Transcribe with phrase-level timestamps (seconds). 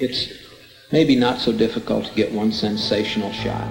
[0.00, 0.32] it's
[0.92, 3.66] maybe not so difficult to get one sensational shot.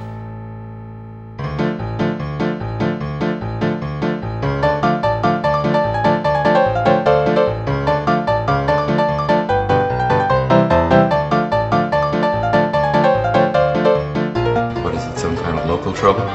[14.83, 16.25] What is it, some kind of local trouble?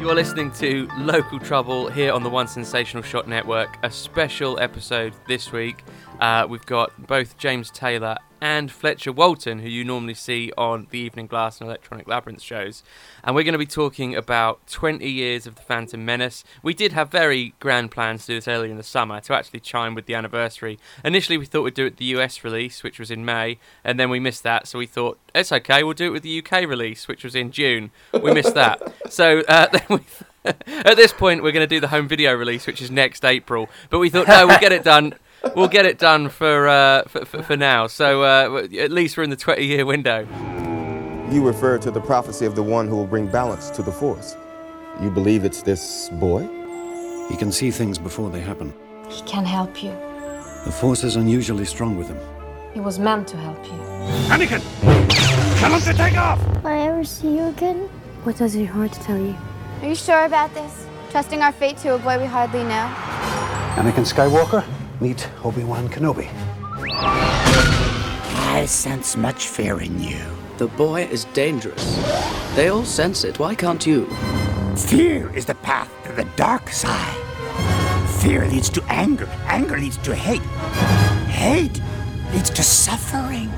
[0.00, 3.76] You're listening to Local Trouble here on the One Sensational Shot Network.
[3.82, 5.82] A special episode this week.
[6.20, 10.98] Uh, we've got both James Taylor and Fletcher Walton, who you normally see on the
[10.98, 12.82] Evening Glass and Electronic Labyrinth shows.
[13.24, 16.44] And we're going to be talking about 20 years of The Phantom Menace.
[16.62, 19.60] We did have very grand plans to do this early in the summer to actually
[19.60, 20.78] chime with the anniversary.
[21.04, 23.98] Initially, we thought we'd do it with the US release, which was in May, and
[23.98, 26.68] then we missed that, so we thought, it's okay, we'll do it with the UK
[26.68, 27.90] release, which was in June.
[28.12, 28.82] We missed that.
[29.10, 30.00] So uh, then we.
[30.68, 33.68] At this point, we're going to do the home video release, which is next April.
[33.90, 35.14] But we thought, no, we'll get it done
[35.54, 37.86] we'll get it done for, uh, for, for, for now.
[37.86, 40.26] So uh, at least we're in the 20 year window.
[41.30, 44.36] You refer to the prophecy of the one who will bring balance to the force.
[45.02, 46.48] You believe it's this boy?
[47.28, 48.72] He can see things before they happen.
[49.10, 49.90] He can help you.
[50.64, 52.18] The force is unusually strong with him.
[52.74, 53.78] He was meant to help you.
[54.30, 54.62] Anakin!
[55.60, 56.38] Tell him to take off!
[56.62, 57.88] Will I ever see you again?
[58.24, 59.36] What does your heart tell you?
[59.82, 60.86] Are you sure about this?
[61.10, 62.86] Trusting our fate to a boy we hardly know?
[63.76, 64.64] Anakin Skywalker,
[65.00, 66.28] meet Obi-Wan Kenobi.
[68.58, 70.24] I sense much fear in you.
[70.58, 71.96] The boy is dangerous.
[72.54, 73.38] They all sense it.
[73.38, 74.06] Why can't you?
[74.76, 77.16] Fear is the path to the dark side.
[78.20, 79.28] Fear leads to anger.
[79.46, 80.40] Anger leads to hate.
[81.28, 81.80] Hate
[82.32, 83.50] leads to suffering.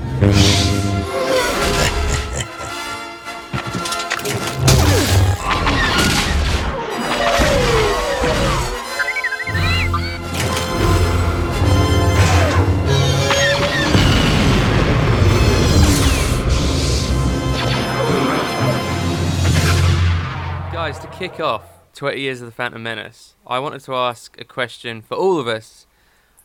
[21.19, 21.63] Kick off
[21.95, 25.47] 20 years of the Phantom Menace, I wanted to ask a question for all of
[25.47, 25.85] us.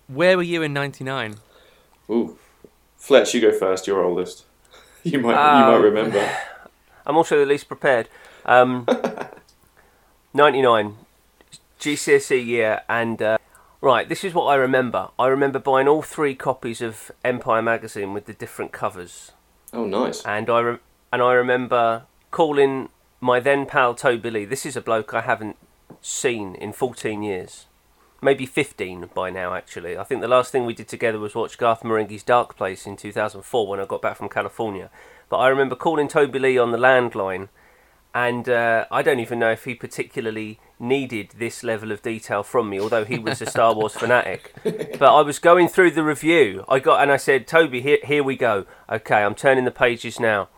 [0.09, 1.37] Where were you in 99?
[2.11, 2.37] Ooh.
[2.97, 3.87] Fletch, you go first.
[3.87, 4.45] You're oldest.
[5.05, 6.37] You might you might Um, remember.
[7.07, 8.09] I'm also the least prepared.
[8.47, 8.87] Um,
[10.35, 10.97] 99,
[11.79, 13.37] GCSE year, and uh,
[13.83, 15.11] right, this is what I remember.
[15.19, 19.33] I remember buying all three copies of Empire magazine with the different covers,
[19.75, 20.23] Oh, nice.
[20.25, 20.79] and I re-
[21.13, 22.89] and I remember calling
[23.21, 24.45] my then pal Toby Lee.
[24.45, 25.57] This is a bloke I haven't
[26.01, 27.67] seen in 14 years.
[28.21, 29.99] Maybe 15 by now, actually.
[29.99, 32.97] I think the last thing we did together was watch Garth Marenghi's Dark Place in
[32.97, 34.91] 2004 when I got back from California.
[35.29, 37.49] But I remember calling Toby Lee on the landline,
[38.15, 42.71] and uh, I don't even know if he particularly needed this level of detail from
[42.71, 44.55] me, although he was a Star Wars fanatic.
[44.63, 46.65] But I was going through the review.
[46.69, 48.67] I got and I said, Toby, here, here we go.
[48.89, 50.49] Okay, I'm turning the pages now.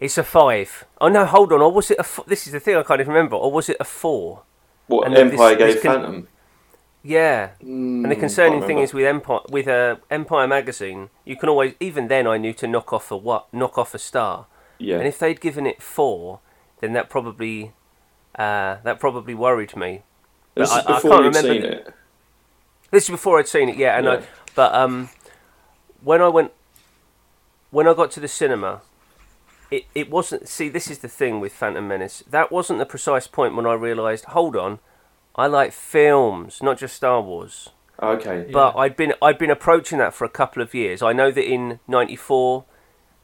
[0.00, 0.84] It's a five.
[1.00, 1.60] Oh no, hold on.
[1.60, 2.00] Or was it a?
[2.00, 3.36] F- this is the thing I can't even remember.
[3.36, 4.42] Or was it a four?
[4.86, 6.28] What And Empire this gave con- Phantom?
[7.02, 11.48] Yeah, Mm, and the concerning thing is with Empire, with uh, Empire magazine, you can
[11.48, 14.44] always, even then, I knew to knock off a what, knock off a star.
[14.76, 14.98] Yeah.
[14.98, 16.40] And if they'd given it four,
[16.80, 17.72] then that probably,
[18.34, 20.02] uh, that probably worried me.
[20.54, 21.40] But This is I, I can't remember.
[21.40, 21.94] seen it.
[22.90, 23.96] This is before I'd seen it, yeah.
[23.96, 24.22] And I,
[24.54, 25.08] but um,
[26.02, 26.52] when I went,
[27.70, 28.82] when I got to the cinema,
[29.70, 30.48] it, it wasn't.
[30.48, 32.24] See, this is the thing with Phantom Menace.
[32.28, 34.26] That wasn't the precise point when I realised.
[34.26, 34.80] Hold on,
[35.36, 37.70] I like films, not just Star Wars.
[38.02, 38.48] Okay.
[38.50, 41.02] But I'd been I'd been approaching that for a couple of years.
[41.02, 42.64] I know that in '94,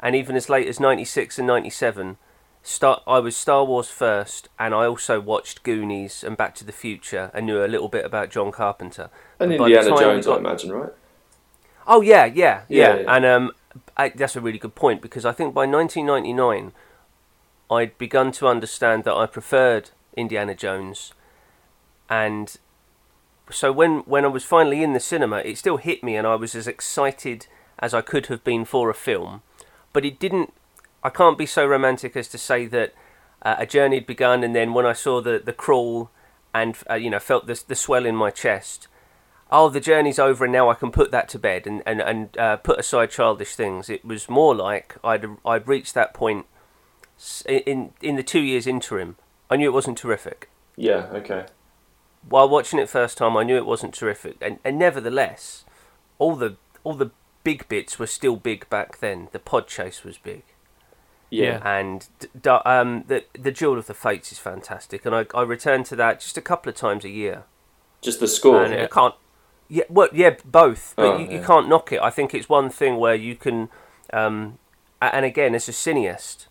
[0.00, 2.18] and even as late as '96 and '97,
[2.62, 6.72] Star I was Star Wars first, and I also watched Goonies and Back to the
[6.72, 9.08] Future, and knew a little bit about John Carpenter.
[9.40, 10.92] And But by the Indiana time we Jones, I imagine, right?
[11.86, 12.96] Oh yeah, yeah, Yeah, yeah.
[13.00, 13.16] yeah.
[13.16, 13.52] And um,
[13.96, 16.72] I, that's a really good point because I think by 1999,
[17.70, 21.12] I'd begun to understand that I preferred Indiana Jones,
[22.08, 22.56] and
[23.50, 26.34] so when when I was finally in the cinema, it still hit me, and I
[26.34, 27.46] was as excited
[27.78, 29.42] as I could have been for a film,
[29.92, 30.52] but it didn't.
[31.02, 32.94] I can't be so romantic as to say that
[33.42, 36.10] uh, a journey had begun, and then when I saw the the crawl,
[36.54, 38.88] and uh, you know felt the the swell in my chest,
[39.50, 42.36] oh, the journey's over and now I can put that to bed and and and
[42.38, 43.88] uh, put aside childish things.
[43.88, 46.46] It was more like I'd I'd reached that point
[47.18, 49.16] s- in in the two years interim.
[49.50, 50.50] I knew it wasn't terrific.
[50.76, 51.06] Yeah.
[51.12, 51.46] Okay.
[52.28, 55.64] While watching it first time, I knew it wasn't terrific, and and nevertheless,
[56.18, 57.10] all the all the
[57.44, 59.28] big bits were still big back then.
[59.30, 60.42] The pod chase was big.
[61.30, 61.60] Yeah.
[61.64, 65.42] And d- d- um, the the Duel of the Fates is fantastic, and I I
[65.42, 67.44] return to that just a couple of times a year.
[68.02, 68.64] Just the score.
[68.64, 69.14] And I can't.
[69.68, 70.94] Yeah, well, yeah, both.
[70.96, 71.46] But Oh, you, you yeah.
[71.46, 72.00] can't knock it.
[72.00, 73.68] I think it's one thing where you can,
[74.12, 74.58] um,
[75.02, 76.46] and again, as a cineast,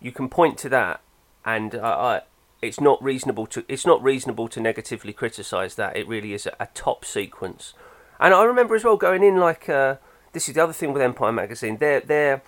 [0.00, 1.00] you can point to that,
[1.44, 2.20] and uh, I,
[2.62, 5.96] it's not reasonable to it's not reasonable to negatively criticise that.
[5.96, 7.74] It really is a, a top sequence.
[8.20, 9.96] And I remember as well going in like uh,
[10.32, 11.78] this is the other thing with Empire magazine.
[11.78, 12.42] Their their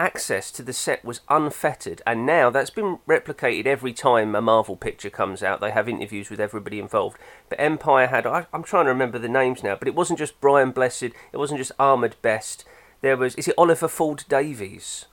[0.00, 4.74] access to the set was unfettered, and now that's been replicated every time a Marvel
[4.74, 5.60] picture comes out.
[5.60, 7.18] They have interviews with everybody involved.
[7.48, 10.40] But Empire had I, I'm trying to remember the names now, but it wasn't just
[10.40, 11.02] Brian Blessed.
[11.04, 12.64] It wasn't just Ahmed Best.
[13.02, 15.04] There was is it Oliver Ford Davies?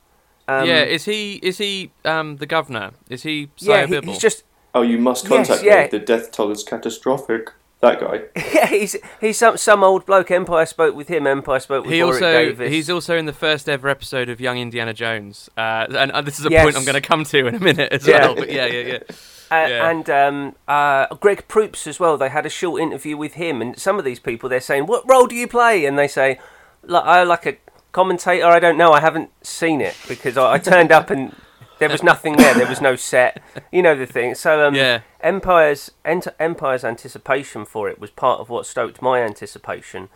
[0.48, 2.92] Um, yeah, is he is he um, the governor?
[3.10, 4.44] Is he yeah, he- he's just
[4.74, 5.84] Oh, you must Yes, contact yeah.
[5.84, 5.88] me.
[5.90, 7.52] The death toll is catastrophic.
[7.80, 8.22] That guy.
[8.56, 10.32] yeah, he's he's some some old bloke.
[10.32, 11.28] Empire spoke with him.
[11.28, 12.72] Empire spoke with he Warwick also Davis.
[12.72, 16.40] he's also in the first ever episode of Young Indiana Jones, uh, and, and this
[16.40, 16.64] is a Yes.
[16.64, 18.20] point I'm going to come to in a minute as Yeah.
[18.26, 18.36] well.
[18.36, 19.00] But yeah, yeah, yeah.
[19.50, 19.90] Uh, Yeah.
[19.90, 22.18] And um, uh, Greg Proops as well.
[22.18, 25.08] They had a short interview with him, and some of these people they're saying, "What
[25.10, 26.38] role do you play?" And they say,
[26.84, 27.58] "Like I like a
[27.94, 28.46] commentator.
[28.46, 28.92] I don't know.
[28.92, 31.34] I haven't seen it because I, I turned up and
[31.80, 32.54] there was nothing there.
[32.54, 33.42] There was no set.
[33.72, 34.36] You know the thing.
[34.36, 35.02] So um, Yeah.
[35.22, 40.10] Empire's ent- Empire's anticipation for it was part of what stoked my anticipation.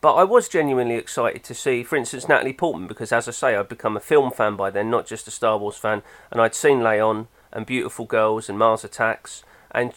[0.00, 3.56] But I was genuinely excited to see, for instance, Natalie Portman, because as I say,
[3.56, 6.54] I'd become a film fan by then, not just a Star Wars fan, and I'd
[6.54, 9.94] seen Leon and Beautiful Girls and Mars Attacks, and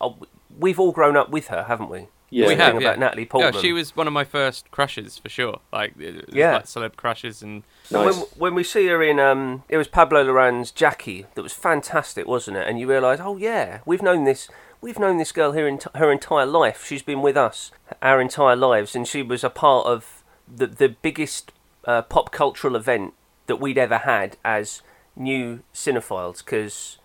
[0.00, 0.10] uh,
[0.58, 2.06] we've all grown up with her, haven't we?
[2.34, 2.48] Yeah.
[2.48, 2.88] we have thing yeah.
[2.88, 5.60] about Natalie Yeah, she was one of my first crushes for sure.
[5.72, 6.54] Like Yeah.
[6.54, 8.16] like celeb crushes and Nice.
[8.16, 12.26] When, when we see her in, um, it was Pablo Larraín's Jackie that was fantastic,
[12.26, 12.66] wasn't it?
[12.66, 14.48] And you realise, oh yeah, we've known this,
[14.80, 16.84] we've known this girl here in her entire life.
[16.84, 17.70] She's been with us
[18.02, 21.52] our entire lives, and she was a part of the the biggest
[21.84, 23.14] uh, pop cultural event
[23.46, 24.82] that we'd ever had as
[25.14, 26.44] new cinephiles.
[26.44, 26.98] Because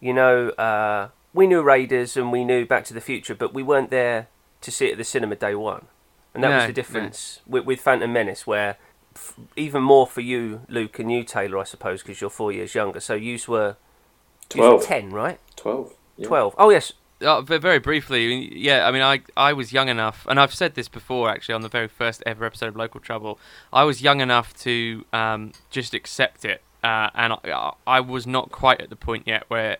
[0.00, 3.62] you know, uh, we knew Raiders and we knew Back to the Future, but we
[3.62, 4.28] weren't there
[4.60, 5.86] to see it at the cinema day one.
[6.34, 6.74] And that No, was the no.
[6.74, 8.76] difference with, with Phantom Menace, where
[9.16, 12.74] f- even more for you, Luke, and you, Taylor, I suppose, because you're four years
[12.74, 13.00] younger.
[13.00, 13.76] So yous were,
[14.54, 14.84] yous were 12.
[14.86, 15.40] 10, right?
[15.56, 15.92] 12.
[16.18, 16.26] Yeah.
[16.28, 16.54] 12.
[16.58, 16.92] Oh, yes.
[17.22, 18.86] Uh, ve- very briefly, yeah.
[18.88, 21.68] I mean, I I was young enough, and I've said this before actually on the
[21.68, 23.38] very first ever episode of Local Trouble.
[23.74, 28.50] I was young enough to um, just accept it, uh, and I, I was not
[28.50, 29.76] quite at the point yet where,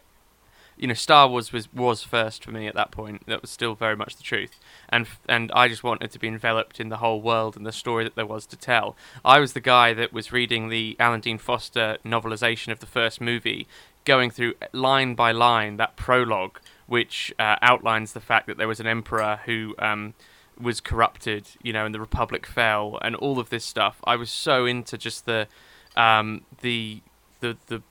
[0.80, 3.26] you know, Star Wars was was first for me at that point.
[3.26, 6.80] That was still very much the truth, and and I just wanted to be enveloped
[6.80, 8.96] in the whole world and the story that there was to tell.
[9.22, 13.20] I was the guy that was reading the Alan Dean Foster novelization of the first
[13.20, 13.68] movie,
[14.06, 18.80] going through line by line that prologue which uh, outlines the fact that there was
[18.80, 20.12] an emperor who um,
[20.60, 24.00] was corrupted, you know, and the republic fell, and all of this stuff.
[24.04, 25.46] I was so into just the
[25.94, 27.02] um, the
[27.40, 27.82] the the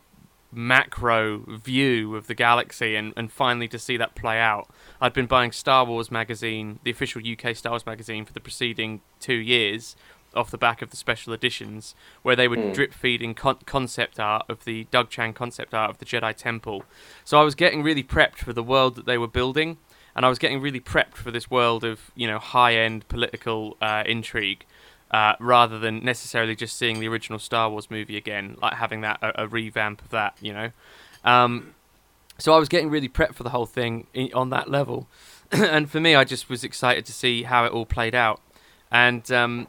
[0.52, 4.68] macro view of the galaxy, and, and finally to see that play out.
[5.02, 9.02] I'd been buying Star Wars magazine, the official UK Star Wars magazine, for the preceding
[9.20, 9.96] two years.
[10.36, 12.72] Off the back of the special editions, where they were Hmm.
[12.72, 16.84] drip feeding con- concept art of the Doug Chiang concept art of the Jedi Temple,
[17.26, 19.80] so I was getting really prepped for the world that they were building,
[20.16, 24.04] and I was getting really prepped for this world of you know high-end political uh,
[24.06, 24.66] intrigue,
[25.12, 29.20] uh, rather than necessarily just seeing the original Star Wars movie again, like having that
[29.22, 30.72] a, a revamp of that, you know.
[31.24, 31.76] Um,
[32.38, 35.08] so I was getting really prepped for the whole thing i on that level,
[35.52, 38.42] and for me, I just was excited to see how it all played out,
[38.92, 39.68] and um,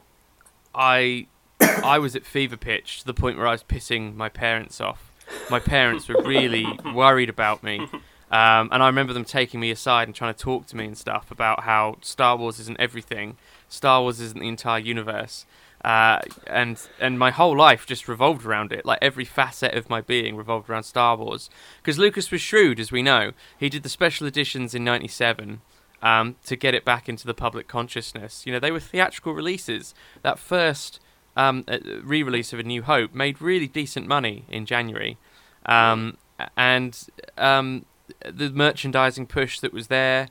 [0.73, 1.27] I
[1.61, 5.11] I was at fever pitch to the point where I was pissing my parents off.
[5.49, 7.87] My parents were really worried about me.
[8.31, 10.97] Um, and I remember them taking me aside and trying to talk to me and
[10.97, 13.35] stuff about how Star Wars isn't everything,
[13.71, 15.45] Star Wars isn't the entire universe,
[15.83, 18.85] uh, and and my whole life just revolved around it.
[18.85, 21.49] Like every facet of my being revolved around Star Wars.
[21.77, 23.31] Because Lucas was shrewd, as we know.
[23.57, 25.61] He did the special editions in '97
[26.01, 28.45] um, to get it back into the public consciousness.
[28.45, 29.95] You know, they were theatrical releases.
[30.21, 30.99] That first
[31.37, 35.17] um, uh, re-release of A New Hope made really decent money in January,
[35.65, 36.17] um,
[36.57, 37.85] and um,
[38.19, 40.27] the merchandising push that was there,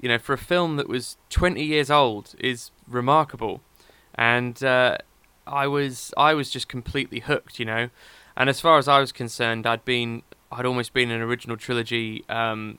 [0.00, 3.60] you know, for a film that was 20 years old is remarkable,
[4.14, 4.98] and uh,
[5.46, 7.90] I was I was just completely hooked, you know,
[8.36, 12.24] and as far as I was concerned, I'd been I'd almost been an original trilogy
[12.28, 12.78] um,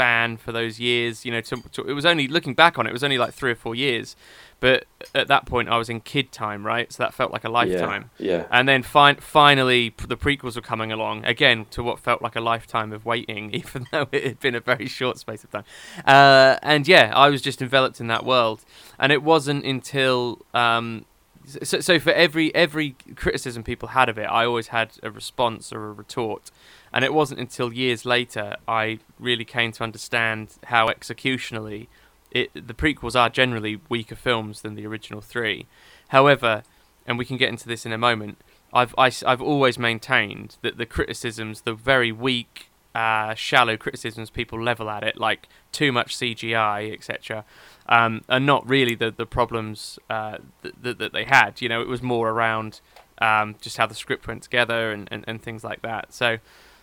[0.00, 1.26] fan for those years.
[1.26, 3.34] You know, to, to, it was only looking back on it, it was only like
[3.34, 4.16] three or four years,
[4.60, 6.90] but at that point I was in kid time, right?
[6.90, 8.10] So that felt like a lifetime.
[8.18, 8.38] yeah.
[8.38, 8.46] yeah.
[8.50, 12.40] And then fin- finally, the prequels were coming along again to what felt like a
[12.40, 15.64] lifetime of waiting, even though it had been a very short space of time.
[16.06, 18.64] Uh, and yeah, I was just enveloped in that world,
[18.98, 20.40] and it wasn't until.
[20.54, 21.04] Um,
[21.46, 25.72] so, so for every every criticism people had of it, I always had a response
[25.72, 26.50] or a retort,
[26.92, 31.88] and it wasn't until years later I really came to understand how executionally
[32.30, 35.66] it the prequels are generally weaker films than the original three.
[36.08, 36.62] However,
[37.06, 38.38] and we can get into this in a moment.
[38.72, 43.76] I've I, have i have always maintained that the criticisms, the very weak, uh, shallow
[43.76, 47.44] criticisms people level at it, like too much CGI, etc.,
[47.88, 51.60] um, are not really the the problems uh, that, that they had.
[51.60, 52.80] You know, it was more around
[53.20, 56.12] um, just how the script went together and, and, and things like that.
[56.12, 56.38] So,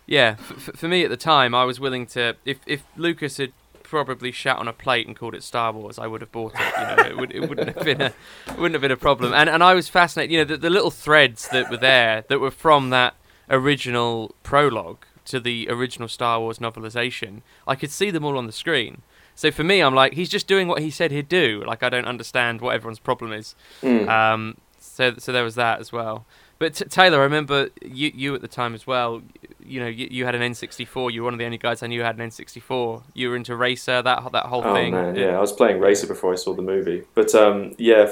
[0.07, 3.51] yeah, f- for me at the time, I was willing to if if Lucas had
[3.83, 6.61] probably shat on a plate and called it Star Wars, I would have bought it.
[6.77, 8.13] You know, it, would, it wouldn't have been a
[8.57, 9.33] wouldn't have been a problem.
[9.33, 10.31] And and I was fascinated.
[10.31, 13.15] You know, the, the little threads that were there that were from that
[13.49, 17.41] original prologue to the original Star Wars novelization.
[17.67, 19.01] I could see them all on the screen.
[19.35, 21.63] So for me, I'm like, he's just doing what he said he'd do.
[21.67, 23.55] Like I don't understand what everyone's problem is.
[23.81, 24.07] Mm.
[24.07, 26.25] Um, so so there was that as well.
[26.59, 29.21] But t- Taylor, I remember you you at the time as well.
[29.59, 31.11] You know, you, you had an N64.
[31.11, 33.03] You were one of the only guys I knew had an N64.
[33.13, 34.71] You were into Racer, that that whole thing.
[34.71, 34.91] oh, thing.
[34.93, 37.03] Man, yeah, I was playing Racer before I saw the movie.
[37.13, 38.11] But um, yeah,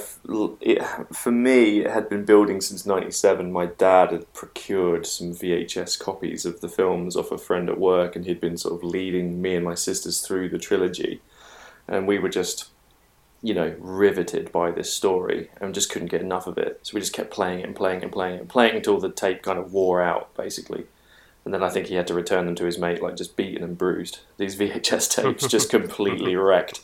[0.61, 0.83] it,
[1.13, 3.51] for me, it had been building since '97.
[3.51, 8.15] My dad had procured some VHS copies of the films off a friend at work,
[8.15, 11.21] and he'd been sort of leading me and my sisters through the trilogy,
[11.87, 12.69] and we were just
[13.41, 16.79] you know, riveted by this story and just couldn't get enough of it.
[16.83, 18.77] So we just kept playing it and playing it and playing it and playing it
[18.77, 20.85] until the tape kind of wore out, basically.
[21.43, 23.63] And then I think he had to return them to his mate, like just beaten
[23.63, 24.19] and bruised.
[24.37, 26.81] These VHS tapes just completely wrecked.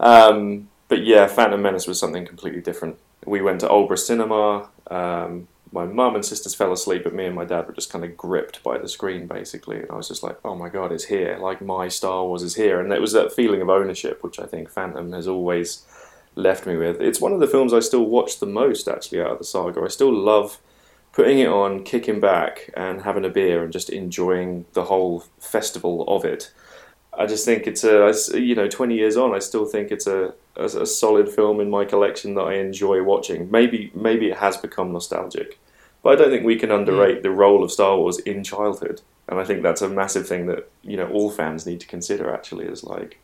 [0.00, 2.98] Um, but yeah, Phantom Menace was something completely different.
[3.24, 4.68] We went to Aldborough Cinema.
[4.90, 8.04] Um, my mum and sisters fell asleep, but me and my dad were just kind
[8.04, 9.80] of gripped by the screen, basically.
[9.80, 11.36] And I was just like, oh my god, it's here.
[11.40, 12.80] Like, my Star Wars is here.
[12.80, 15.84] And it was that feeling of ownership, which I think Phantom has always
[16.36, 17.00] left me with.
[17.00, 19.82] It's one of the films I still watch the most, actually, out of the saga.
[19.82, 20.60] I still love
[21.12, 26.04] putting it on, kicking back, and having a beer and just enjoying the whole festival
[26.06, 26.52] of it.
[27.18, 30.34] I just think it's a, you know, 20 years on, I still think it's a,
[30.56, 33.50] a, a solid film in my collection that I enjoy watching.
[33.50, 35.58] Maybe, maybe it has become nostalgic
[36.04, 39.00] but I don't think we can underrate the role of Star Wars in childhood.
[39.26, 42.32] And I think that's a massive thing that, you know, all fans need to consider
[42.32, 43.20] actually is like,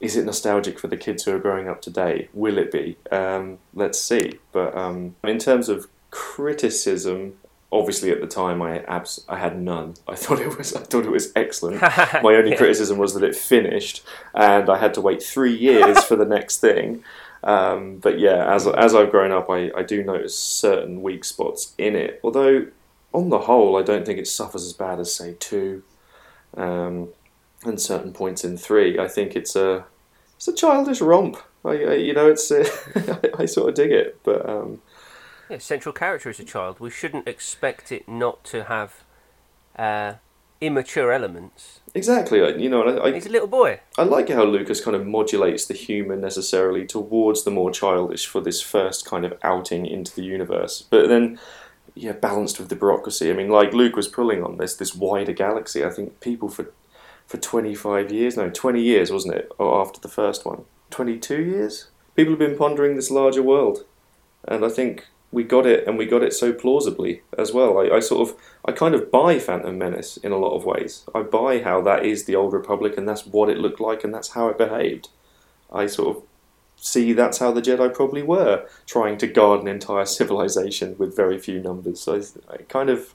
[0.00, 2.28] is it nostalgic for the kids who are growing up today?
[2.34, 2.98] Will it be?
[3.10, 4.38] Um, let's see.
[4.52, 7.38] But um, in terms of criticism,
[7.72, 9.94] obviously at the time I abs- I had none.
[10.06, 11.80] I thought it was I thought it was excellent.
[12.22, 14.02] My only criticism was that it finished,
[14.34, 17.02] and I had to wait three years for the next thing.
[17.42, 21.74] Um, but yeah, as as I've grown up, I, I do notice certain weak spots
[21.78, 22.20] in it.
[22.22, 22.66] Although,
[23.12, 25.82] on the whole, I don't think it suffers as bad as say two,
[26.56, 27.08] um,
[27.64, 28.98] and certain points in three.
[28.98, 29.84] I think it's a
[30.36, 31.38] it's a childish romp.
[31.64, 32.68] I, I you know it's uh,
[33.38, 34.82] I, I, sort of dig it, but um,
[35.48, 36.78] yeah, central character is a child.
[36.78, 39.02] We shouldn't expect it not to have
[39.76, 40.14] uh,
[40.60, 41.79] immature elements.
[41.92, 43.80] Exactly, you know, I, I, he's a little boy.
[43.98, 48.40] I like how Lucas kind of modulates the humour necessarily towards the more childish for
[48.40, 51.40] this first kind of outing into the universe, but then,
[51.96, 53.28] yeah, balanced with the bureaucracy.
[53.28, 55.84] I mean, like Luke was pulling on this this wider galaxy.
[55.84, 56.72] I think people for
[57.26, 59.50] for twenty five years, no, twenty years, wasn't it?
[59.58, 61.88] Or after the first one, twenty two years.
[62.14, 63.84] People have been pondering this larger world,
[64.46, 67.78] and I think we got it, and we got it so plausibly as well.
[67.78, 71.04] I, I, sort of, I kind of buy Phantom Menace in a lot of ways.
[71.14, 74.12] I buy how that is the old Republic, and that's what it looked like, and
[74.12, 75.08] that's how it behaved.
[75.72, 76.22] I sort of
[76.76, 81.38] see that's how the Jedi probably were, trying to guard an entire civilization with very
[81.38, 82.00] few numbers.
[82.00, 83.14] So I, I kind of,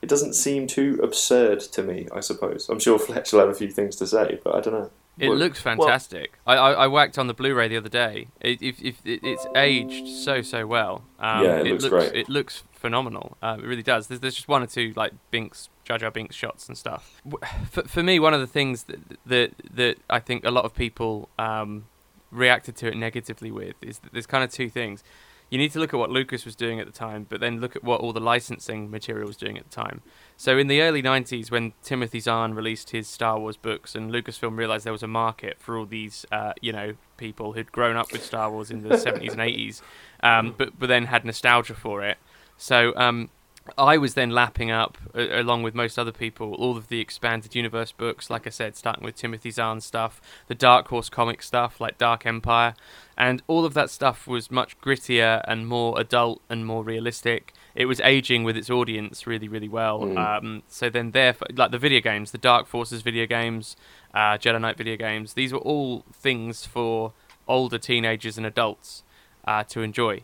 [0.00, 2.08] it doesn't seem too absurd to me.
[2.12, 2.68] I suppose.
[2.68, 4.90] I'm sure Fletch will have a few things to say, but I don't know.
[5.18, 6.38] It well, looks fantastic.
[6.46, 8.28] Well, I, I, I whacked on the Blu-ray the other day.
[8.40, 11.04] It, if, if it, it's aged so so well.
[11.18, 12.20] Um, yeah, it, it looks, looks, great.
[12.20, 13.36] It looks phenomenal.
[13.42, 14.06] Uh, it really does.
[14.06, 17.20] There's, there's just one or two like Binks, Jar Jar Binks shots and stuff.
[17.70, 20.74] For, for me, one of the things that that that I think a lot of
[20.74, 21.84] people um,
[22.30, 25.04] reacted to it negatively with is that there's kind of two things
[25.52, 27.76] you need to look at what Lucas was doing at the time, but then look
[27.76, 30.00] at what all the licensing material was doing at the time.
[30.34, 34.56] So in the early 90s, when Timothy Zahn released his Star Wars books and Lucasfilm
[34.56, 38.12] realized there was a market for all these, uh, you know, people who'd grown up
[38.12, 39.82] with Star Wars in the 70s and 80s,
[40.22, 42.16] um, but, but then had nostalgia for it.
[42.56, 43.28] So um,
[43.78, 47.54] I was then lapping up, uh, along with most other people, all of the expanded
[47.54, 48.28] universe books.
[48.28, 52.26] Like I said, starting with Timothy Zahn stuff, the Dark Horse comic stuff like Dark
[52.26, 52.74] Empire,
[53.16, 57.52] and all of that stuff was much grittier and more adult and more realistic.
[57.74, 60.00] It was aging with its audience really, really well.
[60.00, 60.18] Mm.
[60.18, 63.76] Um, so then, there, like the video games, the Dark Forces video games,
[64.12, 67.12] uh, Jedi Knight video games, these were all things for
[67.46, 69.04] older teenagers and adults
[69.44, 70.22] uh, to enjoy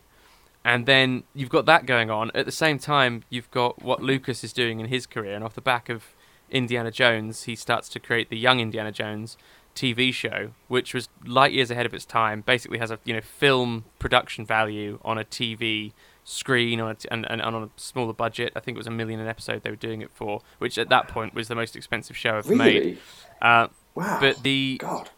[0.69, 2.31] and then you've got that going on.
[2.33, 5.55] At the same time, you've got what Lucas is doing in his career, and off
[5.55, 6.15] the back of
[6.49, 9.37] Indiana Jones, he starts to create the young Indiana Jones.
[9.75, 12.41] TV show, which was light years ahead of its time.
[12.41, 15.93] Basically, has a you know film production value on a TV
[16.25, 18.51] screen on a t- and, and, and on a smaller budget.
[18.57, 20.89] I think it was a million an episode they were doing it for, which at
[20.89, 22.75] that point was the most expensive show ever made.
[22.75, 22.97] Really?
[23.41, 24.17] Uh, Wow.
[24.21, 25.09] But the God.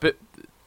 [0.00, 0.16] but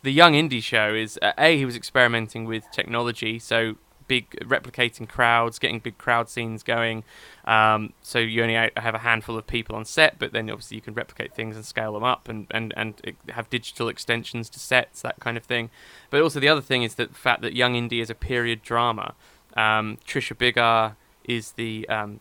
[0.03, 3.75] the young indy show is uh, a he was experimenting with technology, so
[4.07, 7.03] big replicating crowds, getting big crowd scenes going.
[7.45, 10.81] Um, so you only have a handful of people on set, but then obviously you
[10.81, 15.01] can replicate things and scale them up and and and have digital extensions to sets,
[15.01, 15.69] that kind of thing.
[16.09, 18.63] But also the other thing is that the fact that young indy is a period
[18.63, 19.13] drama.
[19.55, 22.19] Um, Trisha Biggar is the um,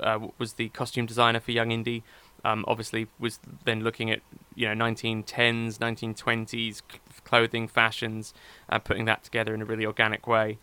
[0.00, 2.02] uh, was the costume designer for Young Indy.
[2.44, 4.20] Um, obviously, was then looking at
[4.54, 6.82] you know 1910s, 1920s
[7.24, 8.34] clothing fashions,
[8.68, 10.58] uh, putting that together in a really organic way.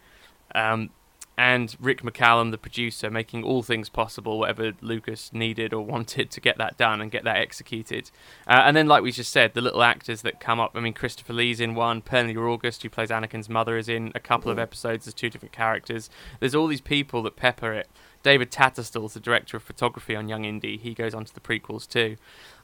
[0.55, 0.89] Um,
[1.37, 6.41] and Rick McCallum, the producer, making all things possible, whatever Lucas needed or wanted to
[6.41, 8.11] get that done and get that executed.
[8.47, 10.71] Uh, and then, like we just said, the little actors that come up.
[10.75, 12.01] I mean, Christopher Lee's in one.
[12.01, 15.53] Pernilla August, who plays Anakin's mother, is in a couple of episodes as two different
[15.53, 16.09] characters.
[16.39, 17.89] There's all these people that pepper it.
[18.21, 20.77] David Tattersall's the director of photography on Young Indy.
[20.77, 22.15] He goes on to the prequels too.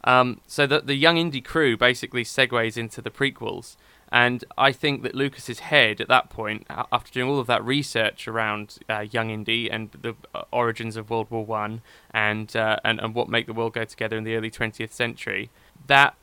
[0.06, 3.76] Um, so the the Young Indy crew basically segues into the prequels.
[4.12, 8.28] And I think that Lucas's head at that point, after doing all of that research
[8.28, 13.00] around uh, Young Indy and the uh, origins of World War One and, uh, and
[13.00, 15.52] and what make the world go together in the early 20th century,
[15.86, 16.16] that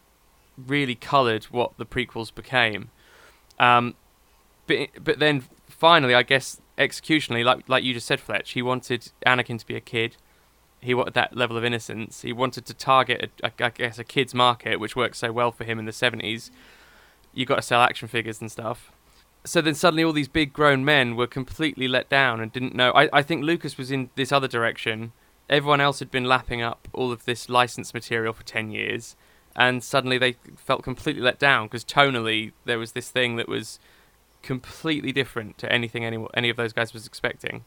[0.56, 2.90] really coloured what the prequels became.
[3.58, 3.94] Um,
[4.66, 9.12] but but then finally, I guess executionally, like like you just said, Fletch, he wanted
[9.24, 10.16] Anakin to be a kid.
[10.80, 12.22] He wanted that level of innocence.
[12.22, 15.50] He wanted to target, a, a, I guess, a kids market, which worked so well
[15.50, 16.50] for him in the 70s
[17.36, 18.90] you got to sell action figures and stuff.
[19.44, 22.90] So then suddenly all these big grown men were completely let down and didn't know.
[22.92, 25.12] I, I think Lucas was in this other direction.
[25.48, 29.14] Everyone else had been lapping up all of this licensed material for 10 years.
[29.54, 33.78] And suddenly they felt completely let down because tonally there was this thing that was
[34.42, 37.64] completely different to anything any, any of those guys was expecting.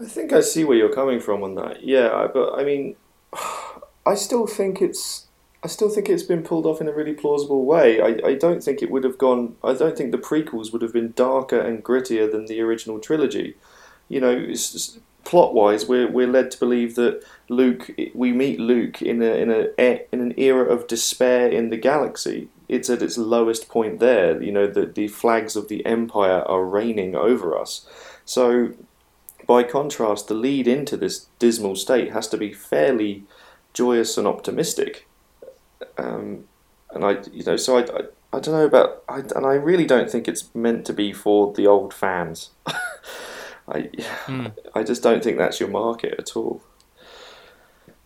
[0.00, 1.84] I think I see where you're coming from on that.
[1.84, 2.96] Yeah, but I mean,
[4.06, 5.26] I still think it's.
[5.62, 8.00] I still think it's been pulled off in a really plausible way.
[8.00, 9.56] I, I don't think it would have gone.
[9.62, 13.56] I don't think the prequels would have been darker and grittier than the original trilogy.
[14.08, 17.90] You know, it's, it's- plot-wise, we're we're led to believe that Luke.
[18.14, 22.48] We meet Luke in a in a in an era of despair in the galaxy.
[22.68, 24.42] It's at its lowest point there.
[24.42, 27.86] You know, the the flags of the Empire are reigning over us.
[28.24, 28.72] So
[29.46, 33.24] by contrast, the lead into this dismal state has to be fairly
[33.74, 35.06] joyous and optimistic.
[35.98, 36.44] Um,
[36.90, 38.00] and I, you know, so I, I,
[38.32, 41.52] I don't know about, I, and I really don't think it's meant to be for
[41.52, 42.50] the old fans.
[43.68, 43.90] I,
[44.74, 46.62] I just don't think that's your market at all.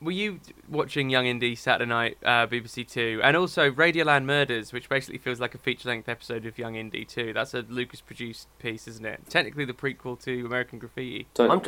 [0.00, 4.88] Were you watching Young Indy Saturday night, uh, BBC Two, and also Radioland Murders, which
[4.90, 7.32] basically feels like a feature-length episode of Young Indy Two?
[7.32, 9.22] That's a Lucas-produced piece, isn't it?
[9.30, 11.28] Technically, the prequel to American Graffiti.
[11.38, 11.62] I'm,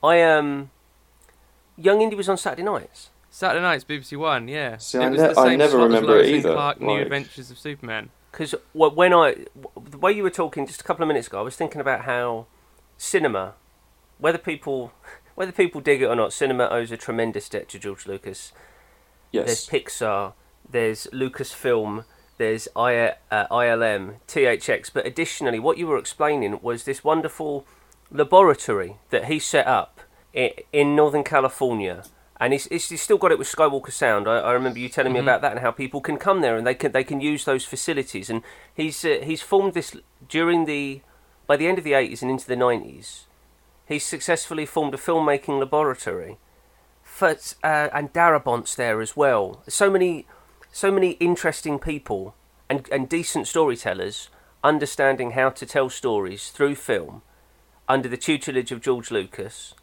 [0.00, 0.70] I um,
[1.76, 3.10] Young Indy was on Saturday nights.
[3.38, 4.78] Saturday nights, BBC One, yeah.
[4.78, 6.80] See, it I was ne- the I never slot as remember it and either, Clark,
[6.80, 8.10] New like- Adventures of Superman.
[8.32, 9.44] Because when I,
[9.80, 12.00] the way you were talking just a couple of minutes ago, I was thinking about
[12.00, 12.46] how
[12.96, 13.54] cinema,
[14.18, 14.90] whether people,
[15.36, 18.50] whether people dig it or not, cinema owes a tremendous debt to George Lucas.
[19.30, 19.46] Yes.
[19.46, 20.32] There's Pixar,
[20.68, 22.06] there's Lucasfilm,
[22.38, 27.68] there's I, uh, ILM, THX, but additionally, what you were explaining was this wonderful
[28.10, 30.00] laboratory that he set up
[30.32, 32.02] in, in Northern California.
[32.40, 32.68] And he's,
[33.00, 34.28] still got it with Skywalker Sound.
[34.28, 35.24] I, I remember you telling me Mhm.
[35.24, 37.64] about that and how people can come there and they can they can use those
[37.64, 38.30] facilities.
[38.30, 39.96] And he's uh, he's formed this
[40.28, 41.02] during the
[41.48, 43.26] by the end of the eighties and into the nineties.
[43.86, 46.38] He's successfully formed a filmmaking laboratory
[47.02, 47.30] for,
[47.64, 49.62] uh, and Darabont's there as well.
[49.66, 50.26] So many,
[50.70, 52.34] so many interesting people
[52.68, 54.28] and, and decent storytellers
[54.62, 57.22] understanding how to tell stories through film
[57.88, 59.74] under the tutelage of George Lucas.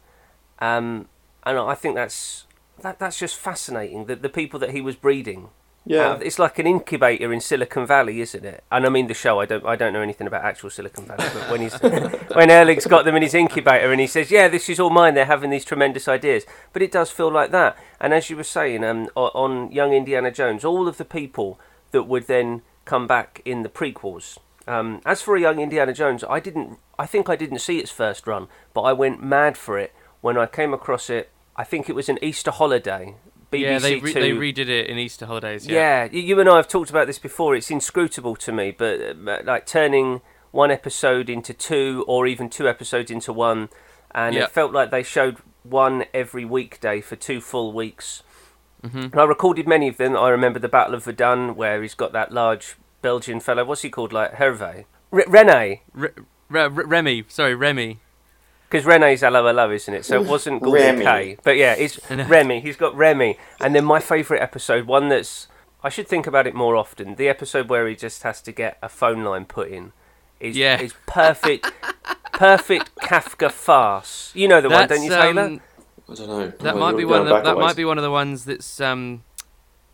[0.60, 1.08] Um,
[1.44, 2.45] and I think that's
[2.80, 4.06] that, that's just fascinating.
[4.06, 5.48] The, the people that he was breeding.
[5.88, 6.10] Yeah.
[6.10, 8.64] Uh, it's like an incubator in Silicon Valley, isn't it?
[8.72, 9.38] And I mean the show.
[9.40, 9.64] I don't.
[9.64, 11.30] I don't know anything about actual Silicon Valley.
[11.32, 11.74] But when he's
[12.34, 15.14] when Erlich's got them in his incubator and he says, "Yeah, this is all mine,"
[15.14, 16.44] they're having these tremendous ideas.
[16.72, 17.78] But it does feel like that.
[18.00, 21.60] And as you were saying, um, on Young Indiana Jones, all of the people
[21.92, 24.38] that would then come back in the prequels.
[24.66, 26.78] Um, as for a Young Indiana Jones, I didn't.
[26.98, 30.36] I think I didn't see its first run, but I went mad for it when
[30.36, 31.30] I came across it.
[31.56, 33.16] I think it was an Easter holiday.
[33.52, 35.66] BBC yeah, they re- they redid it in Easter holidays.
[35.66, 36.08] Yeah.
[36.10, 37.54] Yeah, you and I have talked about this before.
[37.54, 42.68] It's inscrutable to me, but uh, like turning one episode into two, or even two
[42.68, 43.68] episodes into one,
[44.12, 44.44] and Yeah.
[44.44, 48.22] it felt like they showed one every weekday for two full weeks.
[48.84, 49.12] Mhm.
[49.12, 50.16] And I recorded many of them.
[50.16, 53.64] I remember the Battle of Verdun, where he's got that large Belgian fellow.
[53.64, 54.12] What's he called?
[54.12, 55.82] Like Hervé, R- Rene.
[55.92, 56.10] Re-
[56.48, 58.00] Re- Re- Remy, sorry, Remy.
[58.68, 60.04] Because Rene's hello hello, isn't it?
[60.04, 61.04] So it wasn't Gordon Remy.
[61.04, 61.36] K.
[61.42, 62.60] But yeah, it's Remy.
[62.60, 63.38] He's got Remy.
[63.60, 65.48] And then my favourite episode, one that's
[65.82, 67.14] I should think about it more often.
[67.14, 69.92] The episode where he just has to get a phone line put in
[70.40, 70.80] is Yeah.
[70.80, 71.70] is perfect,
[72.32, 74.32] perfect Kafka farce.
[74.34, 75.42] You know the one, don't you, Taylor?
[75.42, 75.60] um,
[76.10, 76.46] I don't know.
[76.48, 78.80] That Well, might be one of the, that might be one of the ones that's
[78.80, 79.22] um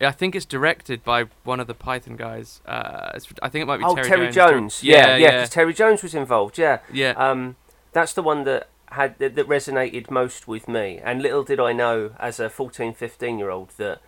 [0.01, 2.59] I think it's directed by one of the Python guys.
[2.65, 4.81] Uh, it's, I think it might be oh, Terry, Terry Jones.
[4.81, 4.83] Jones.
[4.83, 6.57] Yeah, yeah, because Terry Jones was involved.
[6.57, 7.11] Yeah, Yeah.
[7.11, 7.55] Um,
[7.93, 10.99] that's the one that had that, that resonated most with me.
[11.03, 14.01] And little did I know, as a 14, 15 year old, that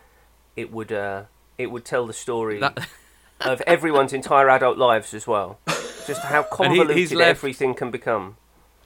[0.56, 1.24] it would uh,
[1.58, 2.88] it would tell the story That-
[3.42, 5.60] of everyone's entire adult lives as well.
[6.08, 8.38] Just how And he- convoluted he's left- everything can become.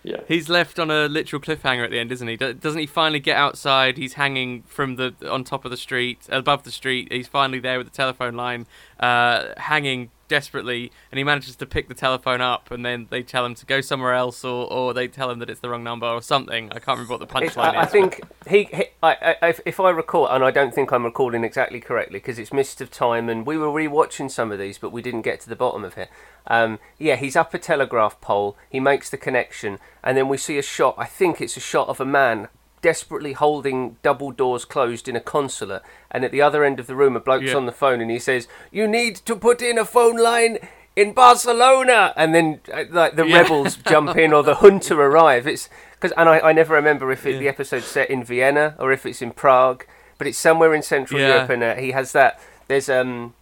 [0.02, 0.22] Yeah.
[0.30, 2.38] He's left on a literal cliffhanger at the end, isn't he?
[2.38, 3.98] Doesn't he finally get outside?
[3.98, 7.12] He's hanging from the on top of the street, above the street.
[7.12, 8.66] He's finally there with the telephone line,
[9.02, 12.72] uh, hanging desperately, and he manages to pick the telephone up.
[12.72, 15.50] And then they tell him to go somewhere else, or, or they tell him that
[15.50, 16.72] it's the wrong number or something.
[16.72, 19.80] I can't remember what the punchline I, I think he, he I, I, if, if
[19.82, 23.28] I recall, and I don't think I'm recalling exactly correctly because it's mist of time,
[23.28, 25.98] and we were rewatching some of these, but we didn't get to the bottom of
[25.98, 26.10] it.
[26.48, 28.56] Um, yeah, he's up a telegraph pole.
[28.70, 30.96] He makes the connection, and then we see a shot.
[30.98, 32.48] I think it's a shot of a man
[32.82, 36.96] desperately holding double doors closed in a consulate, and at the other end of the
[36.96, 37.56] room, a bloke's Yeah.
[37.56, 40.58] on the phone, and he says, "You need to put in a phone line."
[40.96, 43.40] In Barcelona, and then uh, like the Yeah.
[43.42, 45.48] rebels jump in or the junta arrive.
[45.48, 47.40] It's because, and I, I never remember if it, Yeah.
[47.40, 49.86] the episode's set in Vienna or if it's in Prague,
[50.18, 51.22] but it's somewhere in Central.
[51.22, 52.38] Europe, and uh, he has that.
[52.68, 53.34] There's um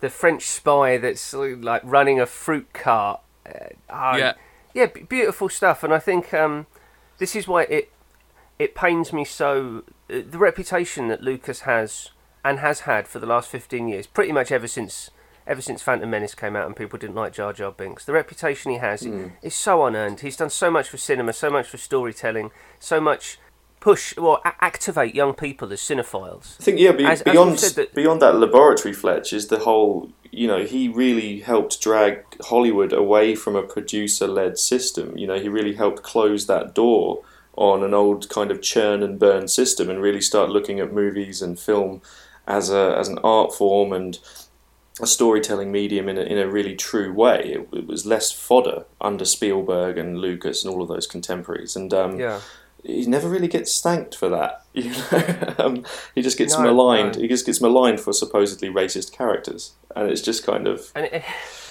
[0.00, 3.20] the French spy that's like running a fruit cart.
[3.46, 4.32] Uh, ah, Yeah.
[4.74, 6.66] yeah, beautiful stuff, and I think um
[7.18, 7.90] this is why it
[8.58, 9.82] it pains me so.
[10.10, 12.10] uh, The reputation that Lucas has
[12.44, 15.10] and has had for the last fifteen years, pretty much ever since
[15.46, 18.70] ever since Phantom Menace came out and people didn't like Jar Jar Binks, the reputation
[18.70, 19.32] he has Mm.
[19.42, 20.20] is so unearned.
[20.20, 23.38] He's done so much for cinema, so much for storytelling, so much
[23.80, 26.56] push or a- activate young people as cinephiles.
[26.60, 29.60] I think yeah, be, As- as beyond said that- beyond that laboratory Fletch is the
[29.60, 30.10] whole.
[30.30, 35.16] You know, he really helped drag Hollywood away from a producer-led system.
[35.16, 37.22] You know, he really helped close that door
[37.58, 41.42] on an old kind of churn and burn system, and really start looking at movies
[41.42, 42.00] and film
[42.46, 44.18] as a as an art form and
[45.00, 47.40] a storytelling medium in a, in a really true way.
[47.54, 51.92] It, it was less fodder under Spielberg and Lucas and all of those contemporaries, and
[51.94, 52.40] um, Yeah.
[52.82, 54.64] he never really gets thanked for that.
[54.78, 57.16] You know, um, he just gets No, maligned.
[57.16, 57.22] no.
[57.22, 61.24] He just gets maligned for supposedly racist characters, and it's just kind of And it,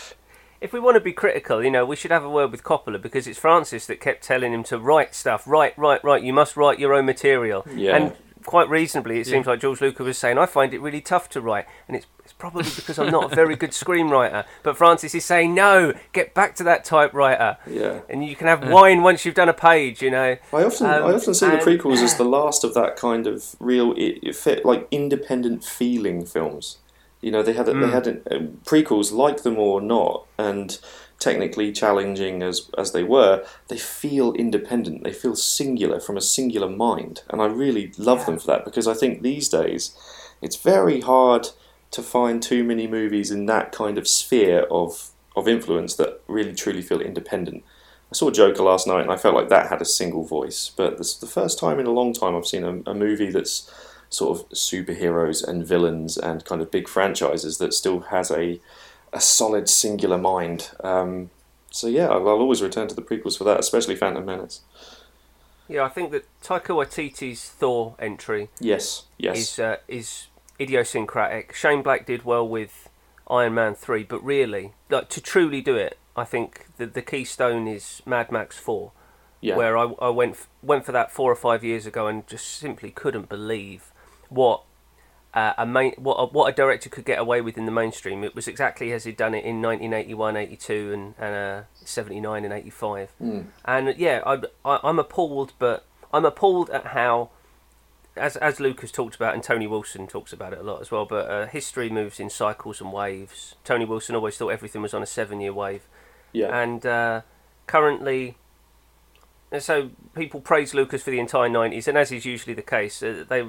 [0.61, 3.01] if we want to be critical, you know, we should have a word with Coppola
[3.01, 6.23] because it's Francis that kept telling him to write stuff, write, write, write.
[6.23, 7.65] You must write your own material.
[7.73, 7.95] Yeah.
[7.95, 8.13] And
[8.45, 9.33] quite reasonably, it Yeah.
[9.33, 12.05] seems like George Lucas was saying, I find it really tough to write, and it's.
[12.23, 15.93] it's Probably because I'm not a very good screenwriter, but Francis is saying no.
[16.13, 18.01] Get back to that typewriter, yeah.
[18.09, 20.01] and you can have wine once you've done a page.
[20.03, 22.95] You know, I often Um, I often see the prequels as the last of that
[22.95, 26.77] kind of real it, it fit, like independent feeling films.
[27.21, 27.91] You know, they had they Mm.
[27.91, 30.77] had uh, prequels like them or not, and
[31.19, 35.03] technically challenging as as they were, they feel independent.
[35.03, 38.87] They feel singular from a singular mind, and I really love them for that because
[38.87, 39.95] I think these days
[40.41, 41.47] it's very hard
[41.89, 46.53] to find too many movies in that kind of sphere of of influence that really
[46.53, 47.63] truly feel independent.
[48.11, 50.97] I saw Joker last night and I felt like that had a single voice, but
[50.97, 53.69] this is the first time in a long time I've seen a, a movie that's
[54.09, 58.59] sort of superheroes and villains and kind of big franchises that still has a
[59.13, 60.71] a solid singular mind.
[60.83, 61.29] Um,
[61.71, 64.61] so yeah, I'll, I'll always return to the prequels for that, especially Phantom Menace.
[65.69, 70.27] yeah, I think that Taika Waititi's Thor entry Yes, yes, is uh, is
[70.59, 71.53] idiosyncratic.
[71.53, 72.89] Shane Black did well with
[73.29, 77.67] Iron Man three, but really, like to truly do it, I think the the keystone
[77.67, 78.91] is Mad Max four,
[79.41, 82.25] yeah, where I, I went f- went for that four or five years ago and
[82.27, 83.91] just simply couldn't believe
[84.29, 84.63] what.
[85.33, 88.23] Uh, a main, what a, what a director could get away with in the mainstream.
[88.23, 92.51] It was exactly as he'd done it in 1981, 82, and, and uh, 79 and
[92.51, 93.13] 85.
[93.21, 93.45] Mm.
[93.65, 97.29] And yeah, I, I, I'm appalled, but I'm appalled at how,
[98.15, 101.05] as as Lucas talked about, and Tony Wilson talks about it a lot as well.
[101.05, 103.55] But uh, history moves in cycles and waves.
[103.63, 105.87] Tony Wilson always thought everything was on a seven-year wave,
[106.31, 107.21] yeah, and uh,
[107.67, 108.37] currently,
[109.51, 113.03] and so people praise Lucas for the entire '90s, and as is usually the case,
[113.03, 113.45] uh, they.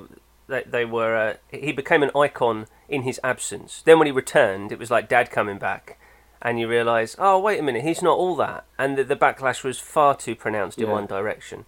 [0.48, 1.16] They, they were.
[1.16, 3.82] Uh, he became an icon in his absence.
[3.84, 5.98] Then when he returned, it was like Dad coming back,
[6.42, 9.62] and you realise, oh wait a minute, he's not all that, and the, the backlash
[9.62, 10.92] was far too pronounced in Yeah.
[10.92, 11.64] one direction.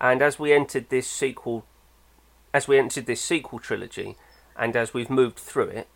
[0.00, 1.64] And as we entered this sequel,
[2.54, 4.16] as we entered this sequel trilogy,
[4.56, 5.88] and as we've moved through it,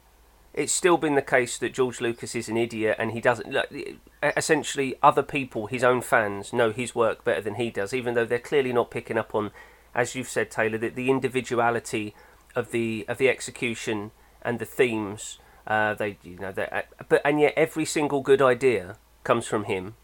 [0.55, 3.53] it's still been the case that George Lucas is an idiot and he doesn't.
[3.53, 8.15] Like, essentially, other people, his own fans, know his work better than he does, even
[8.15, 9.51] though they're clearly not picking up on,
[9.95, 12.15] as you've said, Taylor, that the individuality
[12.55, 14.11] of the of the execution
[14.43, 15.39] and the themes.
[15.67, 19.95] Uh, they, you know, uh, but and yet every single good idea comes from him,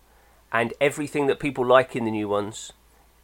[0.52, 2.72] and everything that people like in the new ones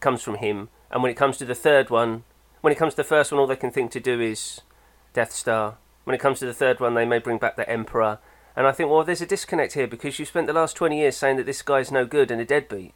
[0.00, 0.68] comes from him.
[0.90, 2.24] And when it comes to the third one,
[2.60, 4.60] when it comes to the first one, all they can think to do is
[5.12, 5.76] Death Star.
[6.04, 8.18] When it comes to the third one, they may bring back the Emperor.
[8.56, 11.16] And I think, well, there's a disconnect here because you spent the last 20 years
[11.16, 12.94] saying that this guy's no good and a deadbeat.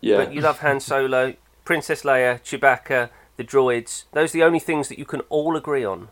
[0.00, 0.18] Yeah.
[0.18, 4.04] But you love Han Solo, Princess Leia, Chewbacca, the droids.
[4.12, 6.08] Those are the only things that you can all agree on.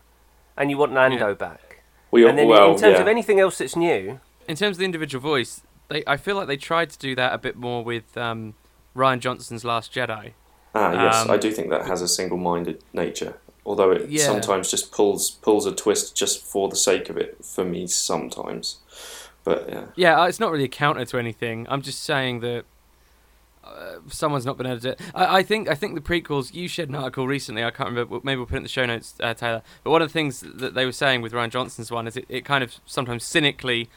[0.57, 1.33] And you want Lando Yeah.
[1.33, 1.83] back.
[2.11, 3.01] Well, and then well, in terms yeah.
[3.01, 6.47] of anything else that's new, In terms of the individual voice, they I feel like
[6.47, 8.55] they tried to do that a bit more with um,
[8.95, 10.33] Rian Johnson's Last Jedi.
[10.75, 13.35] Ah, yes, Um, I do think that has a single-minded nature.
[13.65, 14.25] Although it Yeah.
[14.25, 18.77] sometimes just pulls pulls a twist just for the sake of it for me sometimes.
[19.43, 21.65] But yeah, Yeah, uh, it's not really a counter to anything.
[21.69, 22.65] I'm just saying that
[23.63, 25.01] uh, someone's not been able to do it.
[25.13, 26.53] I, I think I think the prequels.
[26.53, 27.63] You shared an article recently.
[27.63, 28.19] I can't remember.
[28.23, 29.61] Maybe we'll put it in the show notes, uh, Taylor.
[29.83, 32.25] But one of the things that they were saying with Rian Johnson's one is it,
[32.29, 33.89] it kind of sometimes cynically.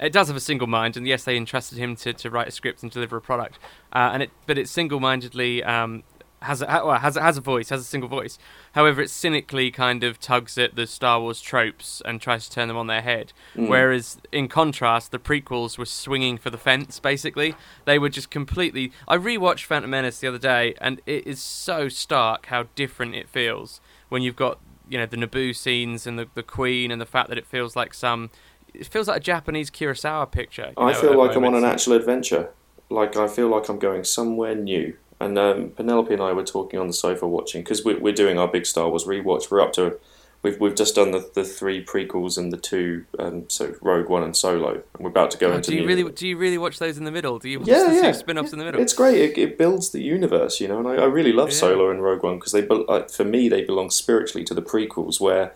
[0.00, 2.52] It does have a single mind, and yes, they entrusted him to, to write a
[2.52, 3.58] script and deliver a product.
[3.92, 6.04] Uh, and it, but it single-mindedly um,
[6.42, 8.38] has a, well, has a, has a voice, has a single voice.
[8.72, 12.68] However, it cynically kind of tugs at the Star Wars tropes and tries to turn
[12.68, 13.32] them on their head.
[13.56, 13.68] Mm.
[13.68, 17.00] Whereas, in contrast, the prequels were swinging for the fence.
[17.00, 18.92] Basically, they were just completely.
[19.06, 23.28] I rewatched Phantom Menace the other day, and it is so stark how different it
[23.28, 27.06] feels when you've got you know the Naboo scenes and the the Queen and the
[27.06, 28.30] fact that it feels like some.
[28.74, 30.72] It feels like a Japanese Kurosawa picture.
[30.76, 32.50] I know, feel like I'm on an actual adventure.
[32.90, 34.96] Like I feel like I'm going somewhere new.
[35.20, 38.38] And um, Penelope and I were talking on the sofa watching because we're, we're doing
[38.38, 39.50] our big Star Wars rewatch.
[39.50, 39.98] We're up to
[40.42, 44.22] we've we've just done the, the three prequels and the two um, so Rogue One
[44.22, 44.74] and Solo.
[44.74, 46.98] And we're about to go Oh, into do you really do you really watch those
[46.98, 47.40] in the middle?
[47.40, 48.12] Do you watch Yeah, the yeah.
[48.12, 48.80] spin-offs in the middle?
[48.80, 49.18] It's great.
[49.18, 51.56] It, it builds the universe, you know, and I, I really love Yeah.
[51.56, 55.20] Solo and Rogue One because they, like, for me, they belong spiritually to the prequels,
[55.20, 55.52] where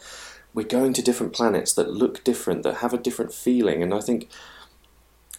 [0.55, 4.01] we're going to different planets that look different, that have a different feeling, and I
[4.01, 4.29] think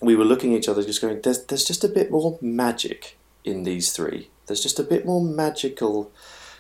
[0.02, 3.18] we were looking at each other, just going, "There's, there's just a bit more magic
[3.44, 4.30] in these three.
[4.46, 6.12] There's just a bit more magical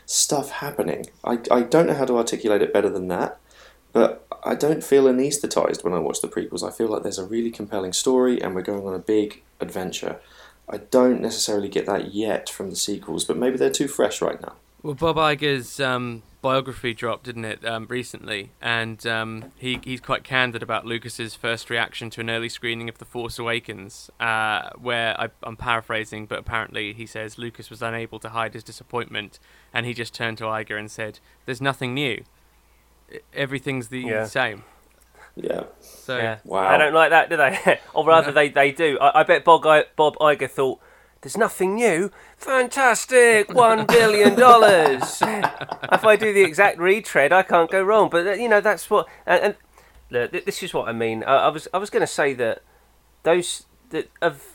[0.06, 1.06] stuff happening.
[1.24, 3.40] I, I don't know how to articulate it better than that."
[3.94, 6.68] But I don't feel anaesthetised when I watch the prequels.
[6.68, 10.20] I feel like there's a really compelling story and we're going on a big adventure.
[10.68, 14.42] I don't necessarily get that yet from the sequels, but maybe they're too fresh right
[14.42, 14.56] now.
[14.82, 18.52] Well, Bob Iger's um, biography dropped, didn't it, um, recently?
[18.62, 23.00] And um, he he's quite candid about Lucas's first reaction to an early screening of
[23.00, 28.20] The Force Awakens, uh, where I, I'm paraphrasing, but apparently he says Lucas was unable
[28.20, 29.40] to hide his disappointment,
[29.74, 32.24] and he just turned to Iger and said, "There's nothing new.
[33.34, 34.26] Everything's the Yeah.
[34.26, 34.64] same."
[35.36, 35.64] Yeah.
[35.80, 36.38] So yeah.
[36.44, 36.72] Wow.
[36.72, 37.80] They don't like that, do they?
[37.96, 38.34] or rather, No.
[38.34, 39.00] they, they do.
[39.00, 40.80] I, I bet Bob, I, Bob Iger thought,
[41.24, 42.12] there's nothing new.
[42.38, 43.54] Fantastic!
[43.54, 45.22] One billion dollars.
[45.22, 48.10] if I do the exact retread, I can't go wrong.
[48.10, 49.08] But you know, that's what.
[49.26, 49.56] And, and
[50.12, 51.24] look, this is what I mean.
[51.24, 52.62] I, I was I was going to say that
[53.24, 54.46] those that of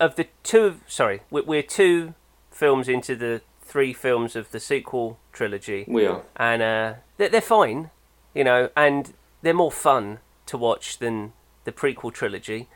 [0.00, 0.80] of the two.
[0.86, 2.14] Sorry, we're, we're two
[2.50, 6.22] films into the three films of the sequel trilogy We are.
[6.36, 7.90] and uh, they're, they're fine,
[8.32, 11.32] you know, and they're more fun to watch than
[11.64, 12.68] the prequel trilogy,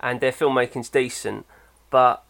[0.00, 1.46] and their filmmaking's decent,
[1.90, 2.24] but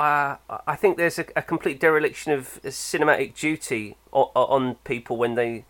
[0.00, 0.36] uh,
[0.66, 5.64] I think there's a, a complete dereliction of cinematic duty on, on people when they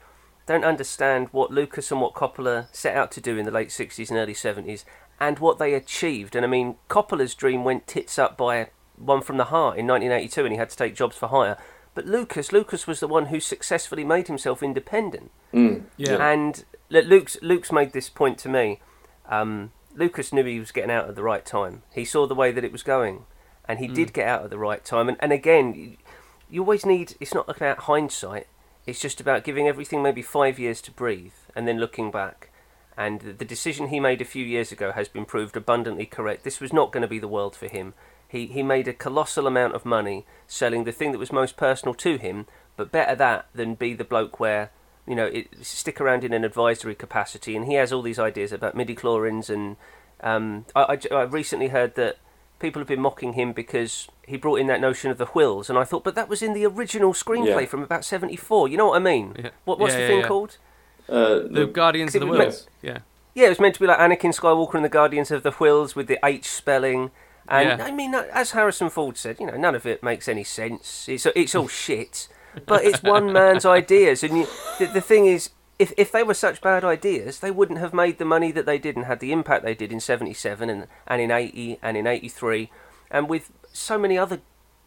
[0.47, 4.09] don't understand what Lucas and what Coppola set out to do in the late 60s
[4.09, 4.85] and early 70s
[5.19, 6.35] and what they achieved.
[6.37, 10.45] And I mean, Coppola's dream went tits up by One from the Heart in 1982
[10.45, 11.57] and he had to take jobs for hire.
[11.95, 15.31] But Lucas, Lucas was the one who successfully made himself independent.
[15.53, 16.25] Mm, Yeah.
[16.33, 18.81] And Luke's, Luke's made this point to me.
[19.29, 21.83] Um, Lucas knew he was getting out at the right time.
[21.93, 23.25] He saw the way that it was going,
[23.71, 25.09] and he did get out at the right time.
[25.09, 25.97] And, and again, you,
[26.51, 27.15] you always need.
[27.21, 28.49] It's not about hindsight.
[28.87, 32.51] It's just about giving everything maybe five years to breathe, and then looking back.
[32.97, 36.43] And the, decision he made a few years ago has been proved abundantly correct.
[36.43, 37.95] This was not going to be the world for him.
[38.27, 41.95] He he made a colossal amount of money selling the thing that was most personal
[41.95, 42.47] to him.
[42.77, 44.71] But better that than be the bloke where
[45.07, 48.53] you know, it, stick around in an advisory capacity, and he has all these ideas
[48.53, 49.49] about midi-chlorians.
[49.51, 49.77] And
[50.21, 52.19] um, I, I, I recently heard that
[52.61, 55.79] people have been mocking him because he brought in that notion of the whills, and
[55.79, 57.67] I thought, but that was in the original screenplay Yeah.
[57.67, 58.69] from about '74.
[58.69, 59.35] You know what I mean?
[59.39, 59.51] Yeah.
[59.65, 60.29] What, what's Yeah, the yeah, thing yeah.
[60.29, 60.59] called?
[61.09, 62.67] Uh, the Guardians of the it was meant- Whills.
[62.83, 62.99] Yeah.
[63.35, 65.95] Yeah, it was meant to be like Anakin Skywalker and the Guardians of the Whills
[65.97, 67.11] with the H spelling.
[67.49, 67.85] And Yeah.
[67.85, 71.09] I mean, uh, as Harrison Ford said, you know, none of it makes any sense.
[71.09, 72.29] It's it's all shit,
[72.67, 74.23] but it's one man's ideas.
[74.23, 74.47] And you,
[74.79, 78.19] the, the thing is, if if they were such bad ideas, they wouldn't have made
[78.19, 81.23] the money that they did and had the impact they did in '77 and and
[81.23, 82.71] in '80 and in '83,
[83.11, 84.43] and with so many other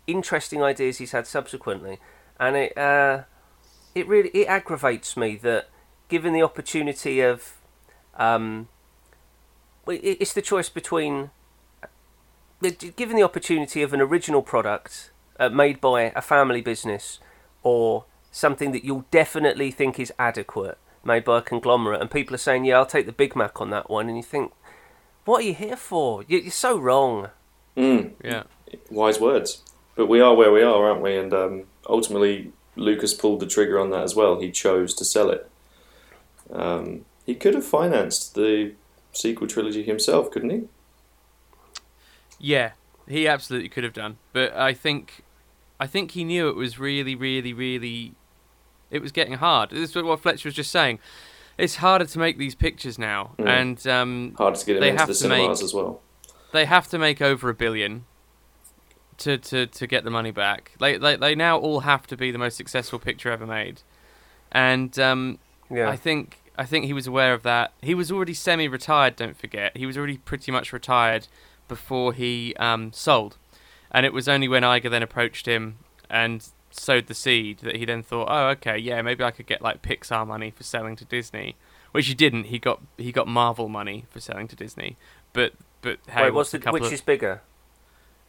[0.06, 1.98] interesting ideas he's had subsequently.
[2.40, 3.24] And it uh,
[3.96, 5.68] it really it aggravates me that
[6.10, 7.56] given the opportunity of
[8.16, 8.68] um,
[9.88, 11.32] it's the choice between
[12.96, 17.20] given the opportunity of an original product uh, made by a family business
[17.64, 22.40] or something that you'll definitely think is adequate made by a conglomerate and people are
[22.40, 24.52] saying yeah i'll take the big mac on that one and you think
[25.26, 26.24] what are you here for?
[26.28, 27.30] You're, so wrong.
[27.78, 28.14] Mm.
[28.24, 28.44] yeah.
[28.90, 29.64] Wise words.
[29.96, 31.18] But we are where we are aren't we?
[31.18, 34.40] And um, ultimately lucas pulled the trigger on that as well.
[34.40, 35.50] He chose to sell it.
[36.52, 38.74] Um, he could have financed the
[39.12, 40.64] sequel trilogy himself couldn't he?
[42.40, 42.72] Yeah.
[43.08, 44.18] He absolutely could have done.
[44.34, 45.24] But i think
[45.80, 48.14] i think he knew it was really really really
[48.94, 49.72] it was getting hard.
[49.72, 51.00] This is what Fletcher was just saying.
[51.58, 53.48] It's harder to make these pictures now, mm.
[53.48, 56.02] and um, harder to get them into the cinemas make, as well.
[56.52, 58.06] They have to make over a billion
[59.18, 60.72] to, to, to get the money back.
[60.80, 63.82] They, they they now all have to be the most successful picture ever made,
[64.52, 65.90] and um, yeah.
[65.90, 67.74] I think I think he was aware of that.
[67.82, 69.16] He was already semi-retired.
[69.16, 71.28] Don't forget, he was already pretty much retired
[71.68, 73.38] before he um, sold,
[73.92, 75.78] and it was only when Iger then approached him
[76.10, 79.62] and sowed the seed that he then thought, oh, okay, yeah, maybe I could get
[79.62, 81.56] like Pixar money for selling to Disney,
[81.92, 82.46] which he didn't.
[82.46, 84.98] He got he got Marvel money for selling to Disney,
[85.34, 87.42] but but hey, Wait, what's the, which of, is bigger?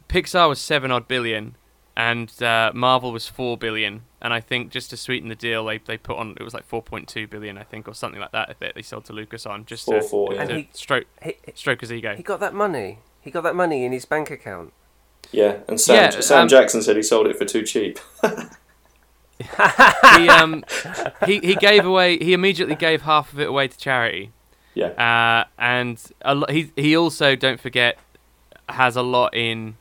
[0.08, 1.56] Pixar was seven odd billion,
[1.96, 4.02] and uh, Marvel was four billion.
[4.20, 6.64] And I think just to sweeten the deal, they they put on it was like
[6.64, 8.56] four point two billion, I think, or something like that.
[8.60, 10.44] That they sold to Lucas on just four, to, four, yeah.
[10.44, 12.16] to he, stroke he, stroke his ego.
[12.16, 13.00] He got that money.
[13.20, 14.72] He got that money in his bank account.
[15.32, 17.98] Yeah, and Sam, yeah, Sam um, Jackson said he sold it for too cheap.
[20.16, 20.64] he um
[21.26, 24.32] he he gave away he immediately gave half of it away to charity.
[24.74, 24.88] Yeah.
[24.88, 27.98] Uh, and a lo- he he also don't forget
[28.68, 29.76] has a lot in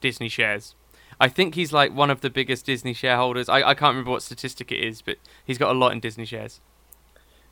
[0.00, 0.74] Disney shares.
[1.20, 3.48] I think he's like one of the biggest Disney shareholders.
[3.48, 6.24] I, I can't remember what statistic it is, but he's got a lot in Disney
[6.24, 6.60] shares.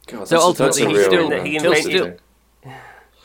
[0.06, 2.16] God, so ultimately, he still, he'll still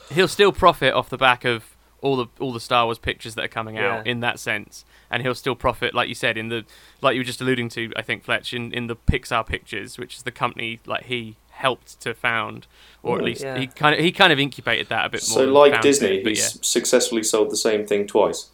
[0.09, 1.70] he'll still profit off the back of
[2.01, 5.21] all the all the Star Wars pictures that are coming out in that sense, and
[5.21, 6.65] he'll still profit, like you said, in the
[7.01, 10.17] like you were just alluding to, I think Fletch in, in the Pixar Pictures, which
[10.17, 12.67] is the company like he helped to found,
[13.03, 13.57] or at least yeah.
[13.57, 15.39] he kind of he kind of incubated that a bit more.
[15.39, 16.61] So like Disney, it, he's yeah.
[16.61, 18.49] successfully sold the same thing twice.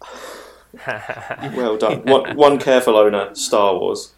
[0.86, 2.02] well done.
[2.02, 4.12] One, one careful owner, Star Wars.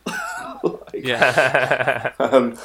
[0.62, 2.12] like, yeah.
[2.18, 2.58] um,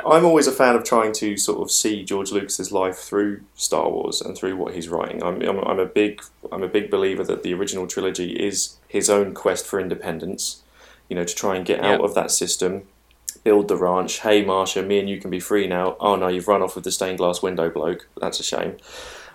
[0.06, 3.90] I'm always a fan of trying to sort of see George Lucas's life through Star
[3.90, 5.22] Wars and through what he's writing.
[5.22, 9.10] I'm, I'm, I'm, a big I'm a big believer that the original trilogy is his
[9.10, 10.62] own quest for independence.
[11.08, 12.82] You know, to try and get out of that system,
[13.42, 14.20] build the ranch.
[14.20, 15.96] Hey, Marcia, me and you can be free now.
[16.00, 18.08] Oh no, you've run off with the stained glass window bloke.
[18.20, 18.76] That's a shame.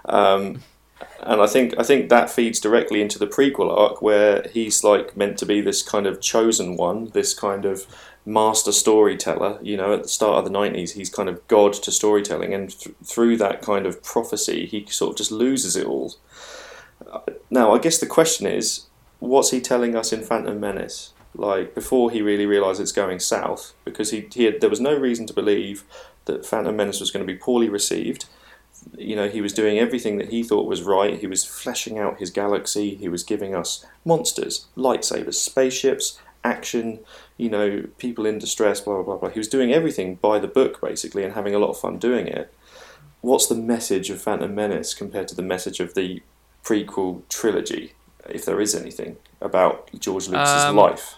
[0.06, 0.62] Um,
[1.22, 5.18] and I think I think that feeds directly into the prequel arc where he's like
[5.18, 7.88] meant to be this kind of chosen one, this kind of
[8.26, 9.60] master storyteller.
[9.62, 12.78] You know, at the start of the 90s, he's kind of god to storytelling, and
[12.78, 16.16] th- through that kind of prophecy, he sort of just loses it all.
[17.50, 18.86] Now, I guess the question is,
[19.20, 21.14] what's he telling us in Phantom Menace?
[21.36, 24.96] Like before he really realised it's going south, because he, he had, there was no
[24.96, 25.84] reason to believe
[26.26, 28.26] that Phantom Menace was going to be poorly received.
[28.98, 31.20] You know, he was doing everything that he thought was right.
[31.20, 32.96] He was fleshing out his galaxy.
[32.96, 37.00] He was giving us monsters, lightsabers, spaceships, action,
[37.38, 39.30] you know, people in distress, blah, blah, blah, blah.
[39.30, 42.28] He was doing everything by the book, basically, and having a lot of fun doing
[42.28, 42.54] it.
[43.22, 46.22] What's the message of Phantom Menace compared to the message of the
[46.64, 47.94] prequel trilogy,
[48.30, 51.16] if there is anything, about George Lucas's um, life?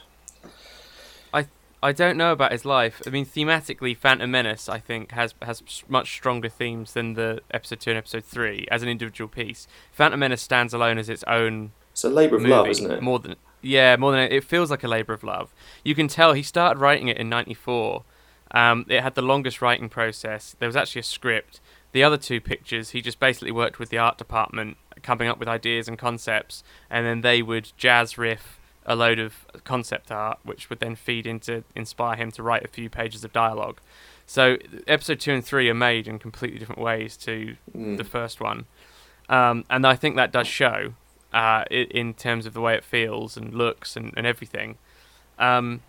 [1.34, 1.48] I
[1.82, 3.02] I don't know about his life.
[3.08, 7.80] I mean, thematically, Phantom Menace, I think, has has much stronger themes than the episode
[7.80, 9.68] two and episode three as an individual piece.
[9.92, 11.72] Phantom Menace stands alone as its own.
[11.92, 13.02] It's a labour of love, isn't it?
[13.02, 13.36] More than
[13.66, 15.54] yeah, more than it feels like a labor of love.
[15.84, 18.04] You can tell he started writing it in '94.
[18.52, 20.56] Um, it had the longest writing process.
[20.60, 21.60] There was actually a script.
[21.92, 25.48] The other two pictures, he just basically worked with the art department, coming up with
[25.48, 30.70] ideas and concepts, and then they would jazz riff a load of concept art, which
[30.70, 33.80] would then feed into inspire him to write a few pages of dialogue.
[34.28, 34.58] So
[34.88, 37.98] episode two and three are made in completely different ways to mm.
[37.98, 38.66] the first one,
[39.28, 40.94] um, and I think that does show
[41.36, 44.78] uh, in terms of the way it feels and looks and, and everything.
[45.38, 45.82] Um,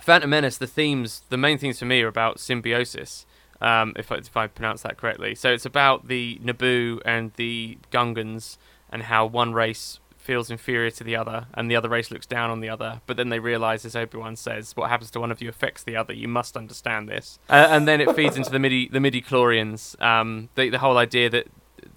[0.00, 3.24] Phantom Menace, the themes, the main themes for me are about symbiosis,
[3.60, 5.36] um, if, I, if I pronounce that correctly.
[5.36, 8.58] So it's about the Naboo and the Gungans
[8.90, 12.50] and how one race feels inferior to the other, and the other race looks down
[12.50, 13.00] on the other.
[13.06, 15.84] But then they realize, as Obi Wan says, what happens to one of you affects
[15.84, 16.14] the other.
[16.14, 17.38] You must understand this.
[17.48, 20.00] Uh, and then it feeds into the midi the midi chlorians.
[20.02, 21.46] Um, the, the whole idea that,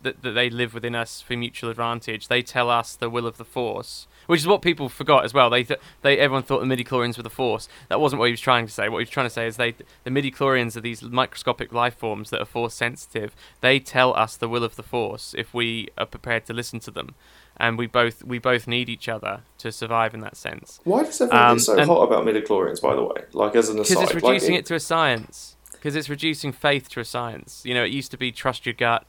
[0.03, 2.27] that that they live within us for mutual advantage.
[2.27, 4.07] They tell us the will of the Force.
[4.27, 5.49] Which is what people forgot as well.
[5.49, 7.69] They, th- they, everyone thought the midi chlorians were the Force.
[7.88, 8.89] That wasn't what he was trying to say.
[8.89, 9.73] What he was trying to say is they,
[10.03, 13.33] the midi chlorians are these microscopic life forms that are Force sensitive.
[13.61, 16.91] They tell us the will of the Force if we are prepared to listen to
[16.91, 17.15] them
[17.59, 20.79] and we both we both need each other to survive in that sense.
[20.83, 22.81] Why does everyone Um, get so hot about midi chlorians?
[22.81, 23.23] by the way?
[23.33, 25.55] Like as an Because aside, it's like, reducing it to a science.
[25.71, 27.61] Because it's reducing faith to a science.
[27.63, 29.05] You know, it used to be trust your gut,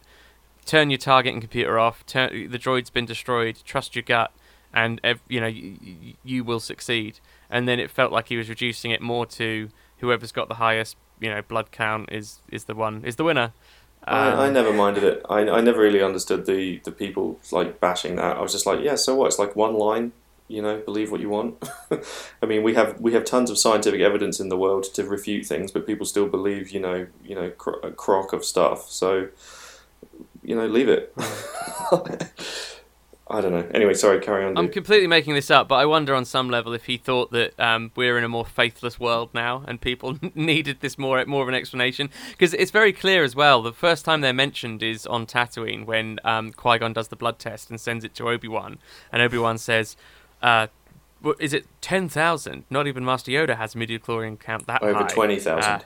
[0.68, 4.32] turn your targeting computer off, turn the droid's been destroyed, trust your gut,
[4.72, 7.20] and ev- you know you, you will succeed.
[7.50, 10.96] And then it felt like he was reducing it more to whoever's got the highest,
[11.20, 13.54] you know, blood count is is the one is the winner.
[14.10, 15.22] I, I Um, never minded it.
[15.28, 18.36] I, I never really understood the, the people like bashing that.
[18.36, 19.26] I was just like, yeah, so what?
[19.26, 20.12] It's like one line,
[20.46, 21.62] you know, believe what you want.
[22.42, 25.46] I mean, we have we have tons of scientific evidence in the world to refute
[25.46, 28.88] things, but people still believe, you know, you know, cro- a crock of stuff.
[28.90, 29.28] So,
[30.48, 31.12] you know, leave it.
[33.30, 33.68] I don't know.
[33.74, 34.56] Anyway, sorry, carry on.
[34.56, 37.52] I'm completely making this up, but I wonder on some level if he thought that
[37.60, 41.48] um, we're in a more faithless world now, and people needed this more more of
[41.48, 42.08] an explanation.
[42.30, 43.62] Because it's very clear as well.
[43.62, 47.38] The first time they're mentioned is on Tatooine when um, Qui Gon does the blood
[47.38, 48.78] test and sends it to Obi Wan,
[49.12, 49.96] and Obi Wan says.
[50.40, 50.68] Uh,
[51.20, 52.64] what- is it ten thousand?
[52.70, 55.08] Not even Master Yoda has a midichlorian count that Over high.
[55.08, 55.62] 20,000.
[55.70, 55.80] Uh,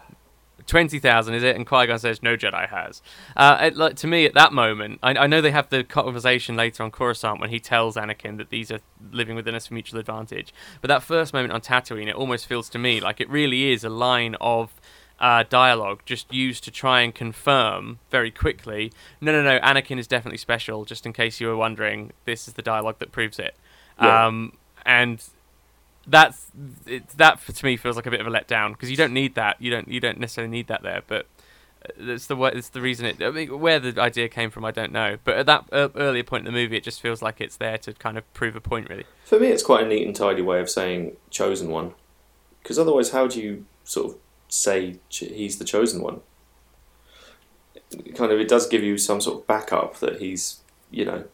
[0.67, 1.57] Twenty thousand is it?
[1.57, 3.03] And Qui Gon says no Jedi has.
[3.37, 6.57] Uh, it, like to me, at that moment, I, I know they have the conversation
[6.57, 9.99] later on Coruscant when he tells Anakin that these are living within us for mutual
[10.01, 10.55] advantage.
[10.81, 13.85] But that first moment on Tatooine, it almost feels to me like it really is
[13.85, 14.73] a line of
[15.21, 18.93] uh, dialogue just used to try and confirm very quickly.
[19.21, 19.61] No, no, no.
[19.61, 20.85] Anakin is definitely special.
[20.85, 23.55] Just in case you were wondering, this is the dialogue that proves it.
[24.01, 24.27] Yeah.
[24.27, 24.55] Um,
[24.85, 25.23] and
[26.07, 26.47] that's
[26.87, 29.35] it, that to me feels like a bit of a letdown because you don't need
[29.37, 29.61] that.
[29.61, 31.27] You don't you don't necessarily need that there, but
[31.85, 32.37] uh, that's the.
[32.43, 33.23] It's the reason it.
[33.23, 35.19] I mean, where the idea came from, I don't know.
[35.25, 37.79] But at that uh, earlier point in the movie, it just feels like it's there
[37.79, 39.05] to kind of prove a point, really.
[39.25, 41.95] For me, it's quite a neat and tidy way of saying chosen one,
[42.63, 46.21] because otherwise, how do you sort of say he's the chosen one?
[48.15, 51.25] Kind of, it does give you some sort of backup that he's, you know,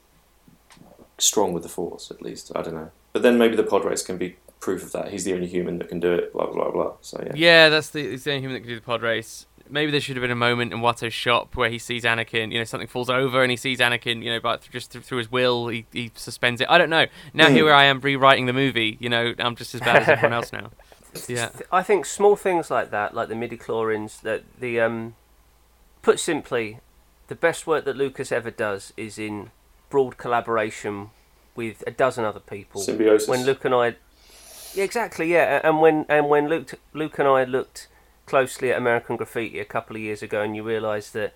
[1.17, 2.11] strong with the force.
[2.11, 2.91] At least I don't know.
[3.13, 5.11] But then maybe the pod race can be proof of that.
[5.11, 6.33] He's the only human that can do it.
[6.33, 6.93] Blah blah blah.
[7.01, 7.33] So yeah.
[7.35, 9.47] Yeah, that's the, it's the only human that can do the pod race.
[9.71, 12.59] Maybe there should have been a moment in Watto's shop where he sees Anakin, you
[12.59, 15.31] know, something falls over and he sees Anakin, you know, but just th- through his
[15.31, 16.71] will, he, he suspends it.
[16.71, 17.05] I don't know.
[17.35, 17.55] Now Hmm.
[17.55, 20.53] here I am rewriting the movie, you know, I'm just as bad as everyone else
[20.53, 20.71] now.
[21.27, 21.51] Yeah.
[21.73, 25.17] I think small things like that, like the midichlorians, that the um,
[26.03, 26.81] put simply,
[27.29, 29.51] the best work that Lucas ever does is in
[29.91, 31.11] broad collaboration
[31.57, 32.81] with a dozen other people.
[32.83, 33.27] Symbiosis.
[33.29, 33.93] When Luke and I, yeah,
[34.85, 37.89] exactly, yeah, and when and when Luke Luke and I looked
[38.27, 41.35] closely at American Graffiti a couple of years ago, and you realise that.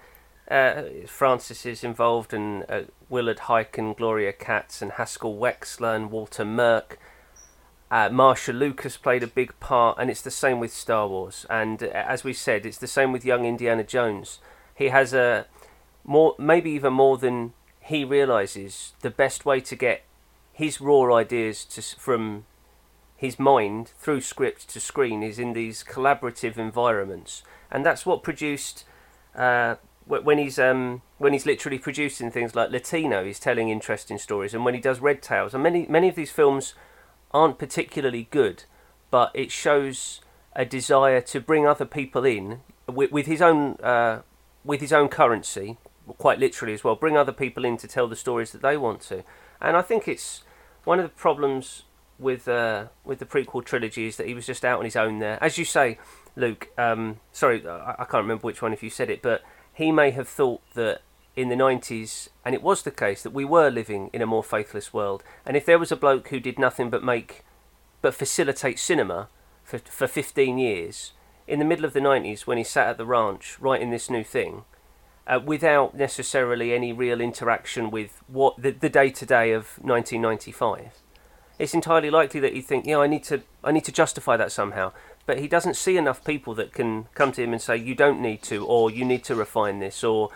[0.50, 6.10] Uh, Francis is involved, and uh, Willard Huyck and Gloria Katz, and Haskell Wexler and
[6.10, 6.98] Walter Murch,
[7.92, 11.44] uh, Marcia Lucas played a big part, and it's the same with Star Wars.
[11.50, 14.40] And uh, as we said, it's the same with young Indiana Jones.
[14.74, 15.46] He has a
[16.02, 18.94] more, maybe even more than he realizes.
[19.00, 20.04] The best way to get
[20.54, 22.46] his raw ideas to, from
[23.22, 28.84] his mind through script to screen is in these collaborative environments, and that's what produced.
[29.34, 34.52] Uh, when he's um, when he's literally producing things like Latino, he's telling interesting stories,
[34.52, 36.74] and when he does Red Tails, and many many of these films
[37.30, 38.64] aren't particularly good,
[39.12, 40.20] but it shows
[40.54, 44.22] a desire to bring other people in with, with his own uh,
[44.64, 45.78] with his own currency,
[46.18, 46.96] quite literally as well.
[46.96, 49.22] Bring other people in to tell the stories that they want to,
[49.60, 50.42] and I think it's
[50.82, 51.84] one of the problems
[52.18, 55.18] with uh, with the prequel trilogy is that he was just out on his own
[55.18, 55.42] there.
[55.42, 55.98] As you say,
[56.36, 56.68] Luke.
[56.78, 59.42] Um, sorry, I, I can't remember which one if you said it, but
[59.72, 61.02] he may have thought that
[61.34, 64.44] in the 90s, and it was the case, that we were living in a more
[64.44, 65.22] faithless world.
[65.46, 67.44] And if there was a bloke who did nothing but make,
[68.02, 69.28] but facilitate cinema
[69.64, 71.12] for, for 15 years,
[71.46, 74.22] in the middle of the 90s, when he sat at the ranch writing this new
[74.22, 74.64] thing,
[75.26, 81.01] uh, without necessarily any real interaction with what the, the day-to-day of 1995,
[81.62, 84.50] it's entirely likely that he'd think, yeah, I need to, I need to justify that
[84.50, 84.90] somehow.
[85.26, 88.20] But he doesn't see enough people that can come to him and say, you don't
[88.20, 90.30] need to, or you need to refine this, or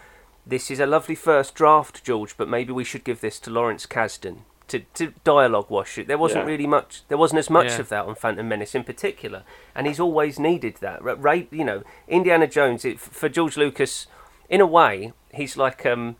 [0.46, 3.86] this is a lovely first draft, George, but maybe we should give this to Lawrence
[3.86, 6.06] Kasdan to, to dialogue wash it.
[6.06, 6.52] There wasn't Yeah.
[6.52, 7.02] really much.
[7.08, 7.80] There wasn't as much Yeah.
[7.80, 9.42] of that on Phantom Menace in particular,
[9.74, 11.02] and he's always needed that.
[11.02, 14.06] Ray, you know, Indiana Jones it, for George Lucas,
[14.48, 16.18] in a way, he's like um,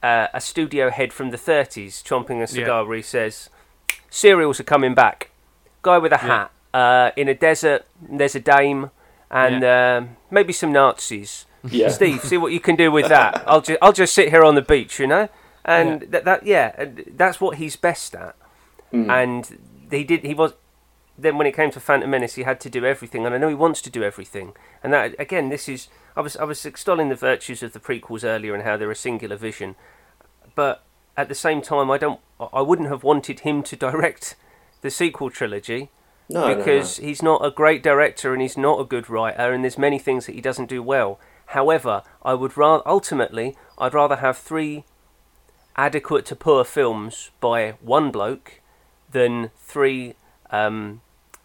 [0.00, 2.88] uh, a studio head from the 30s chomping a cigar yeah.
[2.88, 3.50] where he says,
[4.10, 5.30] "Serials are coming back."
[5.82, 7.86] Guy with a hat uh, in a desert.
[8.00, 8.90] There's a dame
[9.30, 11.46] and um, maybe some Nazis.
[11.68, 11.88] Yeah.
[11.88, 13.42] Steve, see what you can do with that.
[13.46, 15.28] I'll just I'll just sit here on the beach, you know,
[15.64, 16.08] and yeah.
[16.10, 18.36] that that yeah, that's what he's best at.
[18.92, 19.10] Mm.
[19.10, 19.58] And
[19.90, 20.54] he did he was
[21.16, 23.48] then when it came to Phantom Menace, he had to do everything, and I know
[23.48, 24.52] he wants to do everything.
[24.82, 28.24] And that again, this is I was I was extolling the virtues of the prequels
[28.24, 29.74] earlier and how they're a singular vision,
[30.54, 30.84] but
[31.16, 32.20] at the same time, I don't
[32.52, 34.36] I wouldn't have wanted him to direct
[34.80, 35.90] the sequel trilogy
[36.28, 37.08] no, because no, no.
[37.08, 40.26] he's not a great director and he's not a good writer, and there's many things
[40.26, 41.18] that he doesn't do well.
[41.46, 44.84] However, I would rather ultimately I'd rather have three
[45.76, 48.60] adequate to poor films by one bloke
[49.10, 50.14] than three
[50.50, 51.00] um,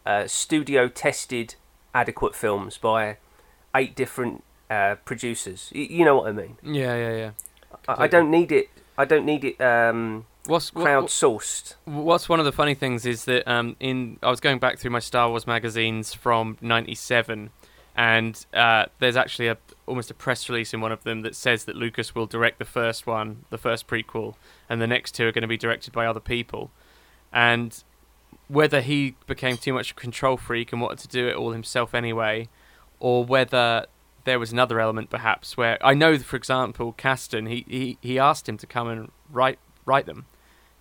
[0.06, 1.56] uh, studio tested
[1.94, 3.18] adequate films by
[3.76, 5.72] eight different uh, producers.
[5.74, 6.58] Y- you know what I mean?
[6.64, 7.32] Yeah, yeah, yeah.
[7.88, 8.70] I, I don't need it.
[9.00, 9.62] I don't need it.
[9.62, 11.76] Um, what's crowdsourced?
[11.86, 14.92] What's one of the funny things is that um, in I was going back through
[14.92, 17.50] my Star Wars magazines from '97,
[17.96, 21.64] and uh, there's actually a almost a press release in one of them that says
[21.64, 24.36] that Lucas will direct the first one, the first prequel,
[24.68, 26.70] and the next two are going to be directed by other people,
[27.32, 27.86] and
[28.50, 31.54] whether he became too much of a control freak and wanted to do it all
[31.54, 32.50] himself anyway,
[33.00, 33.86] or whether
[34.26, 38.48] there was another element perhaps where I know, for example, Kasdan he, he, he asked
[38.48, 40.26] him to come and write write them,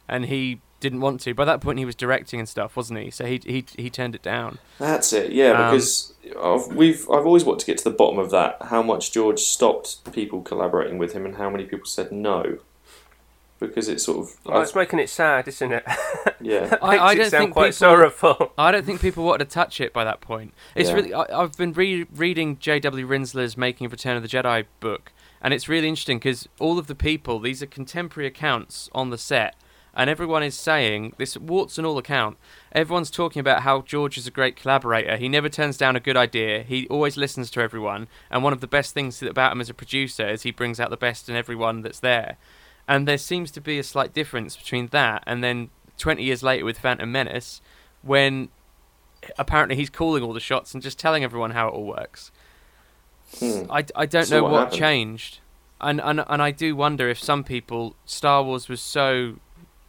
[0.08, 1.34] and he didn't want to.
[1.34, 3.10] By that point, he was directing and stuff, wasn't he?
[3.10, 4.58] So he he he turned it down.
[4.78, 5.52] That's it, yeah.
[5.52, 8.58] Um, because I've, we've I've always wanted to get to the bottom of that.
[8.62, 12.58] How much George stopped people collaborating with him, and how many people said no.
[13.58, 14.36] Because it's sort of.
[14.44, 15.84] Well, it's making it sad, isn't it?
[16.40, 18.52] Yeah, I, I don't think quite people, sorrowful.
[18.56, 20.54] I don't think people wanted to touch it by that point.
[20.76, 20.94] It's yeah.
[20.94, 21.12] really.
[21.12, 23.08] I, have been re- reading J.W.
[23.08, 26.86] Rinzler's Making of Return of the Jedi book, and it's really interesting because all of
[26.86, 29.56] the people, these are contemporary accounts on the set,
[29.94, 32.36] and everyone is saying this warts and all account.
[32.70, 35.16] Everyone's talking about how George is a great collaborator.
[35.16, 36.62] He never turns down a good idea.
[36.62, 39.74] He always listens to everyone, and one of the best things about him as a
[39.74, 42.36] producer is he brings out the best in everyone that's there.
[42.88, 46.64] And there seems to be a slight difference between that and then 20 years later
[46.64, 47.60] with Phantom Menace,
[48.02, 48.48] when
[49.38, 52.30] apparently he's calling all the shots and just telling everyone how it all works.
[53.38, 53.64] Hmm.
[53.70, 55.40] I, I don't So know what what, changed,
[55.80, 59.36] and, and and I do wonder if some people Star Wars was so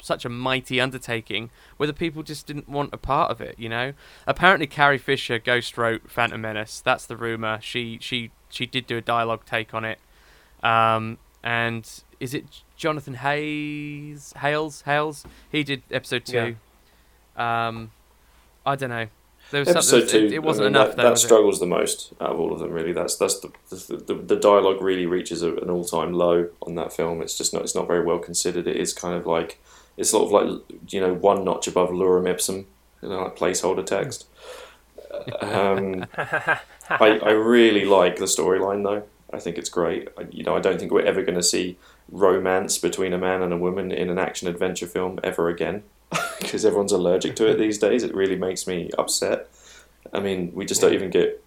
[0.02, 3.56] such a mighty undertaking, whether people just didn't want a part of it.
[3.58, 3.94] You know,
[4.28, 6.82] apparently Carrie Fisher ghost wrote Phantom Menace.
[6.82, 7.60] That's the rumor.
[7.62, 10.00] She she she did do a dialogue take on it.
[10.62, 11.90] Um, and
[12.20, 12.46] is it
[12.76, 14.34] Jonathan Hayes?
[14.38, 14.82] Hales?
[14.84, 15.26] Hales?
[15.52, 16.56] He did episode two.
[17.38, 17.68] Yeah.
[17.68, 17.92] Um,
[18.66, 19.08] I don't know.
[19.52, 20.88] There was Episode something, two, it, it wasn't I mean, enough.
[20.90, 21.28] That, though, that was it?
[21.28, 22.72] struggles the most out of all of them.
[22.72, 26.50] Really, that's that's the the, the, the dialogue really reaches a, an all time low
[26.62, 27.22] on that film.
[27.22, 28.68] It's just not it's not very well considered.
[28.68, 29.60] It is kind of like
[29.98, 32.68] it's sort of like you know one notch above lorem ipsum,
[33.02, 34.28] you know, like placeholder text.
[35.42, 36.06] Um,
[36.90, 39.04] I I really like the storyline though.
[39.34, 40.08] I think it's great.
[40.18, 41.78] I, you know, I don't think we're ever going to see
[42.12, 45.84] romance between a man and a woman in an action adventure film ever again
[46.40, 48.04] because everyone's allergic to it these days.
[48.04, 49.50] It really makes me upset.
[50.14, 51.44] I mean, we just don't even get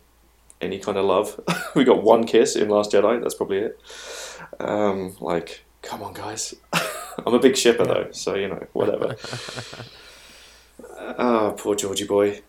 [0.60, 1.40] any kind of love.
[1.74, 3.20] we got one kiss in Last Jedi.
[3.20, 3.80] That's probably it.
[4.60, 6.54] Um, like, come on, guys.
[7.26, 9.16] I'm a big shipper though, so you know, whatever.
[10.98, 12.40] Ah, poor Georgie boy.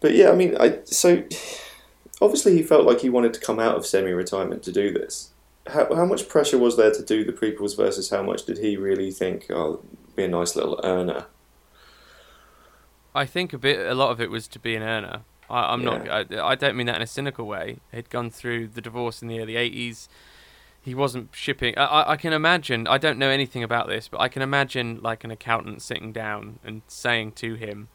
[0.00, 1.24] But yeah, I mean, I so
[2.22, 5.30] obviously he felt like he wanted to come out of semi-retirement to do this.
[5.70, 8.76] How, how much pressure was there to do the prequels versus how much did he
[8.76, 9.82] really think, oh,
[10.16, 11.26] be a nice little earner?
[13.14, 15.22] I think a bit, a lot of it was to be an earner.
[15.48, 15.98] I, I'm Yeah.
[16.14, 16.32] not.
[16.32, 17.78] I, I don't mean that in a cynical way.
[17.92, 20.08] He'd gone through the divorce in the early '80s.
[20.82, 21.76] He wasn't shipping.
[21.76, 22.86] I, I can imagine.
[22.86, 26.58] I don't know anything about this, but I can imagine like an accountant sitting down
[26.64, 27.88] and saying to him,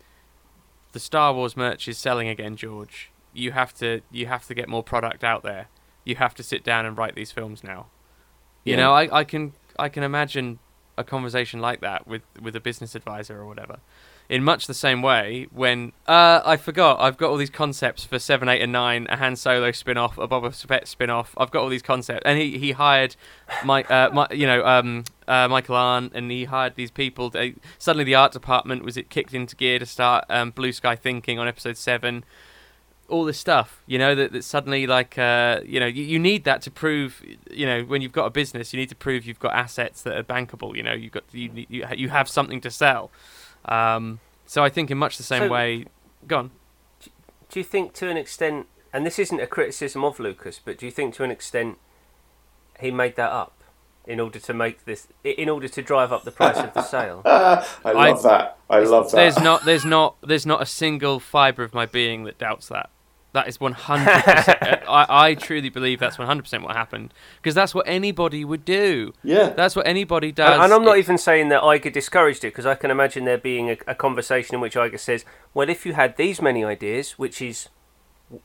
[0.92, 3.10] "The Star Wars merch is selling again, George.
[3.34, 4.02] You have to.
[4.12, 5.68] You have to get more product out there.
[6.06, 7.88] You have to sit down and write these films now."
[8.64, 8.78] You Yeah.
[8.78, 10.60] know, I, I can I can imagine
[10.98, 13.80] a conversation like that with with a business advisor or whatever.
[14.28, 18.18] In much the same way, when uh, I forgot, I've got all these concepts for
[18.18, 21.36] seven, eight, and nine, a Han Solo spin-off, a Boba Fett spin-off.
[21.38, 23.16] I've got all these concepts, and he, he hired
[23.64, 27.30] my, uh, my you know um, uh, Michael Arndt, and he hired these people.
[27.30, 30.96] They, suddenly, the art department was it kicked into gear to start um, Blue Sky
[30.96, 32.24] Thinking on episode seven
[33.08, 36.44] all this stuff you know that, that suddenly like uh, you know you, you need
[36.44, 39.40] that to prove you know when you've got a business you need to prove you've
[39.40, 42.72] got assets that are bankable you know you've got you you, you have something to
[42.72, 43.12] sell
[43.66, 45.86] um, so i think in much the same So- way
[46.28, 46.52] gone
[47.50, 50.86] Do you think, to an extent, and this isn't a criticism of Lucas, but do
[50.88, 51.78] you think, to an extent,
[52.80, 53.52] he made that up?
[54.08, 57.22] in order to make this, in order to drive up the price of the sale.
[57.26, 58.58] I love that.
[58.70, 59.18] I love that.
[59.18, 62.90] There's not, there's not, there's not a single fibre of my being that doubts that.
[63.36, 63.76] That is 100%.
[64.88, 69.14] I, I truly believe that's 100% what happened because that's what anybody would do.
[69.24, 69.50] Yeah.
[69.50, 70.54] That's what anybody does.
[70.54, 73.26] And, and I'm not It- even saying that Iger discouraged it because I can imagine
[73.26, 76.64] there being a, a conversation in which Iger says, "Well, if you had these many
[76.64, 77.68] ideas, which is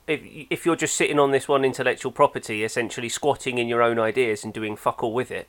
[0.08, 0.20] if
[0.50, 4.42] if you're just sitting on this one intellectual property, essentially squatting in your own ideas
[4.44, 5.48] and doing fuck all with it,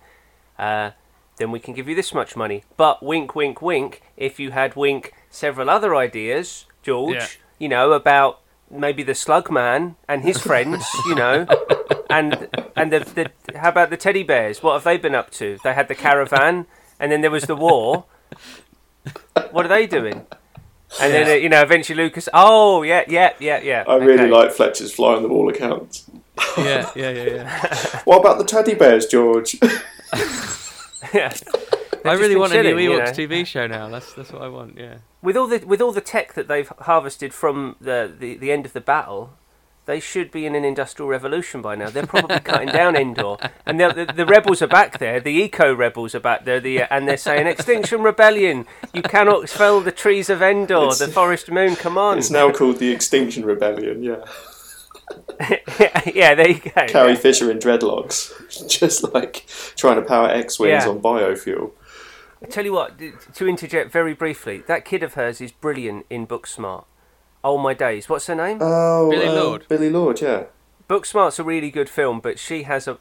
[0.59, 0.91] uh,
[1.37, 2.63] then we can give you this much money.
[2.77, 4.03] But wink, wink, wink.
[4.17, 7.27] If you had wink several other ideas, George, Yeah.
[7.57, 8.40] you know about
[8.71, 11.45] maybe the Slug Man and his friends, you know."
[12.09, 14.61] And and the, the how about the teddy bears?
[14.61, 15.57] What have they been up to?
[15.63, 16.65] They had the caravan,
[16.99, 18.05] and then there was the war.
[19.51, 20.25] What are they doing?
[20.99, 22.27] And then uh, you know, eventually Lucas.
[22.33, 23.83] Oh yeah, yeah, yeah, yeah.
[23.87, 24.31] I really okay.
[24.31, 26.09] like Fletcher's fly on the wall accounts.
[26.57, 28.01] Yeah, yeah, yeah, yeah.
[28.03, 29.55] What about the teddy bears, George?
[31.13, 31.33] yeah.
[32.09, 33.27] I really been want a new chilling, you Ewoks know.
[33.27, 33.89] TV show now.
[33.89, 34.77] That's that's what I want.
[34.77, 34.97] Yeah.
[35.21, 38.65] With all the with all the tech that they've harvested from the, the, the end
[38.65, 39.33] of the battle,
[39.85, 41.89] they should be in an industrial revolution by now.
[41.89, 45.19] They're probably cutting down Endor, and the, the the rebels are back there.
[45.19, 46.59] The eco rebels are back there.
[46.59, 48.65] The uh, and they're saying Extinction Rebellion.
[48.93, 50.75] You cannot fell the trees of Endor.
[50.83, 51.75] It's- the Forest Moon.
[51.75, 52.17] Come on.
[52.17, 54.01] It's now called the Extinction Rebellion.
[54.03, 54.23] Yeah,
[56.13, 56.85] yeah, there you go.
[56.87, 57.17] Carrie yeah.
[57.17, 58.31] Fisher in dreadlocks,
[58.69, 59.45] just like
[59.75, 60.89] trying to power X-wings Yeah.
[60.89, 61.71] on biofuel.
[62.49, 62.99] Tell you what,
[63.35, 66.85] to interject very briefly, that kid of hers is brilliant in Booksmart.
[67.43, 68.57] Oh my days, what's her name?
[68.61, 69.65] Oh, Billie um, Lourd.
[69.69, 70.45] Billie Lourd, yeah.
[70.89, 72.97] Booksmart's a really good film, but she has a.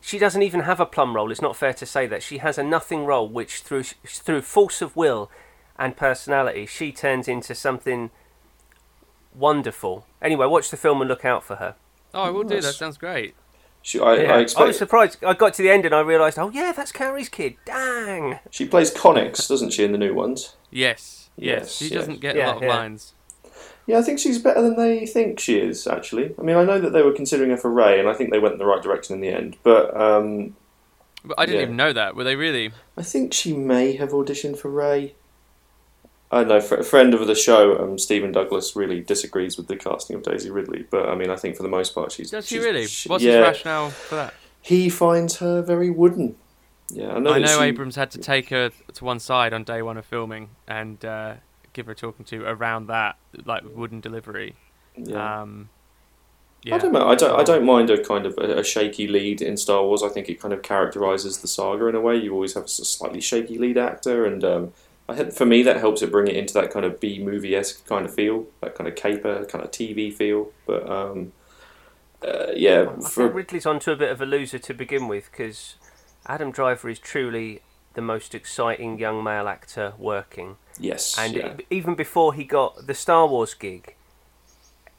[0.00, 1.30] She doesn't even have a plum role.
[1.32, 4.80] It's not fair to say that she has a nothing role, which through through force
[4.80, 5.30] of will
[5.78, 8.10] and personality, she turns into something
[9.34, 10.06] wonderful.
[10.22, 11.74] Anyway, watch the film and look out for her.
[12.14, 12.56] Oh, I will do.
[12.56, 12.76] That Nice.
[12.76, 13.34] sounds great.
[13.82, 14.32] She, I, Yeah.
[14.34, 15.22] I I was surprised.
[15.24, 17.56] I got to the end and I realised, oh yeah, that's Carrie's kid.
[17.64, 18.38] Dang.
[18.50, 20.54] she plays Connix, doesn't she, in the new ones?
[20.70, 21.60] Yes, yes.
[21.60, 22.68] Yes, she doesn't get Yeah, a lot of yeah.
[22.68, 23.14] lines.
[23.86, 25.86] Yeah, I think she's better than they think she is.
[25.86, 28.30] Actually, I mean, I know that they were considering her for Rey, and I think
[28.30, 29.56] they went in the right direction in the end.
[29.62, 30.54] But um,
[31.24, 31.64] But I didn't Yeah.
[31.64, 32.14] even know that.
[32.14, 32.72] Were they really?
[32.98, 35.14] I think she may have auditioned for Rey.
[36.30, 36.60] I don't know.
[36.60, 40.22] fr- A friend of the show, um, Stephen Douglas, really disagrees with the casting of
[40.22, 40.86] Daisy Ridley.
[40.90, 42.30] But I mean, I think for the most part, she's.
[42.30, 42.86] Does she she's- really?
[42.86, 44.34] she- What's yeah, his rationale for that?
[44.60, 46.36] He finds her very wooden.
[46.90, 47.32] Yeah, I know.
[47.32, 50.04] I know she- Abrams had to take her to one side on day one of
[50.04, 51.34] filming and uh,
[51.72, 54.54] give her a talking to around that, like wooden delivery.
[54.96, 55.40] Yeah.
[55.42, 55.68] Um,
[56.62, 56.74] yeah.
[56.74, 57.08] I don't know.
[57.08, 57.38] I don't.
[57.40, 60.02] I don't mind a kind of a, a shaky lead in Star Wars.
[60.02, 62.16] I think it kind of characterizes the saga in a way.
[62.16, 64.72] You always have a slightly shaky lead actor, and um,
[65.08, 67.56] I had, for me that helps it bring it into that kind of B movie
[67.56, 70.50] esque kind of feel, that kind of caper, kind of TV feel.
[70.66, 71.32] But um,
[72.22, 75.30] uh, yeah, I for think Ridley's onto a bit of a loser to begin with
[75.30, 75.76] because
[76.26, 77.62] Adam Driver is truly
[77.94, 80.56] the most exciting young male actor working.
[80.78, 81.54] yes, And yeah.
[81.70, 83.96] even before he got the Star Wars gig,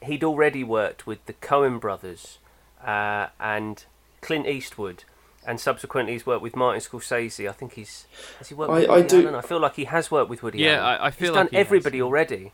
[0.02, 2.38] he'd already worked with the Coen brothers
[2.84, 3.84] uh, and
[4.20, 5.04] Clint Eastwood,
[5.50, 7.48] and subsequently he's worked with Martin Scorsese.
[7.48, 8.06] I think he's
[8.38, 9.34] has he worked I- with I Woody do- Allen?
[9.34, 10.84] I feel like he has worked with Woody Yeah, Allen.
[11.00, 12.04] I- I feel he's like done he everybody yeah.
[12.04, 12.52] already.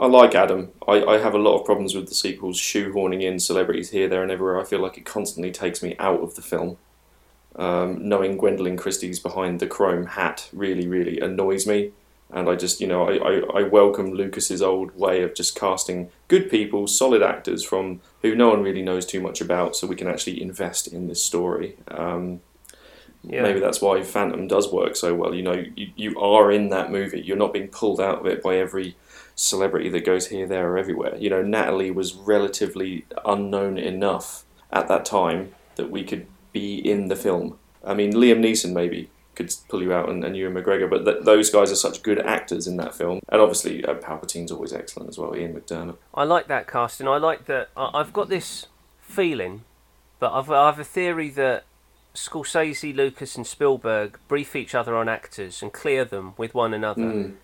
[0.00, 0.70] I like Adam.
[0.86, 4.22] I, I have a lot of problems with the sequels shoehorning in celebrities here, there,
[4.22, 4.60] and everywhere.
[4.60, 6.76] I feel like it constantly takes me out of the film.
[7.56, 11.90] Um, knowing Gwendoline Christie's behind the chrome hat really, really annoys me.
[12.30, 16.10] And I just, you know, I, I, I welcome Lucas's old way of just casting
[16.28, 19.96] good people, solid actors from who no one really knows too much about, so we
[19.96, 21.76] can actually invest in this story.
[21.88, 22.40] Um,
[23.24, 23.42] Yeah.
[23.42, 25.34] Maybe that's why Phantom does work so well.
[25.34, 27.20] You know, you, you are in that movie.
[27.20, 28.94] You're not being pulled out of it by every
[29.34, 31.16] celebrity that goes here, there, or everywhere.
[31.16, 37.08] You know, Natalie was relatively unknown enough at that time that we could be in
[37.08, 37.58] the film.
[37.84, 41.04] I mean, Liam Neeson maybe could pull you out, and, you and Ewan McGregor, but
[41.04, 43.20] th- those guys are such good actors in that film.
[43.30, 45.96] And obviously, uh, Palpatine's always excellent as well, Ian McDiarmid.
[46.12, 47.08] I like that casting.
[47.08, 47.70] I like that.
[47.76, 48.66] I- I've got this
[49.00, 49.64] feeling,
[50.18, 51.64] but I've, I have a theory that
[52.14, 57.02] Scorsese, Lucas, and Spielberg brief each other on actors and clear them with one another.
[57.02, 57.34] Mm.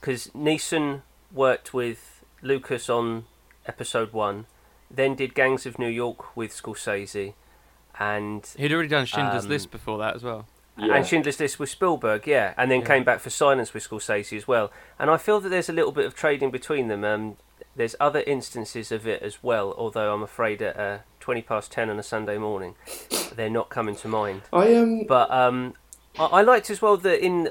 [0.00, 3.24] Because Neeson worked with Lucas on
[3.66, 4.46] episode one,
[4.90, 7.34] then did Gangs of New York with Scorsese,
[7.98, 10.46] and He'd already done Schindler's Um, List before that as well.
[10.78, 10.94] Yeah.
[10.96, 12.86] and Schindler's List with Spielberg, yeah, and then Yeah.
[12.86, 14.72] came back for Silence with Scorsese as well.
[14.98, 17.04] And I feel that there's a little bit of trading between them.
[17.04, 17.36] Um,
[17.76, 21.90] there's other instances of it as well, although I'm afraid at uh, 20 past 10
[21.90, 22.74] on a Sunday morning,
[23.36, 24.42] they're not coming to mind.
[24.52, 25.74] I um, But um,
[26.18, 27.50] I, I liked as well that in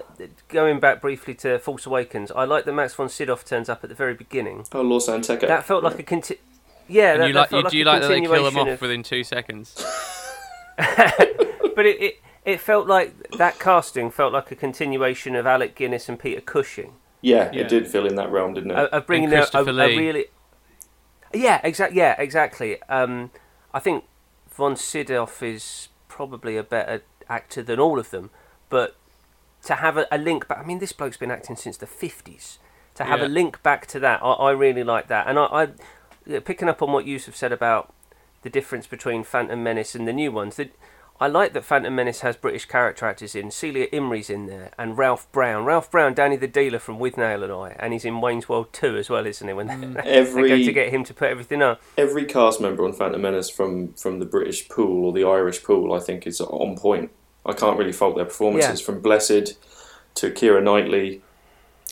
[0.50, 3.90] going back briefly to Force Awakens, I like that Max von Sydow turns up at
[3.90, 4.66] the very beginning.
[4.74, 5.48] oh, Lor San Tekka.
[5.48, 6.40] That felt like a conti-
[6.88, 7.18] yeah.
[7.18, 8.68] that, you that like, felt you, do a you like that they kill him off
[8.68, 9.76] of- within two seconds?
[10.78, 16.10] but it, it it felt like that casting felt like a continuation of Alec Guinness
[16.10, 16.94] and Peter Cushing.
[17.22, 17.62] Yeah, Yeah.
[17.62, 18.78] it did feel in that realm, didn't it?
[18.78, 20.26] Of of bringing And a, a, Christopher a really.
[21.34, 21.98] Yeah, exactly.
[21.98, 22.82] Yeah, exactly.
[22.84, 23.32] Um,
[23.74, 24.04] I think
[24.50, 28.32] von Sydow is probably a better actor than all of them,
[28.70, 28.96] but
[29.64, 30.60] to have a, a link back.
[30.60, 32.60] I mean, this bloke's been acting since the fifties.
[32.96, 33.28] To have Yeah.
[33.28, 35.28] a link back to that, I, I really like that.
[35.28, 35.46] And I,
[36.26, 37.94] I picking up on what Yusuf said about
[38.42, 40.58] the difference between Phantom Menace and the new ones.
[40.58, 40.76] That
[41.22, 43.52] I like that Phantom Menace has British character actors in.
[43.52, 45.66] Celia Imrie's in there, and Ralph Brown.
[45.66, 48.98] Ralph Brown, Danny the dealer from Withnail and I, and he's in Wayne's World 2
[48.98, 49.54] as well, isn't he?
[49.54, 50.04] When they, mm.
[50.04, 51.80] they go to get him to put everything up.
[51.96, 55.94] Every cast member on Phantom Menace from from the British pool or the Irish pool,
[55.94, 57.12] I think, is on point.
[57.46, 58.86] I can't really fault their performances Yeah.
[58.88, 59.58] from Blessed
[60.16, 61.22] to Keira Knightley,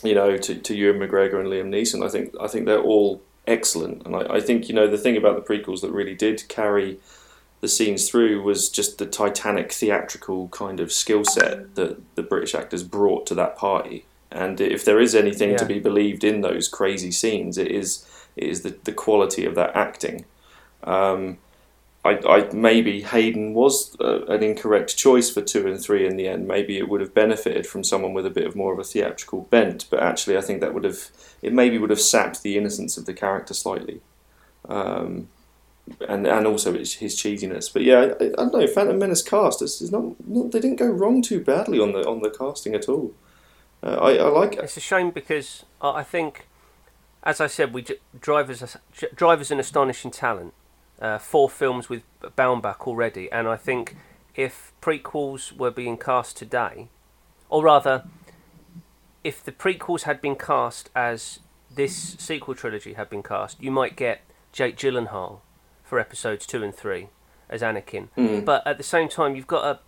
[0.02, 2.04] you know, to, to Ewan McGregor and Liam Neeson.
[2.04, 5.16] I think I think they're all excellent, and I, I think you know the thing
[5.16, 6.98] about the prequels that really did carry
[7.60, 12.54] the scenes through was just the titanic theatrical kind of skill set that the British
[12.54, 14.06] actors brought to that party.
[14.30, 18.06] And if there is anything to be believed in those crazy scenes, it is
[18.36, 20.24] it is the, the quality of that acting.
[20.84, 21.38] Um,
[22.04, 26.28] I, I maybe Hayden was uh, an incorrect choice for two and three in the
[26.28, 26.48] end.
[26.48, 29.42] Maybe it would have benefited from someone with a bit of more of a theatrical
[29.50, 31.08] bent, but actually I think that would have
[31.42, 34.00] it maybe would have sapped the innocence of the character slightly,
[34.68, 35.28] um,
[36.08, 37.72] and and also his, cheesiness.
[37.72, 38.66] But yeah, I, I don't know.
[38.66, 42.20] Phantom Menace cast is, not, not they didn't go wrong too badly on the on
[42.22, 43.12] the casting at all.
[43.82, 44.60] Uh, I, I like it.
[44.60, 46.46] It's a shame because I think,
[47.22, 47.84] as I said, we
[48.18, 48.76] drivers
[49.14, 50.54] drivers an astonishing talent.
[51.00, 53.96] Uh, four films with Baumbach already, and I think
[54.34, 56.88] if prequels were being cast today,
[57.48, 58.04] or rather,
[59.24, 61.40] if the prequels had been cast as
[61.74, 64.20] this sequel trilogy had been cast, you might get
[64.52, 65.38] Jake Gyllenhaal
[65.90, 67.08] for episodes two and three
[67.50, 68.08] as Anakin.
[68.16, 68.44] Mm.
[68.44, 69.80] But at the same time, you've got a.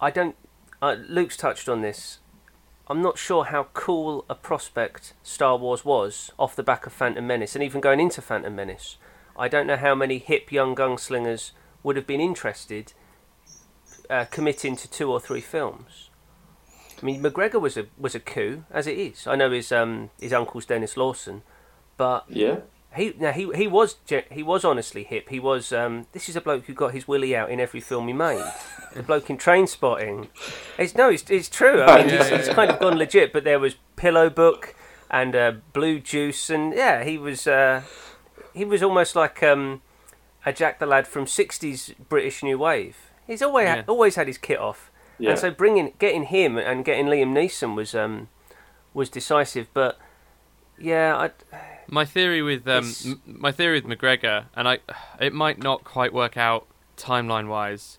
[0.00, 0.36] I don't.
[0.82, 2.18] Uh, Luke's touched on this.
[2.88, 7.26] I'm not sure how cool a prospect Star Wars was off the back of Phantom
[7.26, 8.98] Menace, and even going into Phantom Menace.
[9.38, 11.52] I don't know how many hip young gunslingers
[11.82, 12.92] would have been interested
[14.10, 16.10] uh, committing to two or three films.
[17.00, 19.26] I mean, McGregor was a was a coup, as it is.
[19.26, 21.42] I know his um his uncle's Denis Lawson,
[21.96, 22.58] but Yeah.
[22.96, 23.96] He now he he was
[24.30, 25.28] he was honestly hip.
[25.28, 28.06] He was um this is a bloke who got his willy out in every film
[28.06, 28.44] he made.
[28.94, 30.28] the bloke in Trainspotting.
[30.78, 31.82] It's no, it's, it's true.
[31.82, 32.54] I mean, Yeah, he's, yeah, he's yeah.
[32.54, 33.32] kind of gone legit.
[33.32, 34.74] But there was Pillow Book
[35.10, 37.82] and uh, Blue Juice, and yeah, he was uh,
[38.52, 39.82] he was almost like um
[40.46, 42.96] a Jack the Lad from '60s British New Wave.
[43.26, 43.82] He's always Yeah.
[43.88, 45.30] always had his kit off, Yeah.
[45.30, 48.28] and so bringing getting him and getting Liam Neeson was um
[48.92, 49.66] was decisive.
[49.74, 49.98] But
[50.78, 51.30] yeah, I.
[51.94, 54.80] My theory with um, m- my theory with McGregor, and I,
[55.20, 56.66] it might not quite work out
[56.96, 57.98] timeline wise,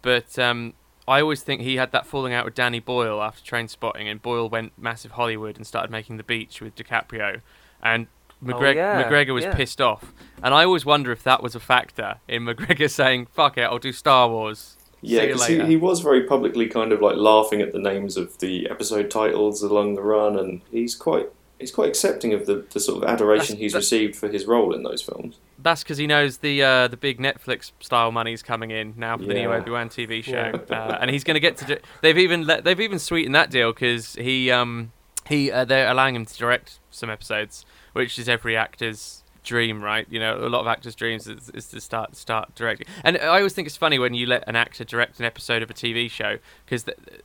[0.00, 0.72] but um,
[1.06, 4.48] I always think he had that falling out with Danny Boyle after Trainspotting, and Boyle
[4.48, 7.42] went massive Hollywood and started making The Beach with DiCaprio,
[7.82, 8.06] and
[8.42, 9.54] McGreg- yeah, McGregor was yeah.
[9.54, 13.58] pissed off, and I always wonder if that was a factor in McGregor saying "fuck
[13.58, 17.16] it, I'll do Star Wars." Yeah, because he, he was very publicly kind of like
[17.16, 21.28] laughing at the names of the episode titles along the run, and he's quite
[21.58, 24.46] he's quite accepting of the, the sort of adoration That's- he's that- received for his
[24.46, 25.38] role in those films.
[25.60, 29.24] That's because he knows the uh, the big Netflix style money's coming in now for
[29.24, 29.52] the new.
[29.52, 31.64] Obi Wan TV show, uh, and he's going to get to.
[31.64, 34.92] Do- they've even let, they've even sweetened that deal because he um
[35.28, 40.06] he uh, they're allowing him to direct some episodes, which is every actor's dream, right?
[40.10, 42.86] You know, a lot of actors' dreams is, is to start start directing.
[43.02, 45.70] And I always think it's funny when you let an actor direct an episode of
[45.70, 46.84] a TV show because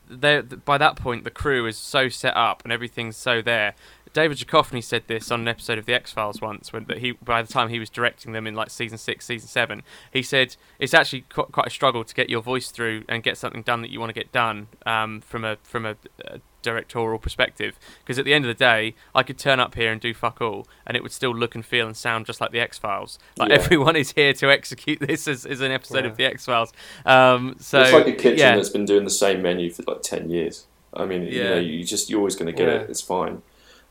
[0.10, 3.76] they by that point the crew is so set up and everything's so there.
[4.14, 7.11] David Duchovny said this on an episode of The X Files once, when that he
[7.14, 10.55] by the time he was directing them in like season six, season seven, he said
[10.80, 13.82] it's actually quite, quite a struggle to get your voice through and get something done
[13.82, 15.95] that you want to get done um, from a from a,
[16.26, 17.78] a directorial perspective.
[17.99, 20.39] Because at the end of the day, I could turn up here and do fuck
[20.41, 23.18] all, and it would still look and feel and sound just like The X Files.
[23.38, 23.55] Like Yeah.
[23.55, 26.72] everyone is here to execute this as, as an episode of The X Files.
[27.05, 28.55] Um, so it's like a kitchen yeah.
[28.55, 30.68] that's been doing the same menu for like ten years.
[30.93, 32.82] I mean, you know, you just you're always going to get Yeah.
[32.82, 32.89] it.
[32.91, 33.41] It's fine.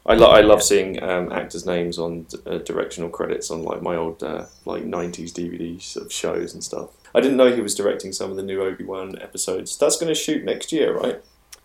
[0.04, 3.94] I, lo- I love seeing um, actors' names on uh, directional credits on like my
[3.96, 6.90] old uh, like '90s DVDs of shows and stuff.
[7.14, 9.76] I didn't know he was directing some of the new Obi Wan episodes.
[9.76, 11.22] That's going to shoot next year, right?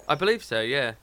[0.07, 0.61] I believe so.
[0.61, 0.93] Yeah.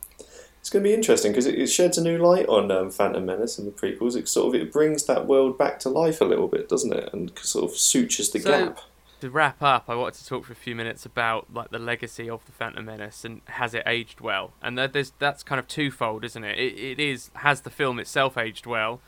[0.61, 3.25] It's going to be interesting because it, it sheds a new light on um, Phantom
[3.27, 4.17] Menace and the prequels.
[4.17, 7.11] It sort of it brings that world back to life a little bit, doesn't it?
[7.13, 8.79] And sort of sutures the So- gap.
[9.25, 12.29] To wrap up, I wanted to talk for a few minutes about like the legacy
[12.29, 14.53] of the Phantom Menace and has it aged well?
[14.61, 16.59] And that there's that's kind of twofold, isn't it?
[16.59, 19.01] It, it is has the film itself aged well,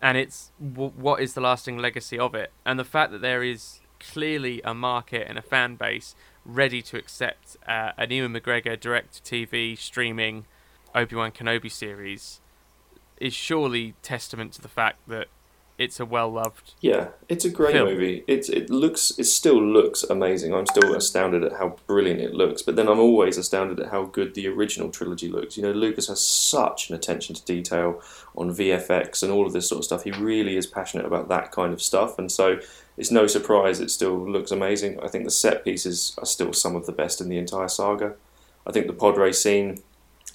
[0.00, 2.52] and it's w- what is the lasting legacy of it?
[2.64, 6.14] And the fact that there is clearly a market and a fan base
[6.44, 10.46] ready to accept uh, an Ewan McGregor direct-to-TV streaming
[10.94, 12.40] Obi-Wan Kenobi series
[13.16, 15.26] is surely testament to the fact that
[15.78, 16.74] it's a well-loved.
[16.80, 17.88] Yeah, it's a great film.
[17.90, 18.24] movie.
[18.26, 20.54] It's it looks it still looks amazing.
[20.54, 22.62] I'm still astounded at how brilliant it looks.
[22.62, 25.56] But then I'm always astounded at how good the original trilogy looks.
[25.56, 28.02] You know, Lucas has such an attention to detail
[28.34, 30.04] on VFX and all of this sort of stuff.
[30.04, 32.58] He really is passionate about that kind of stuff, and so
[32.96, 34.98] it's no surprise it still looks amazing.
[35.02, 38.14] I think the set pieces are still some of the best in the entire saga.
[38.66, 39.82] I think the pod race scene,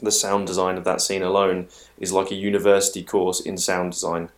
[0.02, 1.68] the sound design of that scene alone
[1.98, 4.30] is like a university course in sound design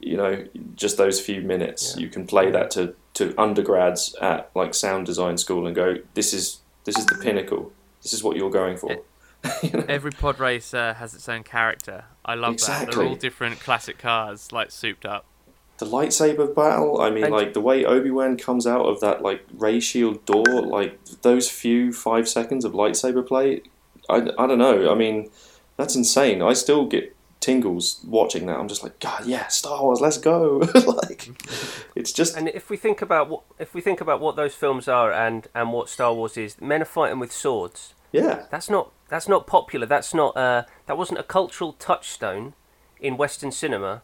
[0.00, 0.44] you know
[0.74, 5.36] just those few minutes you can play that to to undergrads at like sound design
[5.36, 7.72] school and go this is this is the pinnacle.
[8.02, 8.96] This is what you're going for.
[9.88, 12.04] Every pod race uh, has its own character.
[12.24, 12.90] I love that.
[12.90, 15.26] They're all different classic cars, like souped up.
[15.78, 19.40] the lightsaber battle i mean And- like the way obi-wan comes out of that like
[19.64, 20.44] ray shield door
[20.76, 23.62] like those few five seconds of lightsaber play
[24.10, 24.90] i, I don't know.
[24.92, 25.30] I mean
[25.78, 26.42] that's insane.
[26.42, 30.58] I still get tingles watching that i'm just like god yeah star wars let's go
[30.86, 31.30] like
[31.94, 34.88] it's just And if we think about what if we think about what those films
[34.88, 37.94] are and and what Star Wars is, men are fighting with swords.
[38.12, 38.46] Yeah.
[38.50, 39.86] That's not that's not popular.
[39.86, 42.54] That's not uh that wasn't a cultural touchstone
[43.00, 44.02] in Western cinema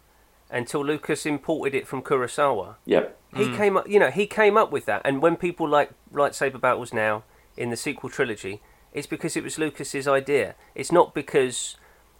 [0.50, 2.76] until Lucas imported it from Kurosawa.
[2.84, 3.18] Yep.
[3.34, 5.02] He came up, you know, he came up with that.
[5.04, 7.24] And when people like lightsaber battles now
[7.56, 8.62] in the sequel trilogy,
[8.92, 10.54] it's because it was Lucas's idea.
[10.74, 11.76] It's not because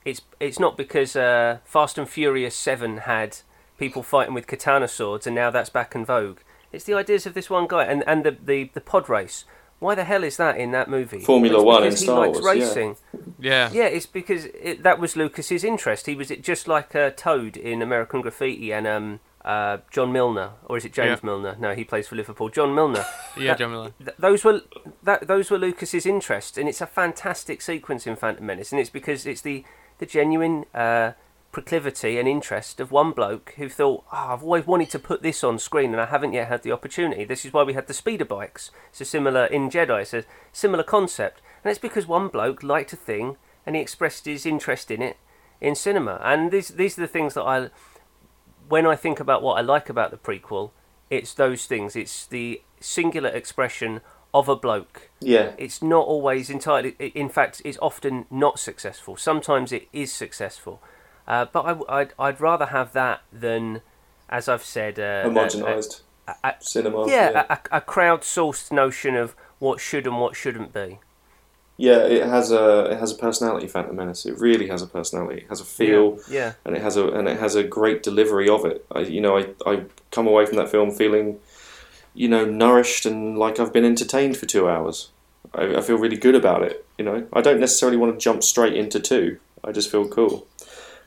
[0.06, 3.38] it's it's not because uh, Fast and Furious Seven had
[3.78, 6.38] people fighting with katana swords, and now that's back in vogue.
[6.72, 9.44] It's the ideas of this one guy, and and the the, the pod race.
[9.78, 11.20] Why the hell is that in that movie?
[11.20, 12.64] Formula It's One because in he Star likes Wars, yeah.
[12.64, 12.96] racing.
[13.38, 13.70] Yeah.
[13.70, 16.06] Yeah, it's because it, that was Lucas's interest.
[16.06, 20.52] He was it just like uh, Toad in American Graffiti and um, uh, John Milner,
[20.64, 21.26] or is it James Yeah.
[21.26, 21.56] Milner?
[21.60, 22.48] No, he plays for Liverpool.
[22.48, 23.04] John Milner.
[23.38, 23.92] Yeah, John Milner.
[24.02, 24.62] Th- those were
[25.02, 28.88] that those were Lucas's interests, and it's a fantastic sequence in Phantom Menace, and it's
[28.88, 29.62] because it's the
[29.98, 31.12] the genuine uh,
[31.52, 35.42] proclivity and interest of one bloke who thought, oh, I've always wanted to put this
[35.42, 37.24] on screen, and I haven't yet had the opportunity.
[37.24, 38.70] This is why we had the speeder bikes.
[38.90, 40.02] It's a similar in Jedi.
[40.02, 43.36] It's a similar concept, and it's because one bloke liked a thing
[43.66, 45.16] and he expressed his interest in it
[45.60, 46.20] in cinema.
[46.22, 47.70] And these these are the things that I
[48.68, 50.70] when I think about what I like about the prequel,
[51.10, 51.96] it's those things.
[51.96, 54.00] It's the singular expression
[54.38, 55.08] of a bloke.
[55.20, 55.52] Yeah.
[55.56, 56.90] It's not always entirely.
[57.14, 59.16] In fact, it's often not successful.
[59.16, 60.82] Sometimes it is successful,
[61.26, 63.80] uh, but I, would I'd, I'd rather have that than,
[64.28, 67.56] as I've said, uh, Homogenised a- a- cinema, Yeah, yeah.
[67.72, 70.98] A, a crowd-sourced notion of what should and what shouldn't be.
[71.78, 73.66] Yeah, it has a it has a personality.
[73.68, 74.24] Phantom Menace.
[74.24, 75.42] It really has a personality.
[75.42, 76.18] It has a feel.
[76.28, 76.52] Yeah, yeah.
[76.64, 78.86] And it has a and it has a great delivery of it.
[78.90, 81.38] I, you know, I I come away from that film feeling,
[82.16, 85.10] you know, nourished and like I've been entertained for two hours.
[85.54, 86.84] I, I feel really good about it.
[86.98, 89.38] You know, I don't necessarily want to jump straight into two.
[89.62, 90.46] I just feel cool.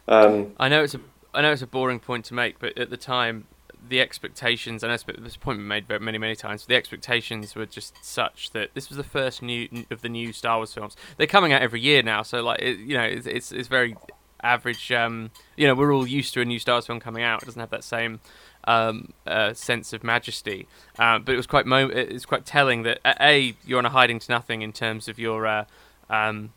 [0.08, 1.02] Um, I know it's a
[1.34, 3.46] I know it's a boring point to make, but at the time,
[3.88, 6.66] the expectations, and this this point been made many many times.
[6.66, 10.58] The expectations were just such that this was the first new of the new Star
[10.58, 10.96] Wars films.
[11.18, 13.96] They're coming out every year now, so like it, you know, it's, it's it's very
[14.42, 14.92] average.
[14.92, 17.42] Um, you know, we're all used to a new Star Wars film coming out.
[17.42, 18.20] It doesn't have that same
[18.66, 19.14] um,
[19.54, 20.68] sense of majesty.
[20.98, 24.20] Uh, but it was quite mo- it's quite telling that a you're on a hiding
[24.20, 25.66] to nothing in terms of your uh,
[26.10, 26.52] um,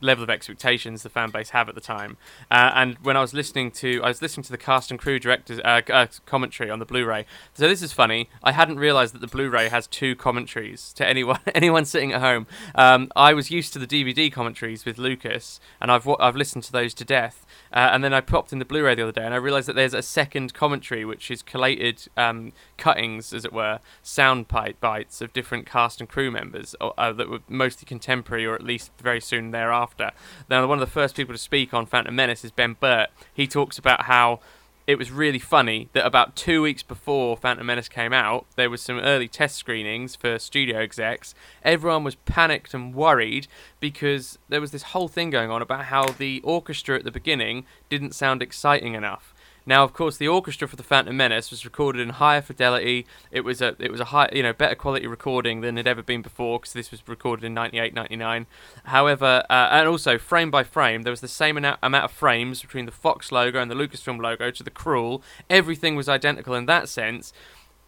[0.00, 2.16] level of expectations the fan base have at the time.
[2.50, 5.18] Uh, and when I was listening to I was listening to the cast and crew
[5.18, 7.26] directors uh, uh, commentary on the Blu-ray.
[7.54, 8.28] So this is funny.
[8.42, 12.46] I hadn't realised that the Blu-ray has two commentaries to anyone anyone sitting at home.
[12.74, 16.72] Um, I was used to the DVD commentaries with Lucas, and I've I've listened to
[16.72, 17.44] those to death.
[17.72, 19.76] Uh, and then I popped in the Blu-ray the other day, and I realised that
[19.76, 25.20] there's a second commentary, which is collated um, cuttings, as it were, sound bite bites
[25.20, 29.20] of different cast and crew members uh, that were mostly contemporary, or at least very
[29.20, 30.12] soon thereafter.
[30.48, 33.10] Now, one of the first people to speak on Phantom Menace is Ben Burtt.
[33.34, 34.40] He talks about how
[34.86, 38.80] it was really funny that about two weeks before Phantom Menace came out, there was
[38.80, 41.34] some early test screenings for studio execs.
[41.62, 43.48] Everyone was panicked and worried
[43.80, 47.66] because there was this whole thing going on about how the orchestra at the beginning
[47.90, 49.34] didn't sound exciting enough.
[49.68, 53.04] Now, of course, the orchestra for the Phantom Menace was recorded in higher fidelity.
[53.30, 55.90] It was a it was a high, you know, better quality recording than it had
[55.90, 58.46] ever been before because this was recorded in 98, 99.
[58.84, 62.62] However, uh, and also frame by frame, there was the same amount amount of frames
[62.62, 65.22] between the Fox logo and the Lucasfilm logo to the crawl.
[65.50, 67.34] Everything was identical in that sense.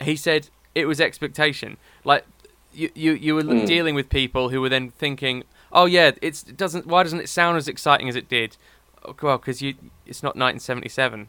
[0.03, 1.79] He said it was expectation.
[2.05, 2.27] Like
[2.75, 3.67] you, you, you were Mm.
[3.67, 6.87] dealing with people who were then thinking, "Oh yeah, it's it doesn't.
[6.87, 8.59] Why doesn't it sound as exciting as it did?"
[9.03, 11.29] Oh, well, because you, it's not 1977.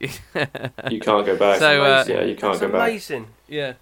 [0.00, 1.58] You can't go back.
[1.58, 2.88] So uh, Yeah, you can't That's go back.
[2.88, 3.28] amazing.
[3.48, 3.74] Yeah.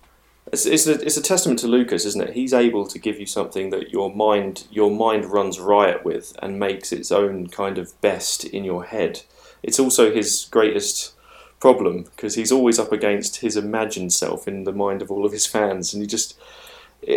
[0.53, 2.35] It's, it's, a, it's a testament to Lucas, isn't it?
[2.35, 6.59] He's able to give you something that your mind your mind runs riot with and
[6.59, 9.23] makes its own kind of best in your head.
[9.65, 11.15] It's also his greatest
[11.59, 15.33] problem because he's always up against his imagined self in the mind of all of
[15.33, 16.39] his fans, and he just.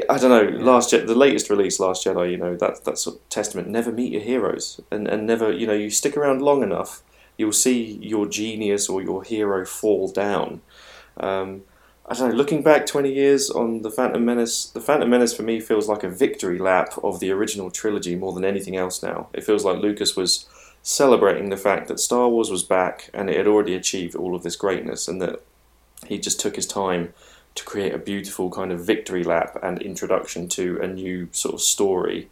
[0.09, 0.59] I don't know.
[0.59, 2.31] Last Je- the latest release, Last Jedi.
[2.31, 3.69] You know that that sort of testament.
[3.69, 5.51] Never meet your heroes, and and never.
[5.51, 7.01] You know, you stick around long enough,
[7.39, 10.61] you'll see your genius or your hero fall down.
[11.17, 11.63] Um,
[12.05, 12.35] I don't know.
[12.35, 16.03] Looking back twenty years on the Phantom Menace, the Phantom Menace for me feels like
[16.03, 19.01] a victory lap of the original trilogy more than anything else.
[19.01, 20.47] Now it feels like Lucas was
[20.83, 24.43] celebrating the fact that Star Wars was back and it had already achieved all of
[24.43, 25.41] this greatness, and that
[26.05, 27.13] he just took his time
[27.55, 31.61] to create a beautiful kind of victory lap and introduction to a new sort of
[31.61, 32.29] story.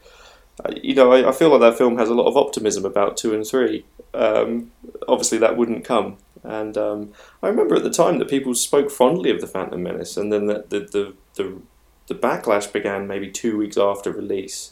[0.64, 3.18] Uh, you know, I, I, feel like that film has a lot of optimism about
[3.18, 3.86] two and three.
[4.18, 4.72] Um,
[5.08, 7.14] obviously, that wouldn't come and um,
[7.44, 10.48] I remember at the time that people spoke fondly of the Phantom Menace, and then
[10.48, 11.62] the the, the the,
[12.08, 14.72] the backlash began maybe two weeks after release.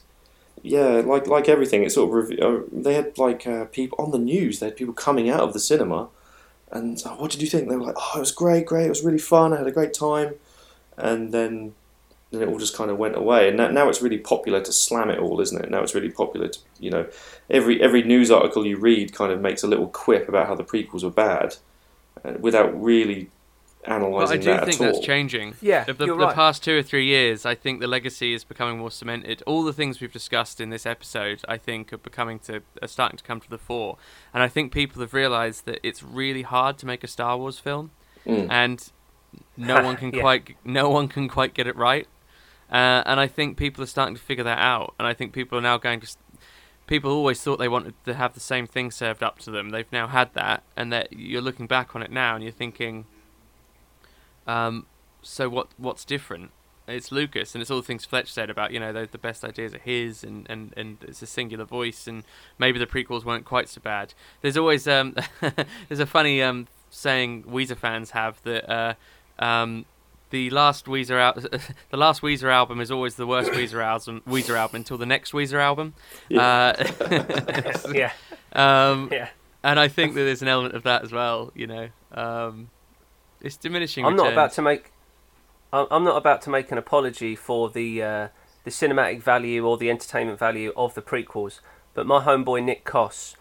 [0.62, 4.12] Yeah, like like everything, it sort of rev- uh, they had like uh, people on
[4.12, 4.60] the news.
[4.60, 6.08] They had people coming out of the cinema,
[6.72, 7.68] and oh, what did you think?
[7.68, 8.86] They were like, "Oh, it was great, great.
[8.86, 9.54] It was really fun.
[9.54, 10.36] I had a great time,"
[10.98, 11.74] and then
[12.36, 13.48] then it all just kind of went away.
[13.50, 15.70] And now it's really popular to slam it all, isn't it?
[15.72, 17.08] Now it's really popular to, you know,
[17.50, 20.64] every every news article you read kind of makes a little quip about how the
[20.64, 21.56] prequels were bad,
[22.24, 23.30] uh, without really
[23.88, 24.62] analysing that at all.
[24.64, 25.54] I do think that's changing.
[25.62, 28.44] Yeah, the, the, you're the past two or three years, I think the legacy is
[28.44, 29.44] becoming more cemented.
[29.46, 33.18] All the things we've discussed in this episode, I think, are becoming to are starting
[33.18, 33.98] to come to the fore,
[34.34, 37.60] and I think people have realised that it's really hard to make a Star Wars
[37.60, 37.92] film,
[38.26, 38.48] Mm.
[38.50, 38.90] and
[39.56, 40.22] no one can Yeah.
[40.22, 42.08] quite no one can quite get it right.
[42.72, 45.58] Uh, and I think people are starting to figure that out, and I think people
[45.58, 46.06] are now going to.
[46.08, 46.18] s-
[46.88, 49.72] People always thought they wanted to have the same thing served up to them.
[49.72, 53.06] They've now had that, and that you're looking back on it now, and you're thinking,
[54.48, 54.86] um,
[55.22, 55.68] so what?
[55.78, 56.52] What's different?
[56.88, 59.44] It's Lucas, and it's all the things Fletch said about you know the, the best
[59.44, 62.24] ideas are his, and, and, and it's a singular voice, and
[62.60, 64.14] maybe the prequels weren't quite so bad.
[64.42, 65.16] There's always um,
[65.90, 68.94] there's a funny um, saying Weezer fans have that uh,
[69.40, 69.86] um,
[70.30, 71.60] the last Weezer al-
[71.90, 75.32] the last Weezer album is always the worst Weezer album Weezer album until the next
[75.32, 75.94] Weezer album.
[76.36, 76.74] Uh,
[77.94, 78.12] Yeah.
[78.54, 79.30] Um, Yeah.
[79.64, 81.52] And I think that there's an element of that as well.
[81.56, 82.70] You know, um,
[83.42, 84.06] it's diminishing.
[84.06, 84.92] I'm not about to make.
[85.74, 88.28] I'm I'm not about to make an apology for the uh,
[88.64, 91.62] the cinematic value or the entertainment value of the prequels,
[91.96, 93.36] but my homeboy Nick Koss,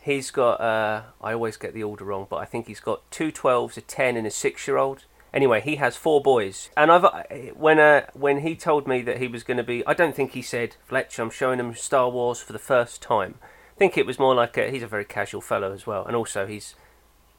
[0.00, 0.60] he's got.
[0.60, 3.80] Uh, I always get the order wrong, but I think he's got two 12s, a
[3.80, 5.04] 10, and a six-year-old.
[5.32, 7.22] Anyway, he has four boys, and I've uh,
[7.54, 10.32] when uh, when he told me that he was going to be, I don't think
[10.32, 13.36] he said, Fletch, I'm showing him Star Wars for the first time.
[13.76, 16.16] I think it was more like a, he's a very casual fellow as well, and
[16.16, 16.74] also he's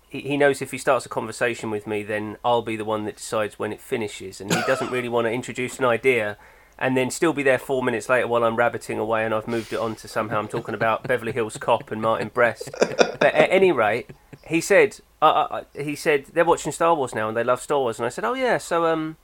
[0.07, 3.03] he, he knows if he starts a conversation with me, then I'll be the one
[3.05, 6.37] that decides when it finishes, and he doesn't really want to introduce an idea
[6.81, 9.71] and then still be there four minutes later while I'm rabbiting away and I've moved
[9.71, 12.71] it on to somehow I'm talking about Beverly Hills Cop and Martin Brest.
[12.79, 14.09] But at any rate,
[14.51, 17.79] he said uh, uh, he said they're watching Star Wars now and they love Star
[17.79, 19.17] Wars, and I said, oh yeah, so um.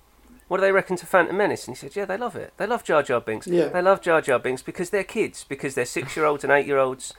[0.49, 1.67] What do they reckon to Phantom Menace?
[1.67, 2.53] And he said, "Yeah, they love it.
[2.55, 3.47] They love Jar Jar Binks.
[3.47, 3.67] Yeah.
[3.67, 7.13] They love Jar Jar Binks because they're kids, because they're six-year-olds and eight-year-olds,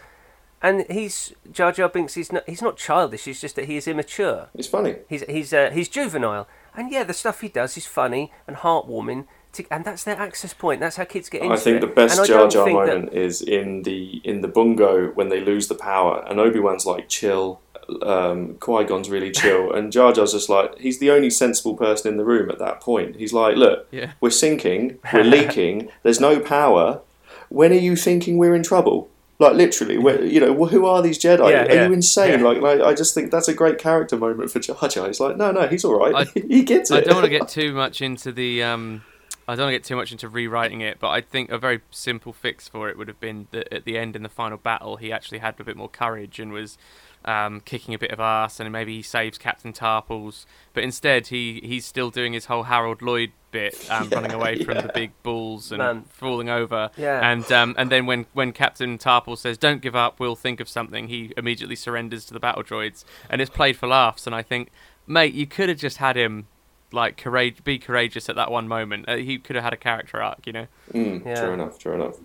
[0.62, 2.14] and he's Jar Jar Binks.
[2.14, 2.44] He's not.
[2.48, 3.24] He's not childish.
[3.24, 4.48] He's just that he is immature.
[4.54, 4.96] It's funny.
[5.11, 9.26] He's he's uh, he's juvenile, and yeah, the stuff he does is funny and heartwarming.
[9.52, 10.80] To, and that's their access point.
[10.80, 11.80] That's how kids get into I think it.
[11.80, 15.74] the best Jar Jar moment is in the in the bongo when they lose the
[15.74, 17.61] power, and Obi Wan's like chill,
[18.03, 22.11] um, Qui Gon's really chill, and Jar Jar's just like he's the only sensible person
[22.12, 23.16] in the room at that point.
[23.16, 24.12] He's like, look, Yeah.
[24.20, 27.01] we're sinking, we're leaking, there's no power.
[27.49, 29.09] When are you thinking we're in trouble?
[29.41, 31.51] Like literally, where, you know, who are these Jedi?
[31.51, 32.43] Yeah, are yeah, you insane?
[32.43, 35.07] Like, like, I just think that's a great character moment for Jar Jar.
[35.07, 36.26] He's like, no, no, he's all right.
[36.28, 36.97] I- he gets it.
[36.97, 38.62] I don't want to get too much into the.
[38.64, 39.03] Um,
[39.49, 41.80] I don't want to get too much into rewriting it, but I think a very
[41.90, 44.96] simple fix for it would have been that at the end in the final battle,
[44.96, 46.76] he actually had a bit more courage and was
[47.24, 50.44] um, kicking a bit of ass, and maybe he saves Captain Tarpals.
[50.74, 54.74] But instead, he he's still doing his whole Harold Lloyd bit, um, running away from
[54.74, 56.05] the big bulls and Man.
[56.11, 56.90] falling over.
[56.99, 57.26] Yeah.
[57.26, 60.68] And um, and then when when Captain Tarpals says, "Don't give up, we'll think of
[60.68, 64.26] something," he immediately surrenders to the battle droids, and it's played for laughs.
[64.26, 64.70] And I think,
[65.07, 66.49] mate, you could have just had him
[66.93, 69.07] like courage, be courageous at that one moment.
[69.09, 70.66] Uh, he could have had a character arc, you know.
[70.93, 71.34] Mm, Yeah.
[71.34, 71.78] True enough.
[71.78, 72.16] True enough.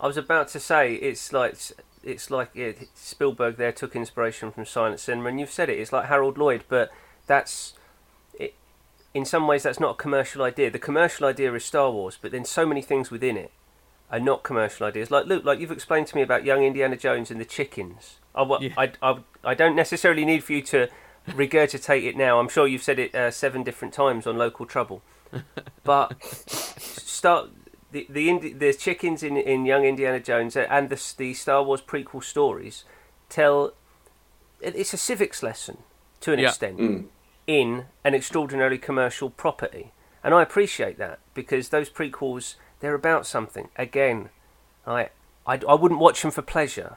[0.00, 1.56] I was about to say it's like
[2.02, 5.78] it's like it, Spielberg there took inspiration from silent cinema, and you've said it.
[5.78, 6.90] It's like Harold Lloyd, but
[7.26, 7.72] that's
[8.38, 8.54] it.
[9.14, 10.70] In some ways, that's not a commercial idea.
[10.70, 13.52] The commercial idea is Star Wars, but then so many things within it
[14.10, 15.10] are not commercial ideas.
[15.10, 18.16] Like Luke, like you've explained to me about young Indiana Jones and the chickens.
[18.34, 18.74] I, wa- Yeah.
[18.76, 20.88] I, I, I don't necessarily need for you to
[21.28, 22.38] regurgitate it now.
[22.38, 25.02] I'm sure you've said it uh, seven different times on Local Trouble.
[25.84, 27.50] but start
[27.92, 31.82] the the Indi- the chickens in in Young Indiana Jones and the the Star Wars
[31.82, 32.84] prequel stories
[33.28, 33.72] tell
[34.60, 35.78] it's a civics lesson
[36.20, 36.48] to an Yeah.
[36.48, 37.06] extent Mm.
[37.46, 43.68] in an extraordinarily commercial property, and I appreciate that because those prequels they're about something.
[43.76, 44.30] Again,
[44.86, 45.08] I
[45.46, 46.96] I, I wouldn't watch them for pleasure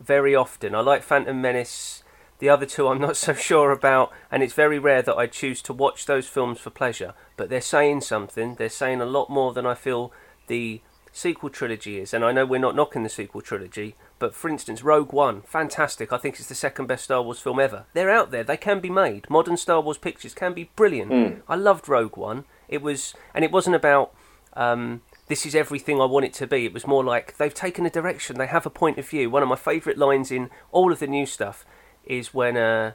[0.00, 0.74] very often.
[0.74, 2.02] I like Phantom Menace.
[2.38, 5.62] The other two I'm not so sure about, and it's very rare that I choose
[5.62, 7.14] to watch those films for pleasure.
[7.36, 8.54] But they're saying something.
[8.54, 10.12] They're saying a lot more than I feel
[10.46, 10.80] the
[11.12, 12.14] sequel trilogy is.
[12.14, 16.12] And I know we're not knocking the sequel trilogy, but for instance, Rogue One, fantastic.
[16.12, 17.86] I think it's the second best Star Wars film ever.
[17.92, 18.44] They're out there.
[18.44, 19.28] They can be made.
[19.28, 21.10] Modern Star Wars pictures can be brilliant.
[21.10, 21.42] Mm.
[21.48, 22.44] I loved Rogue One.
[22.68, 24.14] It was, and it wasn't about.
[24.54, 26.64] Um, this is everything I want it to be.
[26.64, 28.38] It was more like they've taken a direction.
[28.38, 29.28] They have a point of view.
[29.28, 31.66] One of my favourite lines in all of the new stuff
[32.08, 32.92] is when uh,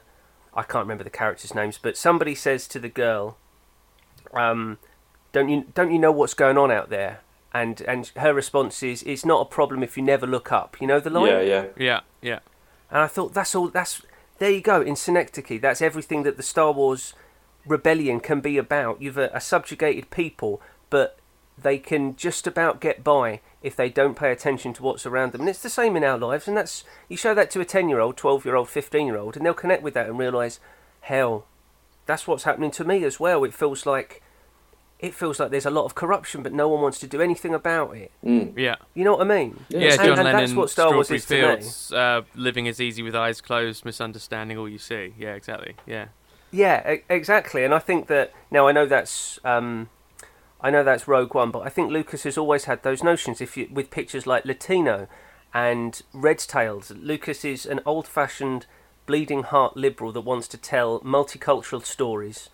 [0.54, 3.38] I can't remember the characters' names, but somebody says to the girl,
[4.32, 4.78] um,
[5.32, 7.20] "Don't you don't you know what's going on out there?"
[7.52, 10.86] And and her response is, "It's not a problem if you never look up." You
[10.86, 11.28] know the line.
[11.28, 11.66] Yeah, yeah.
[11.76, 12.38] Yeah, yeah.
[12.90, 13.68] And I thought that's all.
[13.68, 14.02] That's
[14.38, 15.60] there you go in Synecdoche.
[15.60, 17.14] That's everything that the Star Wars
[17.66, 19.00] rebellion can be about.
[19.00, 20.60] You've a, a subjugated people,
[20.90, 21.18] but
[21.56, 25.40] they can just about get by if they don't pay attention to what's around them.
[25.40, 26.46] And it's the same in our lives.
[26.46, 30.06] And that's you show that to a ten-year-old, twelve-year-old, fifteen-year-old, and they'll connect with that
[30.08, 30.60] and realise,
[31.00, 31.46] hell,
[32.06, 33.42] that's what's happening to me as well.
[33.42, 34.20] It feels like.
[35.00, 37.52] It feels like there's a lot of corruption, but no one wants to do anything
[37.52, 38.10] about it.
[38.24, 38.56] Mm.
[38.56, 38.76] Yeah.
[38.94, 39.64] You know what I mean?
[39.68, 41.40] Yeah, And- John and Lennon, that's what Star Wars Strawberry is to me.
[41.62, 45.12] Fields, uh, living is easy with eyes closed, misunderstanding all you see.
[45.18, 45.74] Yeah, exactly.
[45.84, 46.06] Yeah.
[46.52, 47.64] Yeah, e- exactly.
[47.64, 49.90] And I think that now I know that's um,
[50.64, 53.42] I know that's Rogue One, but I think Lucas has always had those notions.
[53.42, 55.08] If you with pictures like Latino
[55.52, 58.64] and Red's Tails, Lucas is an old-fashioned,
[59.04, 62.48] bleeding heart liberal that wants to tell multicultural stories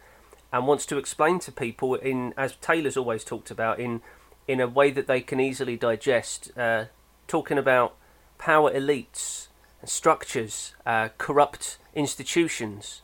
[0.52, 4.02] and wants to explain to people in as Taylor's always talked about in
[4.48, 6.50] in a way that they can easily digest.
[6.58, 6.86] Uh,
[7.28, 7.94] talking about
[8.38, 9.46] power elites,
[9.84, 13.02] structures, uh, corrupt institutions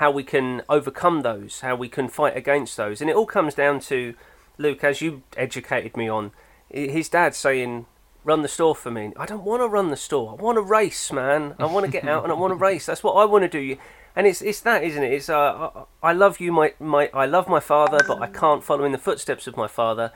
[0.00, 3.02] how we can overcome those, how we can fight against those.
[3.02, 4.14] And it all comes down to,
[4.60, 6.32] Luke, as you educated me on,
[6.68, 7.86] his dad saying,
[8.24, 9.12] run the store for me.
[9.16, 10.36] I don't want to run the store.
[10.38, 11.54] I want to race, man.
[11.58, 12.86] I want to get out and I want to race.
[12.86, 13.76] That's what I want to do.
[14.14, 15.12] And it's it's that, isn't it?
[15.12, 15.70] It's uh,
[16.02, 18.92] I, I love you, my, my I love my father, but I can't follow in
[18.92, 20.12] the footsteps of my father,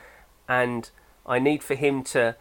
[0.49, 0.91] and
[1.25, 2.37] I need for him to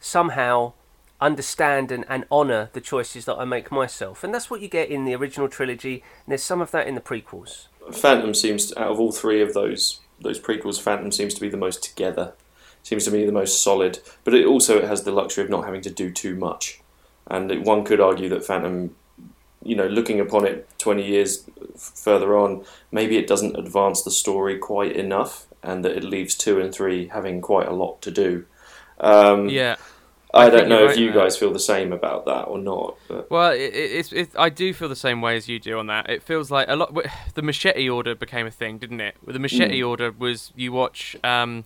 [0.00, 0.72] somehow
[1.20, 4.24] understand and, and honour the choices that I make myself.
[4.24, 6.96] And that's what you get in the original trilogy, and there's some of that in
[6.96, 7.68] the prequels.
[7.92, 11.48] Phantom seems to, out of all three of those those prequels, Phantom seems to be
[11.48, 12.32] the most together.
[12.82, 15.64] Seems to be the most solid, but it also it has the luxury of not
[15.64, 16.80] having to do too much.
[17.26, 18.94] And it- one could argue that Phantom,
[19.62, 21.44] you know, looking upon it twenty years
[21.74, 26.36] f- further on, maybe it doesn't advance the story quite enough, and that it leaves
[26.36, 28.44] two and three having quite a lot to do.
[29.00, 29.76] Um, Yeah.
[30.36, 31.22] I, I don't know if you there.
[31.22, 32.96] guys feel the same about that or not.
[33.08, 33.30] But.
[33.30, 35.86] Well, it, it, it's it, I do feel the same way as you do on
[35.88, 36.08] that.
[36.10, 36.94] It feels like a lot.
[37.34, 39.16] The machete order became a thing, didn't it?
[39.26, 39.88] The machete Mm.
[39.88, 41.64] order was you watch um,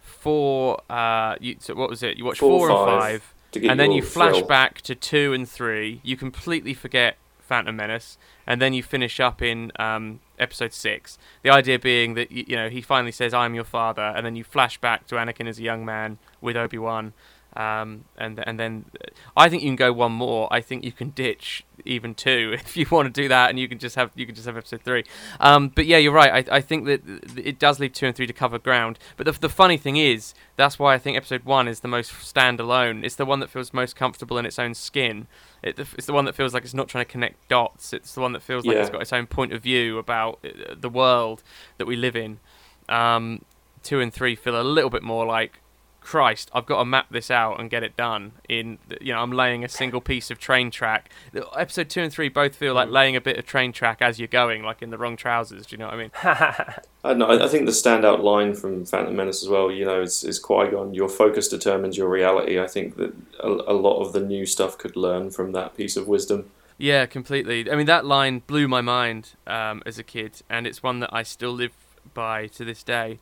[0.00, 0.80] four.
[0.90, 2.16] Uh, you, so what was it?
[2.16, 4.46] You watch Four, four, and five, five, and then you flash thrill.
[4.46, 6.00] back to two and three.
[6.02, 11.18] You completely forget Phantom Menace, and then you finish up in um, episode six.
[11.42, 14.44] The idea being that you know he finally says, "I'm your father," and then you
[14.44, 17.12] flash back to Anakin as a young man with Obi Wan.
[17.54, 18.86] Um, and and then
[19.36, 20.48] I think you can go one more.
[20.50, 23.68] I think you can ditch even two if you want to do that, and you
[23.68, 25.04] can just have you can just have episode three.
[25.38, 26.48] Um, but yeah, you're right.
[26.48, 27.02] I, I think that
[27.36, 28.98] it does leave two and three to cover ground.
[29.16, 32.12] But the, the funny thing is, that's why I think episode one is the most
[32.12, 33.04] standalone.
[33.04, 35.26] It's the one that feels most comfortable in its own skin.
[35.62, 37.92] It, it's the one that feels like it's not trying to connect dots.
[37.92, 40.74] It's the one that feels like it's got its own point of view about uh,
[40.74, 41.42] the world
[41.78, 42.40] that we live in.
[42.88, 43.44] Um,
[43.82, 45.61] two and three feel a little bit more like
[46.02, 48.32] Christ, I've got to map this out and get it done.
[48.48, 51.10] In you know, I'm laying a single piece of train track.
[51.56, 54.28] Episode two and three both feel like laying a bit of train track as you're
[54.28, 55.66] going, like in the wrong trousers.
[55.66, 56.10] Do you know what I mean?
[57.04, 57.26] I don't know.
[57.26, 60.38] I I think the standout line from Phantom Menace as well, you know, is, is
[60.38, 60.94] Qui Gon.
[60.94, 62.58] Your focus determines your reality.
[62.58, 65.96] I think that a, a lot of the new stuff could learn from that piece
[65.96, 66.50] of wisdom.
[66.78, 67.70] Yeah, completely.
[67.70, 71.10] I mean, that line blew my mind um, as a kid, and it's one that
[71.12, 71.72] I still live
[72.14, 73.20] by to this day.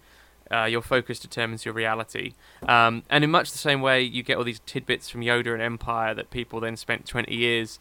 [0.53, 2.33] Uh, your focus determines your reality.
[2.67, 5.63] Um, and in much the same way, you get all these tidbits from Yoda and
[5.63, 7.79] Empire that people then spent 20 years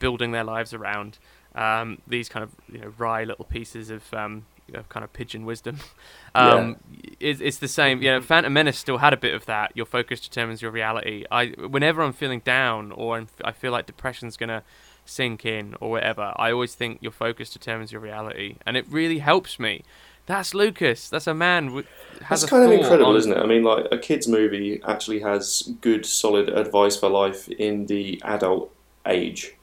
[0.00, 1.18] building their lives around.
[1.54, 5.44] Um, these kind of you know wry little pieces of um, know, kind of pigeon
[5.44, 5.78] wisdom.
[6.34, 6.78] Um,
[7.20, 8.00] it's, it's the same.
[8.00, 9.72] You know, Phantom Menace still had a bit of that.
[9.74, 11.26] Your focus determines your reality.
[11.30, 14.62] I whenever I'm feeling down or I'm, I feel like depression's gonna
[15.04, 19.18] sink in or whatever, I always think your focus determines your reality, and it really
[19.18, 19.84] helps me
[20.26, 21.08] That's Lucas.
[21.08, 21.72] That's a man.
[21.72, 21.86] With,
[22.28, 23.38] That's kind of incredible, on- isn't it?
[23.38, 28.20] I mean, like a kids' movie actually has good, solid advice for life in the
[28.24, 28.72] adult
[29.06, 29.54] age,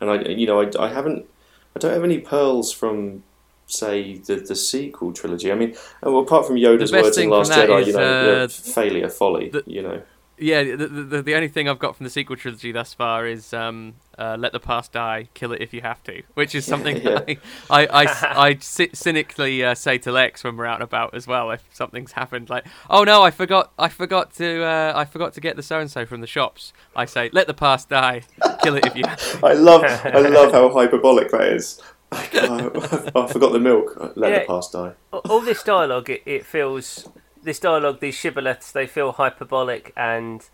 [0.00, 1.26] and I, you know, I, I haven't,
[1.76, 3.22] I don't have any pearls from,
[3.66, 5.52] say, the the sequel trilogy.
[5.52, 9.08] I mean, well, apart from Yoda's words in Last Jedi, is, you know, uh, failure,
[9.08, 10.02] folly, you know.
[10.40, 13.52] Yeah, the, the the only thing I've got from the sequel trilogy thus far is
[13.52, 16.96] um, uh, "Let the past die, kill it if you have to," which is something
[17.02, 17.20] Yeah.
[17.70, 21.26] I I, I, I cynically uh, say to Lex when we're out and about as
[21.26, 21.50] well.
[21.50, 25.40] If something's happened, like, "Oh no, I forgot, I forgot to, uh, I forgot to
[25.40, 28.22] get the so and so from the shops," I say, "Let the past die,
[28.62, 31.80] kill it if you." have to." I love, I love how hyperbolic that is.
[32.10, 34.12] Like, oh, I forgot the milk.
[34.16, 34.38] Let Yeah.
[34.40, 34.92] the past die.
[35.12, 37.06] all all this dialogue, it, it feels
[37.48, 40.48] this dialogue, these shibboleths, they feel hyperbolic and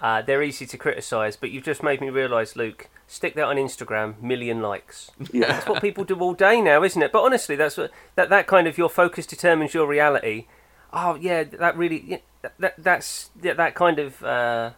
[0.00, 1.36] uh, they're easy to criticise.
[1.36, 2.88] But you've just made me realise, Luke.
[3.06, 5.10] Stick that on Instagram, million likes.
[5.32, 5.48] Yeah.
[5.48, 7.12] That's what people do all day now, isn't it?
[7.12, 10.46] But honestly, that's what that that kind of your focus determines your reality.
[10.92, 14.70] Oh yeah, that really yeah, that, that that's yeah, that kind of uh,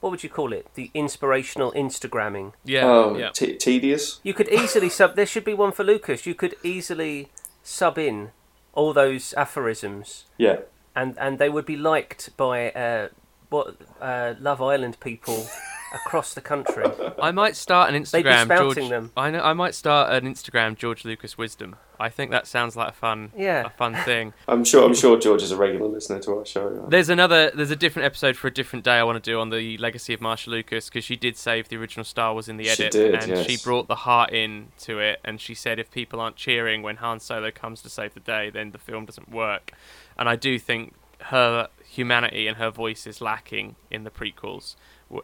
[0.00, 0.72] what would you call it?
[0.74, 2.52] The inspirational Instagramming.
[2.64, 2.86] Yeah.
[2.86, 4.20] oh, te- tedious.
[4.22, 5.14] You could easily sub.
[5.16, 6.26] There should be one for Lucas.
[6.26, 7.28] You could easily
[7.62, 8.30] sub in
[8.76, 10.58] all those aphorisms, Yeah.
[10.96, 13.08] And and they would be liked by uh,
[13.50, 15.46] what uh, Love Island people
[15.94, 16.84] across the country.
[17.20, 18.44] I might start an They'd be Instagram.
[18.44, 19.12] spouting George, them.
[19.16, 19.40] I know.
[19.40, 20.76] I might start an Instagram.
[20.76, 21.76] George Lucas Wisdom.
[21.98, 23.64] I think that sounds like a fun, Yeah.
[23.66, 24.34] a fun thing.
[24.48, 24.84] I'm sure.
[24.84, 26.86] I'm sure George is a regular listener to our show.
[26.90, 27.50] There's another.
[27.54, 28.96] There's a different episode for a different day.
[28.96, 31.76] I want to do on the legacy of Marcia Lucas because she did save the
[31.76, 33.46] original Star Wars in the She edit, did, and yes.
[33.46, 35.20] she brought the heart in to it.
[35.24, 38.50] And she said if people aren't cheering when Han Solo comes to save the day,
[38.50, 39.72] then the film doesn't work.
[40.18, 44.74] And I do think her humanity and her voice is lacking in the prequels, w-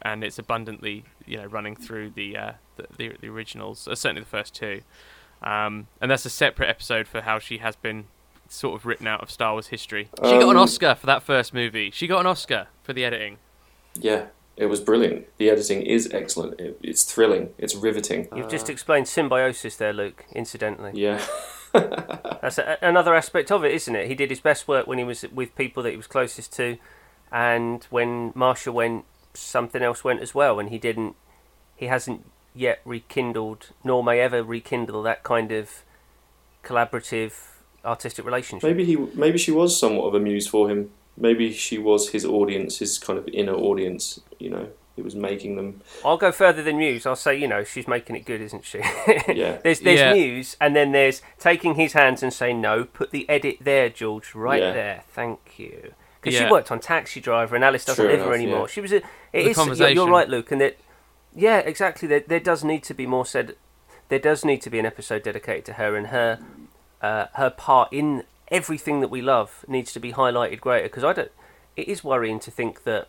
[0.03, 4.23] and it's abundantly, you know, running through the uh, the, the, the originals, uh, certainly
[4.23, 4.83] the first two.
[5.43, 8.05] Um, and that's a separate episode for how she has been
[8.49, 10.09] sort of written out of Star Wars history.
[10.23, 11.91] She got an Um, Oscar for that first movie.
[11.91, 13.39] She got an Oscar for the editing.
[13.95, 14.27] Yeah,
[14.57, 15.27] it was brilliant.
[15.39, 16.61] The editing is excellent.
[16.61, 17.51] It, it's thrilling.
[17.59, 18.29] It's riveting.
[18.37, 20.25] You've just explained symbiosis there, Luke.
[20.33, 21.21] Incidentally, Yeah.
[21.73, 24.07] that's a, another aspect of it, isn't it?
[24.07, 26.77] He did his best work when he was with people that he was closest to,
[27.33, 31.17] and when Marcia went, something else went as well, and he didn't.
[31.77, 35.83] He hasn't yet rekindled, nor may ever rekindle that kind of
[36.65, 37.33] collaborative
[37.85, 38.69] artistic relationship.
[38.69, 38.97] Maybe he.
[38.97, 40.91] Maybe she was somewhat of a muse for him.
[41.17, 44.21] Maybe she was his audience, his kind of inner audience.
[44.39, 45.81] You know, it was making them.
[46.05, 47.05] I'll go further than Muse.
[47.07, 48.79] I'll say, you know, she's making it good, isn't she?
[49.29, 49.59] Yeah.
[49.63, 50.13] there's there's Yeah.
[50.15, 54.35] Muse, and then there's taking his hands and saying, no, put the edit there, George,
[54.35, 54.73] right Yeah.
[54.73, 55.05] there.
[55.09, 55.93] Thank you.
[56.21, 56.47] Because Yeah.
[56.47, 58.61] she worked on Taxi Driver, and Alice doesn't True live her enough, anymore.
[58.61, 58.67] yeah.
[58.67, 59.03] She was a.
[59.33, 59.97] It The is- you're- conversation.
[59.97, 60.77] You're right, Luke, and that.
[61.35, 62.07] Yeah, exactly.
[62.09, 63.57] There, there does need to be more said.
[64.09, 66.39] There does need to be an episode dedicated to her and her,
[67.01, 70.85] uh, her part in everything that we love needs to be highlighted greater.
[70.85, 71.31] Because I don't.
[71.77, 73.09] It is worrying to think that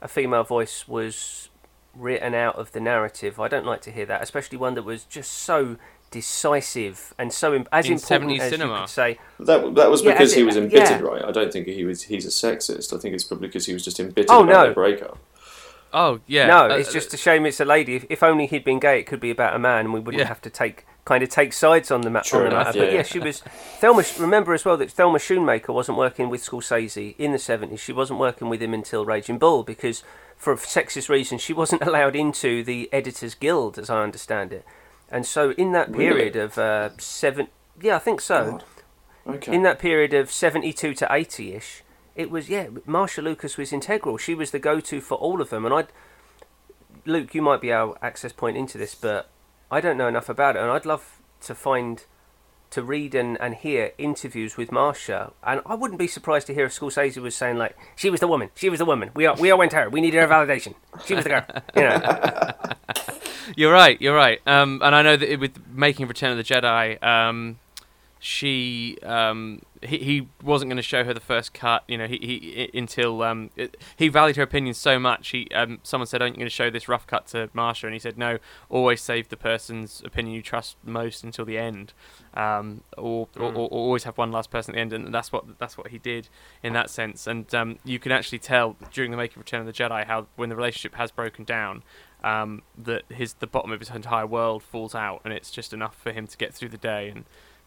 [0.00, 1.50] a female voice was
[1.94, 3.38] written out of the narrative.
[3.38, 5.76] I don't like to hear that, especially one that was just so
[6.10, 8.72] decisive and so im- as In important 70s as cinema.
[8.74, 9.18] you could say.
[9.40, 11.06] That that was Yeah, because he was embittered, yeah.
[11.06, 11.24] right?
[11.24, 12.02] I don't think he was.
[12.04, 12.96] He's a sexist.
[12.96, 14.62] I think it's probably because he was just embittered Oh, about no.
[14.64, 15.18] their breakup.
[15.92, 16.46] Oh yeah.
[16.46, 17.96] no, uh, it's just a shame it's a lady.
[17.96, 20.20] If, if only he'd been gay, it could be about a man, and we wouldn't
[20.20, 20.28] Yeah.
[20.28, 22.78] have to take kind of take sides on the, ma- True on the enough, matter.
[22.80, 22.94] But yeah.
[22.98, 23.40] yeah, she was
[23.80, 24.04] Thelma.
[24.18, 27.80] Remember as well that Thelma Schoonmaker wasn't working with Scorsese in the seventies.
[27.80, 30.04] She wasn't working with him until Raging Bull because,
[30.36, 34.64] for sexist reasons, she wasn't allowed into the Editors Guild, as I understand it.
[35.10, 35.98] And so, in that Really?
[36.30, 37.48] period of uh, seven,
[37.82, 38.60] yeah, I think so.
[39.26, 39.52] Okay.
[39.54, 41.82] in that period of 72 to 80 ish,
[42.14, 44.16] it was, yeah, Marcia Lucas was integral.
[44.18, 45.64] She was the go to for all of them.
[45.64, 45.88] And I'd,
[47.06, 49.28] Luke, you might be our access point into this, but
[49.70, 50.60] I don't know enough about it.
[50.62, 52.04] And I'd love to find,
[52.70, 55.32] to read and, and hear interviews with Marcia.
[55.42, 58.28] And I wouldn't be surprised to hear if Scorsese was saying, like, she was the
[58.28, 59.10] woman, she was the woman.
[59.14, 59.88] We all, we all went to her.
[59.90, 60.74] We needed her validation.
[61.06, 61.44] She was the girl.
[61.74, 62.74] You know.
[63.56, 64.00] You're right.
[64.00, 64.40] You're right.
[64.46, 67.58] Um, and I know that it- with making Return of the Jedi, um,
[68.22, 71.84] she um, he, he wasn't going to show her the first cut.
[71.88, 75.30] You know, he, he until um, it, he valued her opinion so much.
[75.30, 77.94] He um, someone said, "Aren't you going to show this rough cut to Marcia?" And
[77.94, 78.38] he said, "No.
[78.68, 81.94] Always save the person's opinion you trust most until the end,
[82.34, 83.56] um, or, or, Mm.
[83.56, 85.88] or, or always have one last person at the end." And that's what that's what
[85.88, 86.28] he did
[86.62, 87.26] in that sense.
[87.26, 90.26] And um, you can actually tell during the making of Return of the Jedi how
[90.36, 91.82] when the relationship has broken down,
[92.22, 95.96] um, that his the bottom of his entire world falls out, and it's just enough
[95.96, 97.24] for him to get through the day and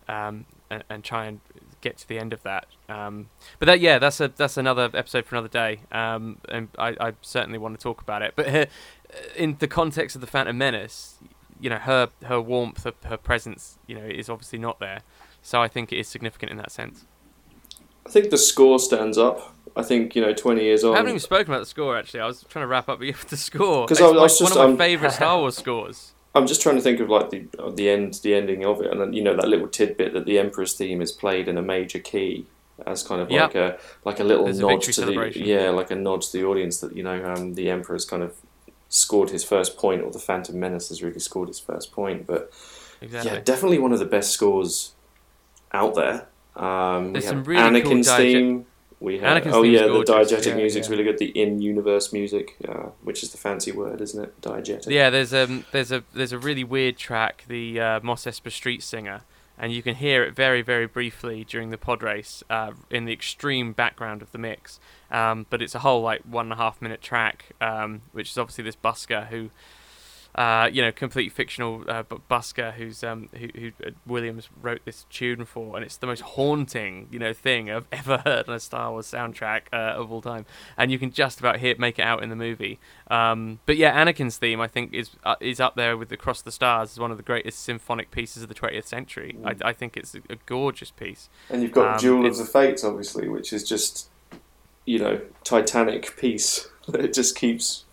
[0.07, 1.39] um, and, and try and
[1.81, 2.65] get to the end of that.
[2.87, 6.95] Um, but that yeah, that's a that's another episode for another day, um, and I,
[6.99, 8.33] I certainly want to talk about it.
[8.35, 8.67] But her,
[9.35, 11.15] in the context of the Phantom Menace,
[11.59, 15.01] you know, her her warmth, her, her presence, you know, is obviously not there.
[15.41, 17.05] So I think it is significant in that sense.
[18.05, 19.53] I think the score stands up.
[19.75, 20.93] I think you know, twenty years on.
[20.93, 22.19] I haven't even spoken about the score actually.
[22.21, 24.31] I was trying to wrap up with the score 'Cause It's I was- I was
[24.41, 26.12] like just, one of um, my favourite Star Wars scores.
[26.35, 28.99] I'm just trying to think of like the the end, the ending of it, and
[28.99, 31.99] then you know that little tidbit that the Emperor's theme is played in a major
[31.99, 32.45] key
[32.87, 33.43] as kind of Yeah.
[33.43, 36.31] like a like a little There's nod victory to the yeah, like a nod to
[36.33, 38.35] the audience that you know um, the Emperor's kind of
[38.89, 42.25] scored his first point, or the Phantom Menace has really scored his first point.
[42.25, 42.51] But
[43.01, 43.31] Exactly.
[43.31, 44.93] yeah, definitely one of the best scores
[45.71, 46.27] out there.
[46.55, 48.65] Um, There's some really cool Anakin's diege- theme.
[49.03, 50.91] We have Anakin's oh yeah, the diegetic Yeah, music's yeah.
[50.91, 51.17] really good.
[51.17, 54.39] The in-universe music, uh, which is the fancy word, isn't it?
[54.41, 54.89] Diegetic.
[54.89, 58.81] Yeah, there's um there's a there's a really weird track, the uh, Mos Espa Street
[58.81, 59.23] Singer,
[59.57, 63.11] and you can hear it very very briefly during the pod race uh, in the
[63.11, 64.79] extreme background of the mix.
[65.11, 68.37] Um, but it's a whole like one and a half minute track, um, which is
[68.37, 69.49] obviously this busker who.
[70.35, 75.05] Uh, you know, complete fictional uh, busker who's um, who, who uh, Williams wrote this
[75.09, 78.59] tune for, and it's the most haunting you know thing I've ever heard on a
[78.59, 80.45] Star Wars soundtrack uh, of all time,
[80.77, 82.79] and you can just about hear make it out in the movie.
[83.09, 86.51] Um, but yeah, Anakin's theme I think is uh, is up there with Across the
[86.51, 89.37] Stars as one of the greatest symphonic pieces of the 20th century.
[89.43, 91.29] I, I think it's a, a gorgeous piece.
[91.49, 94.09] And you've got Um, Duel of the Fates, obviously, which is just,
[94.85, 96.67] you know, Titanic piece.
[96.87, 97.85] it just keeps,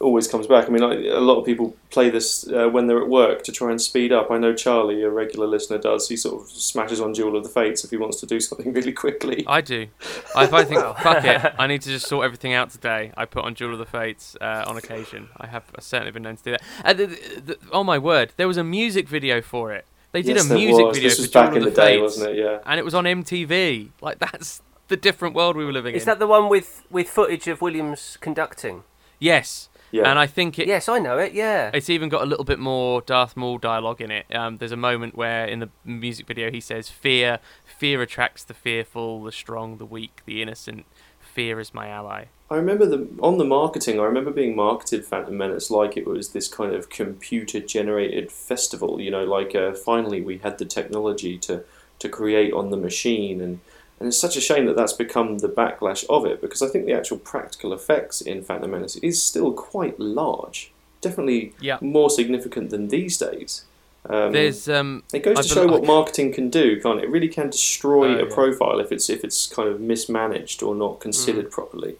[0.00, 0.66] always comes back.
[0.66, 3.52] I mean, I, a lot of people play this uh, when they're at work to
[3.52, 4.30] try and speed up.
[4.30, 6.08] I know Charlie, a regular listener, does.
[6.08, 8.72] He sort of smashes on Duel of the Fates if he wants to do something
[8.72, 9.44] really quickly.
[9.46, 9.88] I do.
[10.34, 13.12] I, if I think, fuck it, I need to just sort everything out today.
[13.16, 15.28] I put on Duel of the Fates uh, on occasion.
[15.36, 16.62] I have certainly been known to do that.
[16.84, 19.84] And the, the, the, oh my word, there was a music video for it.
[20.12, 20.96] They did Yes, a music was.
[20.96, 22.36] video This for was Jewel back of in the, the day, Fates, wasn't it?
[22.38, 22.58] Yeah.
[22.66, 23.90] And it was on MTV.
[24.00, 26.00] Like that's the different world we were living Is in.
[26.02, 28.82] Is that the one with, with footage of Williams conducting?
[29.20, 29.68] Yes.
[29.90, 30.08] Yeah.
[30.08, 30.68] And I think it.
[30.68, 31.32] Yes, I know it.
[31.32, 31.70] Yeah.
[31.74, 34.26] It's even got a little bit more Darth Maul dialogue in it.
[34.34, 38.54] Um, there's a moment where in the music video he says, "Fear, fear attracts the
[38.54, 40.86] fearful, the strong, the weak, the innocent.
[41.18, 44.00] Fear is my ally." I remember the on the marketing.
[44.00, 49.00] I remember being marketed Phantom Menace like it was this kind of computer generated festival.
[49.00, 51.64] You know, like uh, finally we had the technology to
[52.00, 53.60] to create on the machine, and
[54.00, 56.86] and it's such a shame that that's become the backlash of it because I think
[56.86, 60.72] the actual practical effects in Phantom Menace is still quite large.
[61.02, 61.78] Definitely Yeah.
[61.82, 63.64] more significant than these days.
[64.08, 65.02] Um, There's um.
[65.12, 67.04] it goes I to show what marketing can do, can't it?
[67.04, 68.34] It really can destroy Oh, a yeah.
[68.34, 71.50] profile if it's if it's kind of mismanaged or not considered Mm.
[71.50, 71.96] properly.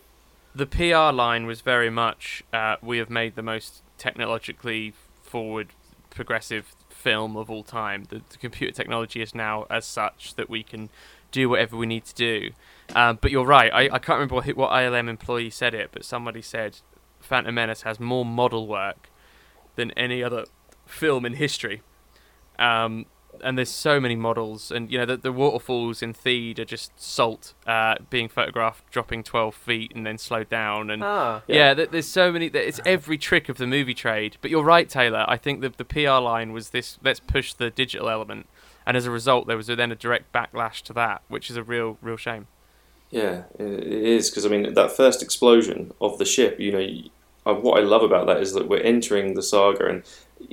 [0.54, 5.68] the PR line was very much uh, we have made the most technologically forward,
[6.08, 8.04] progressive film of all time.
[8.08, 10.88] The, the computer technology is now as such that we can
[11.30, 12.50] do whatever we need to do.
[12.94, 13.72] Um, but you're right.
[13.72, 16.78] I, I can't remember what, what ILM employee said it, but somebody said
[17.20, 19.08] Phantom Menace has more model work
[19.76, 20.44] than any other
[20.86, 21.82] film in history.
[22.58, 23.06] Um,
[23.44, 27.00] and there's so many models, and you know the, the waterfalls in Theed are just
[27.00, 31.42] salt uh, being photographed, dropping 12 feet and then slowed down, and Ah.
[31.46, 32.50] yeah, th- there's so many.
[32.50, 34.36] th- It's every trick of the movie trade.
[34.42, 35.24] But you're right, Taylor.
[35.28, 38.46] I think the the PR line was this: let's push the digital element,
[38.90, 41.62] and as a result, there was then a direct backlash to that, which is a
[41.62, 42.48] real real shame.
[43.08, 46.58] Yeah, it is because I mean that first explosion of the ship.
[46.58, 46.72] You
[47.44, 50.02] know, what I love about that is that we're entering the saga, and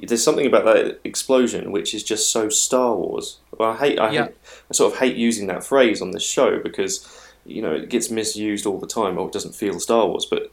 [0.08, 3.40] there's something about that explosion which is just so Star Wars.
[3.58, 4.26] Well, I hate, I, Yeah.
[4.26, 4.36] hate,
[4.70, 7.10] I sort of hate using that phrase on this show because
[7.44, 9.18] you know it gets misused all the time.
[9.18, 10.52] Or it doesn't feel Star Wars, but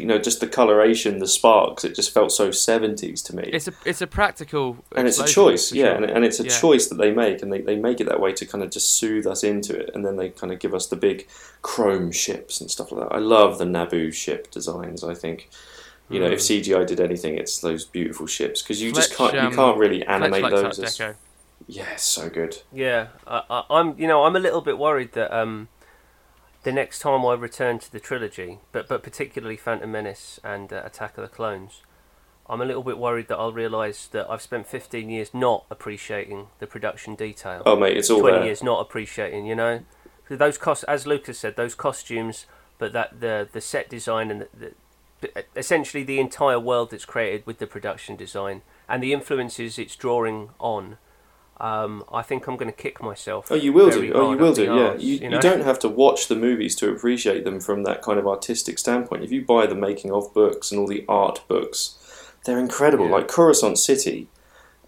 [0.00, 3.50] you know, just the coloration, the sparks, it just felt so seventies to me.
[3.52, 5.94] It's a it's a practical and it's a choice, yeah, sure.
[5.96, 6.58] and, and it's a Yeah.
[6.58, 8.96] choice that they make, and they, they make it that way to kind of just
[8.96, 11.26] soothe us into it, and then they kind of give us the big
[11.62, 13.14] chrome ships and stuff like that.
[13.14, 15.02] I love the Naboo ship designs.
[15.04, 15.48] I think,
[16.10, 16.62] you know, if Mm.
[16.62, 20.04] CGI did anything, it's those beautiful ships because you just can't um, you can't really
[20.04, 20.78] animate likes those.
[20.80, 21.00] As,
[21.66, 22.58] yeah, so good.
[22.72, 23.98] Yeah, I, I, I'm.
[23.98, 25.68] You know, I'm a little bit worried that um,
[26.64, 30.82] the next time I return to the trilogy, but but particularly Phantom Menace and uh,
[30.84, 31.82] Attack of the Clones,
[32.48, 36.48] I'm a little bit worried that I'll realise that I've spent 15 years not appreciating
[36.58, 37.62] the production detail.
[37.64, 38.46] Oh, mate, it's all 20 there.
[38.46, 39.46] years not appreciating.
[39.46, 39.80] You know,
[40.28, 42.46] those cost as Lucas said, those costumes,
[42.78, 44.72] but that the the set design and the,
[45.20, 49.96] the essentially the entire world that's created with the production design and the influences it's
[49.96, 50.98] drawing on.
[51.58, 53.46] Um, I think I'm going to kick myself.
[53.50, 54.12] Oh, you will do.
[54.12, 54.64] Oh, you will do.
[54.64, 57.84] Yeah, arse, you, you, you, don't have to watch the movies to appreciate them from
[57.84, 59.22] that kind of artistic standpoint.
[59.22, 61.96] If you buy the making of books and all the art books,
[62.44, 63.08] they're incredible.
[63.08, 64.28] Like Coruscant City,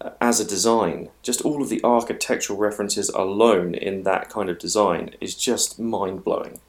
[0.01, 4.59] uh, as a design, just all of the architectural references alone in that kind of
[4.59, 6.59] design is just mind blowing.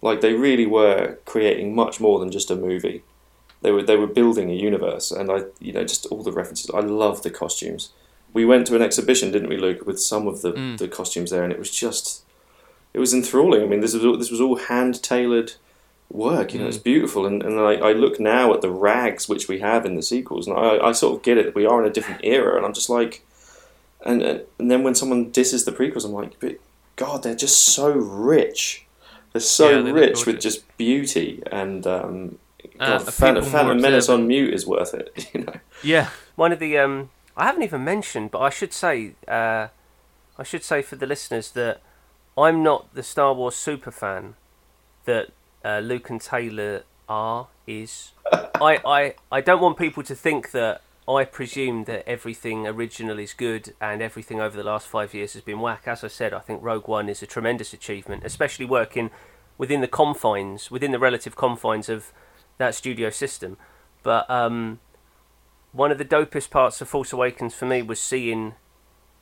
[0.00, 3.02] Like they really were creating much more than just a movie.
[3.60, 6.70] They were they were building a universe, and I you know just all the references.
[6.70, 7.90] I love the costumes.
[8.32, 10.78] We went to an exhibition, didn't we, Luke, with some of the, Mm.
[10.78, 12.22] the costumes there, and it was just
[12.94, 13.62] it was enthralling.
[13.62, 15.52] I mean, this was all, this was all hand tailored
[16.10, 16.54] work.
[16.54, 16.84] You know, it's Mm.
[16.84, 17.26] beautiful.
[17.26, 20.46] And, and I, I look now at the rags which we have in the sequels,
[20.48, 21.54] and I, I sort of get it.
[21.54, 23.22] We are in a different era, and I'm just like,
[24.04, 26.56] and and, and then when someone disses the prequels, I'm like, but
[26.96, 28.86] God, they're just so rich.
[29.32, 31.86] They're so Yeah, they rich with just beauty and.
[31.86, 32.38] Um,
[32.80, 35.08] Uh, God, are Phantom, people more Phantom Menace on mute is worth it.
[35.34, 35.54] You know.
[35.82, 36.08] Yeah.
[36.36, 39.68] One of the um, I haven't even mentioned, but I should say, uh,
[40.36, 41.80] I should say for the listeners that
[42.36, 44.34] I'm not the Star Wars super fan
[45.04, 45.30] that
[45.64, 48.10] uh, Luke and Taylor are is.
[48.32, 53.34] I, I I don't want people to think that I presume that everything original is
[53.34, 55.84] good and everything over the last five years has been whack.
[55.86, 59.10] As I said, I think Rogue One is a tremendous achievement, especially working
[59.56, 62.12] within the confines, within the relative confines of
[62.58, 63.56] that studio system.
[64.02, 64.80] But um,
[65.72, 68.54] one of the dopest parts of Force Awakens for me was seeing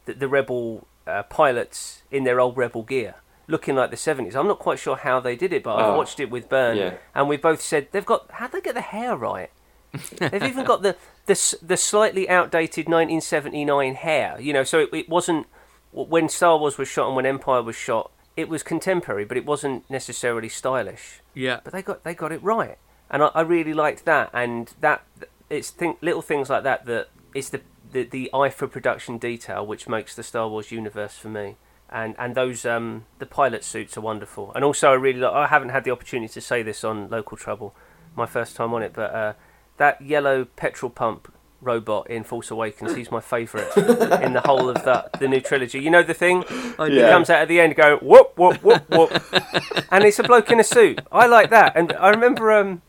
[0.04, 3.16] the, the Rebel uh, pilots in their old Rebel gear,
[3.46, 4.34] looking like the seventies.
[4.36, 6.76] I'm not quite sure how they did it, but I've Oh, watched it with Burn,
[6.76, 6.94] yeah.
[7.14, 9.50] and we both said they've got how they get the hair right.
[10.18, 10.94] They've even got the,
[11.26, 14.36] the the slightly outdated 1979 hair.
[14.38, 15.46] You know, so it, it wasn't
[15.92, 18.10] when Star Wars was shot and when Empire was shot.
[18.36, 21.20] It was contemporary, but it wasn't necessarily stylish.
[21.32, 21.60] Yeah.
[21.64, 22.76] But they got they got it right,
[23.10, 24.28] and I, I really liked that.
[24.34, 25.02] And that
[25.50, 27.60] it's think, little things like that that it's the,
[27.92, 31.56] the the eye for production detail which makes the Star Wars universe for me.
[31.88, 34.52] And and those um the pilot suits are wonderful.
[34.54, 37.36] And also I really like, I haven't had the opportunity to say this on Local
[37.36, 37.74] Trouble,
[38.16, 39.32] my first time on it, but uh,
[39.76, 41.32] that yellow petrol pump
[41.62, 43.74] robot in Force Awakens, he's my favourite
[44.22, 45.78] in the whole of the the new trilogy.
[45.80, 46.42] You know the thing?
[46.42, 47.10] He Yeah.
[47.10, 49.12] comes out at the end going whoop whoop whoop whoop,
[49.92, 51.00] and it's a bloke in a suit.
[51.12, 51.72] I like that.
[51.76, 52.82] And I remember um,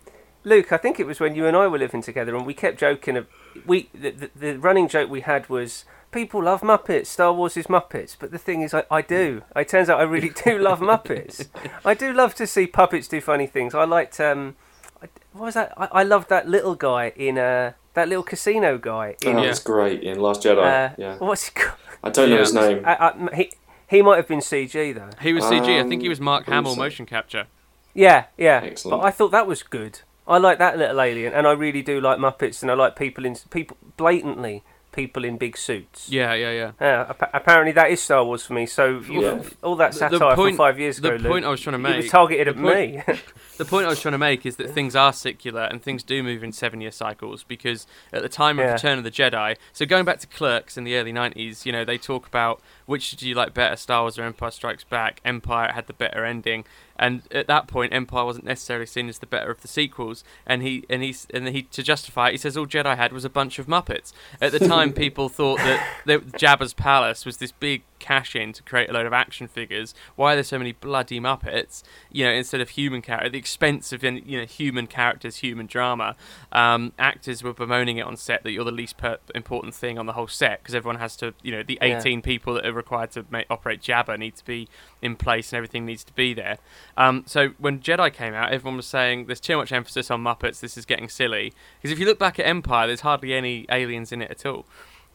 [0.47, 0.71] Luke.
[0.71, 3.17] I think it was when you and I were living together, and we kept joking.
[3.17, 3.27] Of,
[3.65, 5.85] we the, the, the running joke we had was.
[6.09, 7.07] People love Muppets.
[7.07, 9.41] Star Wars is Muppets, but the thing is, I, I do.
[9.57, 11.47] It turns out I really do love Muppets.
[11.83, 13.75] I do love to see puppets do funny things.
[13.75, 14.55] I liked um,
[15.03, 15.73] I, what was that?
[15.77, 19.59] I, I loved that little guy in uh, that little casino guy in Oh, it's
[19.59, 20.59] great in Last Jedi.
[20.91, 21.17] uh, yeah.
[21.17, 21.77] what's he called?
[22.05, 22.83] I don't know his name.
[22.85, 23.51] I, I, he
[23.87, 25.09] he might have been CG though.
[25.21, 25.77] He was CG.
[25.77, 27.47] I think he Um, was Mark Hamill motion capture.
[27.93, 28.61] Yeah, yeah.
[28.63, 29.01] Excellent.
[29.01, 29.99] But I thought that was good.
[30.27, 33.25] I like that little alien, and I really do like Muppets, and I like people
[33.25, 34.63] in people blatantly
[34.93, 36.09] people in big suits.
[36.09, 36.71] Yeah, yeah, yeah.
[36.81, 38.65] Yeah, appa- apparently that is Star Wars for me.
[38.65, 39.43] So you, Yeah.
[39.61, 41.29] all that The- satire the point- from five years the ago.
[41.29, 43.13] point I was trying to it was targeted the at point- me.
[43.57, 46.21] The point I was trying to make is that things are circular and things do
[46.21, 48.73] move in seven year cycles because at the time of Yeah.
[48.73, 51.83] Return of the Jedi, so going back to Clerks in the early 90s, you know,
[51.83, 55.21] they talk about which do you like better, Star Wars or Empire Strikes Back.
[55.25, 56.65] Empire had the better ending.
[56.99, 60.23] And at that point, Empire wasn't necessarily seen as the better of the sequels.
[60.45, 63.25] And he and he and he to justify it, he says all Jedi had was
[63.25, 64.13] a bunch of Muppets.
[64.41, 68.63] At the time, people thought that, that Jabba's palace was this big cash in to
[68.63, 69.93] create a load of action figures.
[70.15, 71.83] Why are there so many bloody Muppets?
[72.11, 76.15] You know, instead of human character, the expense of you know human characters, human drama.
[76.51, 80.05] Um, actors were bemoaning it on set that you're the least per- important thing on
[80.05, 81.97] the whole set because everyone has to, you know, the Yeah.
[81.99, 84.67] 18 people that are required to make, operate Jabba need to be
[85.01, 86.57] in place and everything needs to be there.
[86.95, 90.59] Um, so when Jedi came out, everyone was saying there's too much emphasis on Muppets.
[90.59, 91.53] This is getting silly.
[91.81, 94.65] Because if you look back at Empire, there's hardly any aliens in it at all.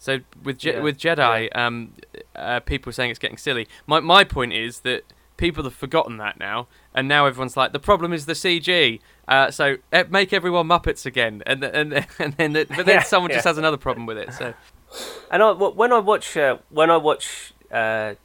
[0.02, 1.92] So with Je- Yeah, with Jedi, um,
[2.34, 3.68] uh, people are saying it's getting silly.
[3.86, 5.04] My my point is that
[5.36, 8.98] people have forgotten that now, and now everyone's like, the problem is the CG.
[9.28, 9.76] Uh, so
[10.10, 13.58] make everyone Muppets again, and and and then the, but then Yeah, someone just has
[13.58, 14.32] another problem with it.
[14.34, 14.54] So
[15.30, 18.16] And I, when I watch, uh, when I watch, because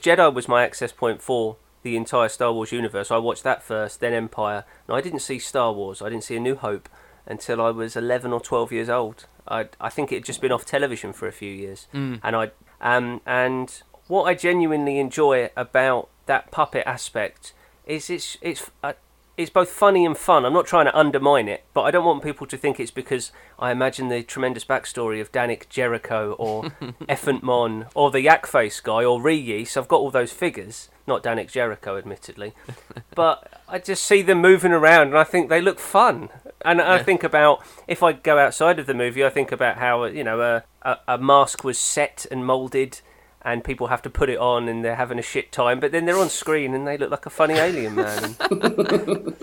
[0.00, 3.10] Jedi was my access point for the entire Star Wars universe.
[3.10, 4.64] I watched that first, then Empire.
[4.88, 6.00] And I didn't see Star Wars.
[6.00, 6.88] I didn't see A New Hope
[7.26, 9.26] until I was eleven or twelve years old.
[9.48, 12.20] I, I think it had just been off television for a few years, Mm.
[12.22, 12.50] and I,
[12.80, 17.52] um, and what I genuinely enjoy about that puppet aspect
[17.86, 18.70] is it's it's.
[18.82, 18.94] Uh,
[19.38, 20.46] it's both funny and fun.
[20.46, 23.32] I'm not trying to undermine it, but I don't want people to think it's because
[23.58, 26.72] I imagine the tremendous backstory of Dannik Jerriko or
[27.06, 29.76] Ephant Mon or the Yak Face guy or Reese.
[29.76, 32.54] I've got all those figures, not Dannik Jerriko, admittedly,
[33.14, 36.30] but I just see them moving around and I think they look fun.
[36.66, 40.04] And I think about if I go outside of the movie, I think about how
[40.04, 43.00] you know a, a, a mask was set and molded.
[43.42, 45.78] And people have to put it on, and they're having a shit time.
[45.78, 48.34] But then they're on screen, and they look like a funny alien man.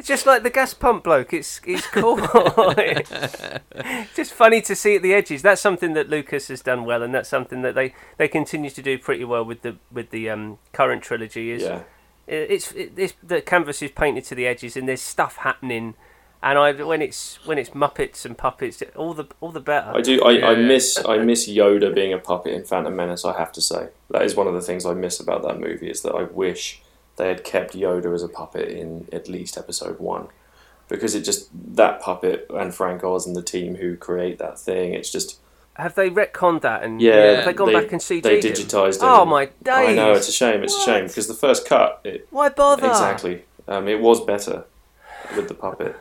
[0.00, 1.34] It's just like the gas pump bloke.
[1.34, 2.16] It's it's cool.
[4.16, 5.42] just funny to see at the edges.
[5.42, 8.80] That's something that Lucas has done well, and that's something that they, they continue to
[8.80, 11.50] do pretty well with the with the um, current trilogy.
[11.50, 11.82] Is Yeah.
[12.30, 15.94] It- it's it, it's the canvas is painted to the edges, and there's stuff happening
[16.42, 19.90] And I when it's when it's Muppets and puppets, all the all the better.
[19.94, 20.14] I do.
[20.30, 20.86] I, I miss.
[21.14, 23.26] I miss Yoda being a puppet in Phantom Menace.
[23.26, 25.90] I have to say that is one of the things I miss about that movie.
[25.90, 26.80] Is that I wish
[27.16, 30.28] they had kept Yoda as a puppet in at least Episode One,
[30.88, 34.94] because it just that puppet and Frank Oz and the team who create that thing.
[34.94, 35.38] It's just
[35.80, 37.36] Have they retconned that and yeah.
[37.36, 39.02] have they gone back and CG'd They digitized it.
[39.02, 39.54] Oh my days!
[39.66, 40.62] I know it's a shame.
[40.62, 42.00] It's a shame because the first cut.
[42.04, 42.88] It, Why bother?
[42.88, 43.44] Exactly.
[43.66, 44.64] Um, it was better
[45.36, 45.96] with the puppet,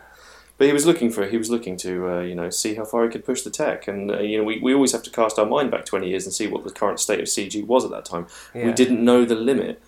[0.58, 1.26] but he was looking for.
[1.28, 3.88] He was looking to uh, you know see how far he could push the tech,
[3.88, 6.26] and uh, you know we, we always have to cast our mind back twenty years
[6.26, 8.28] and see what the current state of CG was at that time.
[8.54, 9.82] We didn't know the limit.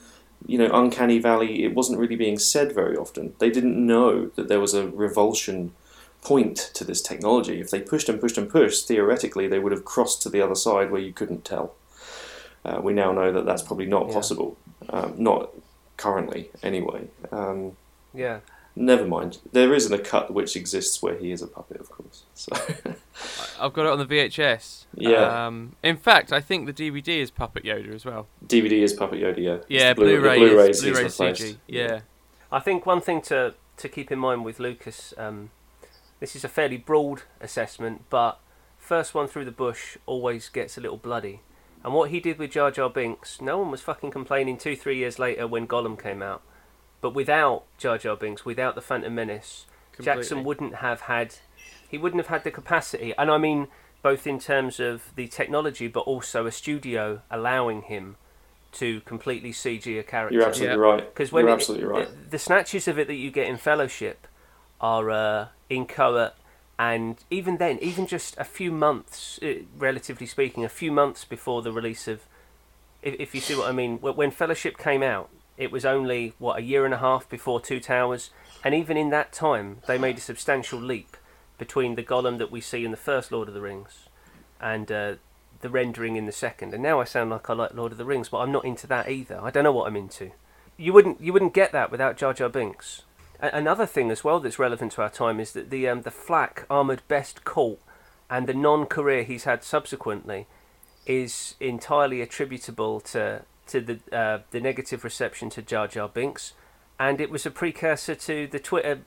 [0.47, 1.63] You know, Uncanny Valley.
[1.63, 3.34] It wasn't really being said very often.
[3.39, 5.73] They didn't know that there was a revulsion
[6.22, 7.60] point to this technology.
[7.60, 10.56] If they pushed and pushed and pushed, theoretically they would have crossed to the other
[10.56, 11.73] side where you couldn't tell.
[12.64, 14.14] Uh, we now know that that's probably not Yeah.
[14.14, 14.57] possible.
[14.89, 15.49] Um, not
[15.98, 17.07] currently, anyway.
[17.31, 17.76] Um,
[18.14, 18.39] Yeah.
[18.76, 19.39] Never mind.
[19.52, 22.23] There isn't a cut which exists where he is a puppet, of course.
[22.35, 22.52] So
[23.60, 24.85] I've got it on the VHS.
[24.93, 25.45] Yeah.
[25.48, 28.27] Um, in fact, I think the DVD is Puppet Yoda as well.
[28.45, 29.38] DVD is Puppet Yoda.
[29.39, 29.52] Yeah.
[29.56, 31.41] It's Yeah, Blu- the Blu-ray Blu-rays is Blu-ray replaced.
[31.41, 31.57] CG.
[31.68, 31.99] Yeah.
[32.52, 35.49] I think one thing to to keep in mind with Lucas, um,
[36.22, 38.39] this is a fairly broad assessment, but
[38.77, 41.41] first one through the bush always gets a little bloody.
[41.84, 44.98] And what he did with Jar Jar Binks, no one was fucking complaining two, three
[44.98, 46.41] years later when Gollum came out.
[47.02, 49.65] But without Jar Jar Binks, without the Phantom Menace,
[49.99, 51.35] Jackson wouldn't have had,
[51.89, 53.14] he wouldn't have had the capacity.
[53.18, 53.68] And I mean,
[54.03, 58.18] both in terms of the technology, but also a studio allowing him
[58.73, 60.35] to completely CG a character.
[60.38, 60.81] You're absolutely Yeah.
[60.81, 61.14] right.
[61.14, 62.07] Because when You're it- absolutely right.
[62.26, 64.27] The, the snatches of it that you get in Fellowship
[64.80, 66.34] are uh, inchoate,
[66.77, 71.61] and even then, even just a few months, uh, relatively speaking, a few months before
[71.61, 72.22] the release of,
[73.02, 76.60] if, if you see what I mean, when Fellowship came out, it was only what
[76.60, 78.31] a year and a half before Two Towers,
[78.64, 81.18] and even in that time, they made a substantial leap
[81.57, 84.10] between the Gollum that we see in the first Lord of the Rings
[84.60, 85.14] and uh,
[85.61, 86.73] the rendering in the second.
[86.73, 88.88] And now I sound like I like Lord of the Rings, but I'm not into
[88.88, 89.39] that either.
[89.41, 90.31] I don't know what I'm into.
[90.77, 93.03] You wouldn't you wouldn't get that without Jar Jar Binks.
[93.41, 96.65] Another thing as well that's relevant to our time is that the um, the flak
[96.69, 97.80] Ahmed Best colt
[98.30, 100.45] and the non-career he's had subsequently
[101.07, 106.53] is entirely attributable to to the uh, the negative reception to Jar Jar Binks,
[106.99, 109.01] and it was a precursor to the Twitter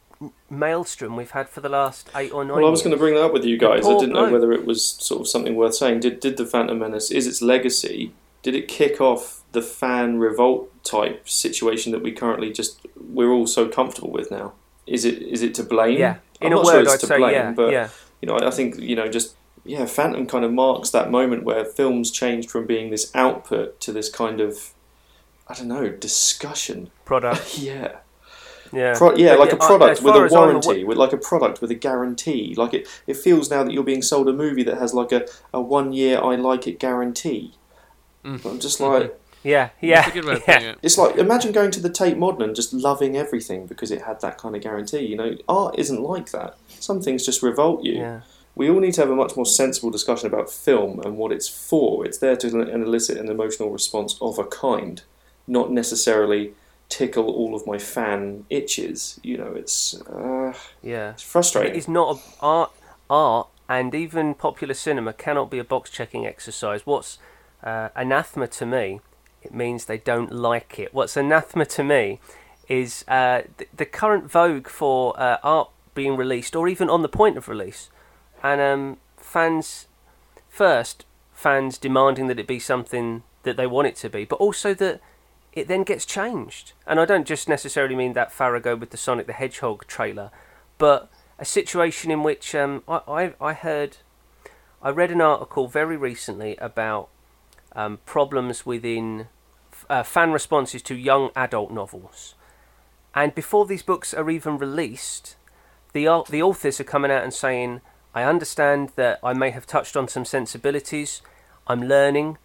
[0.51, 2.56] maelstrom we've had for the last eight or nine.
[2.56, 2.85] Well, I was years.
[2.85, 3.86] going to bring that up with you guys.
[3.86, 6.01] I didn't know whether it was sort of something worth saying.
[6.01, 8.12] Did did the Phantom Menace is its legacy?
[8.43, 13.47] Did it kick off the fan revolt type situation that we currently just we're all
[13.47, 14.53] so comfortable with now?
[14.87, 15.99] Is it is it to blame?
[15.99, 16.16] Yeah.
[16.41, 17.89] In I'm a not sure word, it's I'd to say blame, yeah, but yeah.
[18.21, 21.65] you know, I think you know just yeah, Phantom kind of marks that moment where
[21.65, 24.75] films changed from being this output to this kind of
[25.49, 27.59] I don't know discussion product.
[27.59, 27.97] yeah.
[28.73, 31.71] Yeah, Pro- yeah, But like a product with a warranty, with like a product with
[31.71, 32.55] a guarantee.
[32.57, 35.29] Like it, it feels now that you're being sold a movie that has like a,
[35.53, 37.55] a one year I like it guarantee.
[38.25, 38.45] Mm.
[38.45, 39.16] I'm just like, mm-hmm.
[39.45, 40.55] Yeah, yeah, That's a good way yeah.
[40.55, 40.79] putting it.
[40.83, 44.21] it's like imagine going to the Tate Modern and just loving everything because it had
[44.23, 45.01] that kind of guarantee.
[45.01, 46.57] You know, art isn't like that.
[46.69, 47.95] Some things just revolt you.
[47.95, 48.21] Yeah.
[48.57, 51.49] We all need to have a much more sensible discussion about film and what it's
[51.49, 52.07] for.
[52.07, 55.03] It's there to elicit an emotional response of a kind,
[55.47, 56.55] not necessarily
[56.89, 59.19] tickle all of my fan itches.
[59.23, 61.75] You know, it's uh, Yeah, it's frustrating.
[61.75, 62.71] It is not a, art.
[63.11, 66.87] Art and even popular cinema cannot be a box checking exercise.
[66.87, 67.19] What's
[67.62, 69.01] uh, anathema to me?
[69.45, 70.95] It means they don't like it.
[70.95, 72.21] What's anathema to me
[72.69, 77.09] is uh, th- the current vogue for uh, art being released, or even on the
[77.09, 77.91] point of release,
[78.43, 79.87] and um, fans
[80.49, 84.73] first fans demanding that it be something that they want it to be, but also
[84.73, 85.01] that
[85.53, 86.73] it then gets changed.
[86.87, 90.31] And I don't just necessarily mean that Farrago with the Sonic the Hedgehog trailer,
[90.79, 93.99] but a situation in which um, I, I, I heard,
[94.81, 97.09] I read an article very recently about
[97.74, 99.28] um, problems within
[99.72, 102.34] f- uh, fan responses to young adult novels.
[103.14, 105.36] And before these books are even released,
[105.92, 107.80] the, au- the authors are coming out and saying,
[108.14, 111.22] I understand that I may have touched on some sensibilities,
[111.66, 112.38] I'm learning,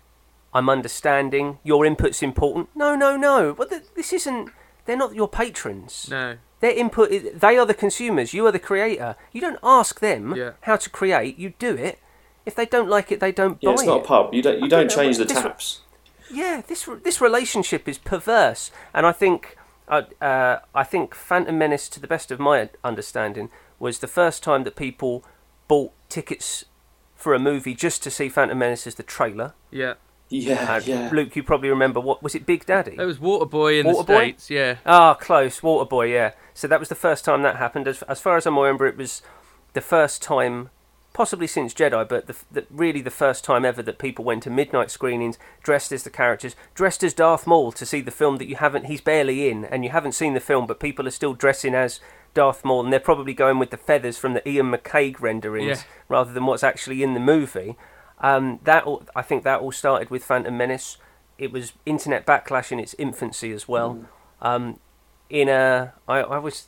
[0.53, 2.69] I'm understanding, your input's important.
[2.76, 3.53] No, no, no.
[3.53, 4.49] But th- this isn't,
[4.85, 6.07] they're not your patrons.
[6.10, 6.38] No.
[6.60, 8.34] Their input, is, they are the consumers.
[8.34, 9.15] You are the creator.
[9.31, 10.51] You don't ask them Yeah.
[10.61, 11.38] how to create.
[11.38, 11.99] You do it.
[12.50, 13.76] If they don't like it, they don't yeah, buy it.
[13.76, 14.04] it's not it.
[14.04, 14.34] a pub.
[14.34, 15.82] You don't you I don't know, change the this- taps.
[16.32, 19.58] Yeah, this this relationship is perverse, and I think
[19.88, 23.50] uh, uh, I think Phantom Menace, to the best of my understanding,
[23.80, 25.24] was the first time that people
[25.68, 26.66] bought tickets
[27.16, 29.54] for a movie just to see Phantom Menace as the trailer.
[29.72, 29.96] Yeah.
[30.30, 31.10] Yeah, Uh, yeah.
[31.12, 32.46] Luke, you probably remember what was it?
[32.46, 32.96] Big Daddy.
[33.00, 34.06] It was Waterboy in the Waterboy?
[34.06, 34.76] States, yeah.
[34.86, 35.62] Ah, close.
[35.62, 36.32] Waterboy, yeah.
[36.54, 37.88] So that was the first time that happened.
[37.88, 39.24] As, as far as I remember, it was
[39.74, 40.70] the first time,
[41.14, 44.49] possibly since Jedi, but the, the, really the first time ever that people went to
[44.49, 48.48] midnight screenings dressed as the characters, dressed as Darth Maul to see the film that
[48.48, 51.34] you haven't, he's barely in, and you haven't seen the film, but people are still
[51.34, 51.99] dressing as
[52.34, 55.84] Darth Maul, and they're probably going with the feathers from the Iain McCaig renderings Yeah.
[56.07, 57.76] rather than what's actually in the movie.
[58.19, 60.98] Um, that all, I think that all started with Phantom Menace.
[61.38, 64.06] It was internet backlash in its infancy as well.
[64.41, 64.80] Um,
[65.30, 66.68] in a, I, I was,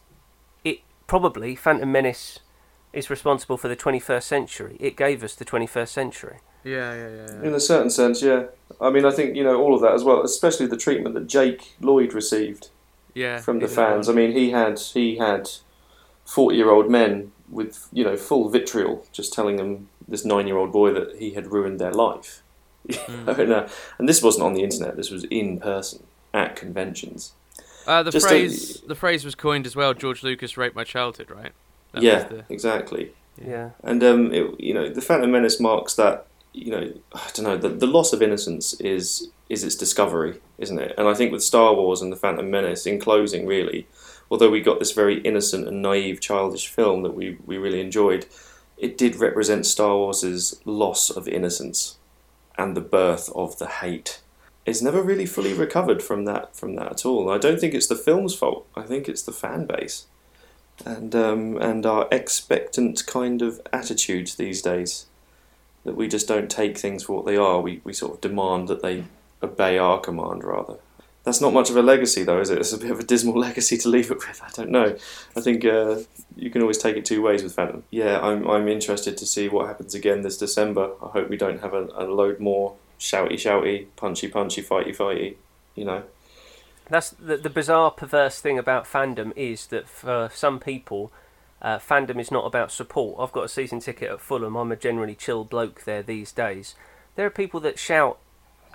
[0.63, 2.39] it probably Phantom Menace
[2.93, 4.77] is responsible for the 21st century.
[4.79, 6.37] It gave us the 21st century.
[6.63, 7.27] Yeah, yeah, yeah.
[7.41, 7.47] yeah.
[7.47, 8.43] In a certain sense, yeah.
[8.79, 11.27] I mean, I think you know all of that as well, especially the treatment that
[11.27, 12.69] Jake Lloyd received
[13.15, 14.07] Yeah, from the he's fans.
[14.09, 15.49] I mean, he had he had
[16.25, 21.31] forty-year-old men with you know full vitriol, just telling them this nine-year-old boy that he
[21.31, 22.41] had ruined their life.
[22.91, 23.29] Hmm.
[23.29, 23.67] and, uh,
[23.99, 24.97] and this wasn't on the internet.
[24.97, 26.03] This was in person
[26.33, 27.33] at conventions.
[27.85, 29.93] Uh, the Just a- phrase the phrase was coined as well.
[29.93, 31.51] George Lucas raped my childhood, right?
[31.91, 33.13] That yeah, the- exactly.
[33.43, 33.71] Yeah.
[33.83, 36.27] And um, it, you know, the Phantom Menace marks that.
[36.53, 37.57] You know, I don't know.
[37.57, 40.93] The, the loss of innocence is is its discovery, isn't it?
[40.97, 43.87] And I think with Star Wars and the Phantom Menace, in closing, really,
[44.29, 48.25] although we got this very innocent and naive, childish film that we we really enjoyed,
[48.77, 51.97] it did represent Star Wars's loss of innocence
[52.57, 54.21] and the birth of the hate.
[54.65, 57.31] It's never really fully recovered from that from that at all.
[57.31, 58.67] I don't think it's the film's fault.
[58.75, 60.05] I think it's the fan base
[60.85, 65.05] and um, and our expectant kind of attitudes these days
[65.83, 67.61] that we just don't take things for what they are.
[67.61, 69.05] We we sort of demand that they
[69.41, 70.77] obey our command rather.
[71.23, 72.57] That's not much of a legacy though, is it?
[72.57, 74.41] It's a bit of a dismal legacy to leave it with.
[74.43, 74.97] I don't know.
[75.35, 75.97] I think uh,
[76.35, 77.83] you can always take it two ways with Phantom.
[77.91, 80.91] Yeah, I'm I'm interested to see what happens again this December.
[81.01, 85.35] I hope we don't have a, a load more shouty shouty, punchy punchy, fighty fighty.
[85.75, 86.03] You know.
[86.91, 91.09] That's the, the bizarre, perverse thing about fandom is that for some people,
[91.61, 93.17] uh, fandom is not about support.
[93.17, 94.57] I've got a season ticket at Fulham.
[94.57, 96.75] I'm a generally chill bloke there these days.
[97.15, 98.19] There are people that shout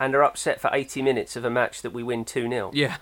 [0.01, 2.71] and are upset for 80 minutes of a match that we win 2 0.
[2.73, 2.97] Yeah.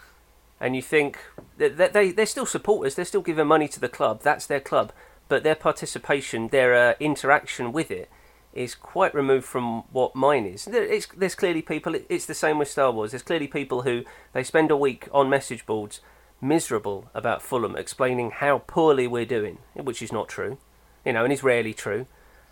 [0.61, 1.19] And you think
[1.59, 4.93] that they, they're still supporters, they're still giving money to the club, that's their club.
[5.28, 8.11] But their participation, their uh, interaction with it,
[8.55, 10.67] is quite removed from what mine is.
[10.71, 13.11] It's, there's clearly people, it- it's the same with Star Wars.
[13.11, 16.01] There's clearly people who they spend a week on message boards
[16.41, 20.59] miserable about Fulham, explaining how poorly we're doing, which is not true,
[21.05, 22.07] you know, and is rarely true.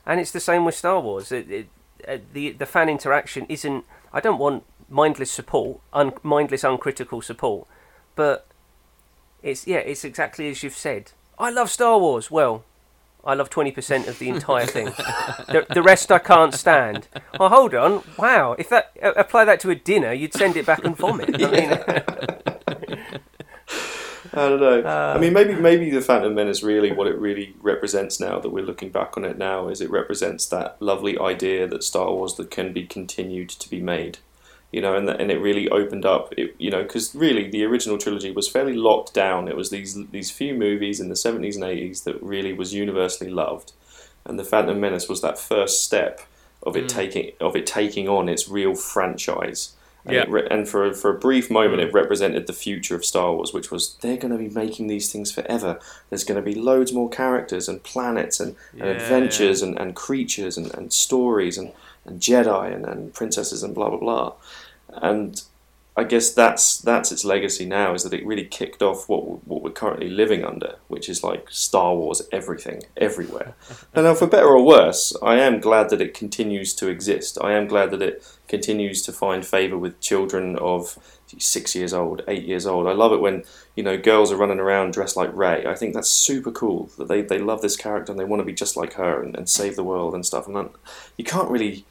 [0.04, 1.30] And it's the same with Star Wars.
[1.30, 1.66] It, it,
[2.08, 3.84] uh, the the fan interaction isn't.
[4.12, 7.68] I don't want mindless support, un, mindless uncritical support,
[8.16, 8.46] but
[9.42, 11.12] it's yeah, it's exactly as you've said.
[11.38, 12.28] I love Star Wars.
[12.30, 12.64] Well,
[13.24, 14.86] I love twenty percent of the entire thing.
[14.86, 17.08] the, the rest I can't stand.
[17.38, 18.02] Oh, hold on.
[18.18, 18.56] Wow.
[18.58, 21.30] If that uh, apply that to a dinner, you'd send it back and vomit.
[21.42, 21.70] I mean,
[24.34, 24.80] I don't know.
[24.80, 28.48] Uh, I mean, maybe maybe the Phantom Menace really what it really represents now that
[28.50, 32.34] we're looking back on it now is it represents that lovely idea that Star Wars
[32.36, 34.18] that can be continued to be made,
[34.72, 37.98] you know, and and it really opened up, it, you know, because really the original
[37.98, 39.46] trilogy was fairly locked down.
[39.48, 43.30] It was these these few movies in the seventies and eighties that really was universally
[43.30, 43.72] loved,
[44.24, 46.20] and the Phantom Menace was that first step
[46.64, 46.88] of it Mm.
[46.88, 49.72] taking of it taking on its real franchise.
[50.04, 50.24] And, Yeah.
[50.28, 53.70] re- and for for a brief moment, it represented the future of Star Wars, which
[53.70, 55.78] was they're going to be making these things forever.
[56.08, 59.94] There's going to be loads more characters and planets and, and Yeah, adventures And, and
[59.94, 61.70] creatures and, and stories and,
[62.04, 64.32] and Jedi and, and princesses and blah blah blah.
[64.92, 65.42] And
[65.94, 69.62] I guess that's that's its legacy now is that it really kicked off what what
[69.62, 73.54] we're currently living under, which is like Star Wars everything everywhere.
[73.94, 77.36] and now, for better or worse, I am glad that it continues to exist.
[77.42, 80.98] I am glad that it continues to find favour with children of
[81.38, 82.86] six years old, eight years old.
[82.86, 83.44] I love it when
[83.76, 85.66] you know girls are running around dressed like Rey.
[85.66, 88.46] I think that's super cool that they, they love this character and they want to
[88.46, 90.46] be just like her and, and save the world and stuff.
[90.46, 90.70] And that,
[91.18, 91.84] you can't really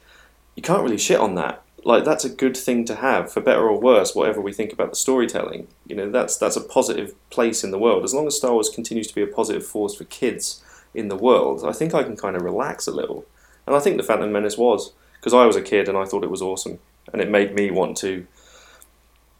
[0.56, 1.62] you can't really shit on that.
[1.84, 4.90] Like that's a good thing to have, for better or worse, whatever we think about
[4.90, 5.66] the storytelling.
[5.86, 8.04] You know, that's that's a positive place in the world.
[8.04, 10.62] As long as Star Wars continues to be a positive force for kids
[10.94, 13.24] in the world, I think I can kind of relax a little.
[13.66, 16.24] And I think the Phantom Menace was because I was a kid and I thought
[16.24, 16.78] it was awesome,
[17.12, 18.26] and it made me want to.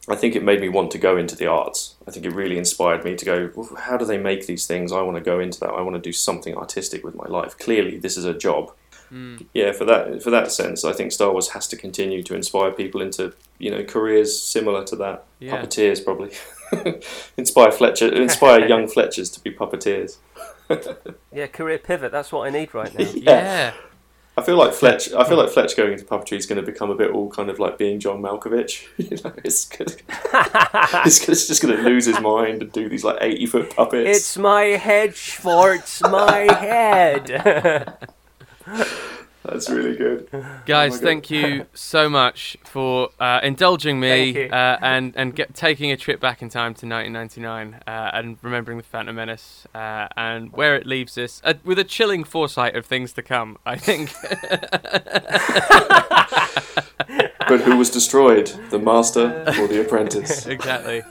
[0.09, 1.95] I think it made me want to go into the arts.
[2.05, 3.51] I think it really inspired me to go.
[3.55, 4.91] "Well, How do they make these things?
[4.91, 5.69] I want to go into that.
[5.69, 7.57] I want to do something artistic with my life.
[7.57, 8.73] Clearly, this is a job
[9.13, 9.45] Mm.
[9.53, 12.71] yeah, for that for that sense, I think Star Wars has to continue to inspire
[12.71, 15.25] people into you know careers similar to that.
[15.39, 15.61] Yeah.
[15.61, 16.31] Puppeteers probably
[17.37, 20.17] inspire Fletcher, inspire young Fletchers to be puppeteers.
[21.31, 22.11] yeah, career pivot.
[22.11, 23.05] That's what I need right now.
[23.13, 23.73] Yeah.
[24.35, 25.13] I feel like Fletch.
[25.13, 27.51] I feel like Fletch going into puppetry is going to become a bit all kind
[27.51, 28.87] of like being John Malkovich.
[28.97, 29.91] you know, it's, gonna,
[31.05, 34.17] it's, it's just going to lose his mind and do these like eighty foot puppets.
[34.17, 37.93] It's my head, Schwartz, my head.
[39.43, 40.29] That's really good.
[40.65, 45.91] Guys, Oh thank you so much for uh, indulging me uh, and and get, taking
[45.91, 50.53] a trip back in time to 1999 uh, and remembering the Phantom Menace uh, and
[50.53, 53.57] where it leaves us uh, with a chilling foresight of things to come.
[53.65, 54.13] I think.
[57.47, 60.45] But who was destroyed, the master or the apprentice?
[60.47, 61.03] exactly.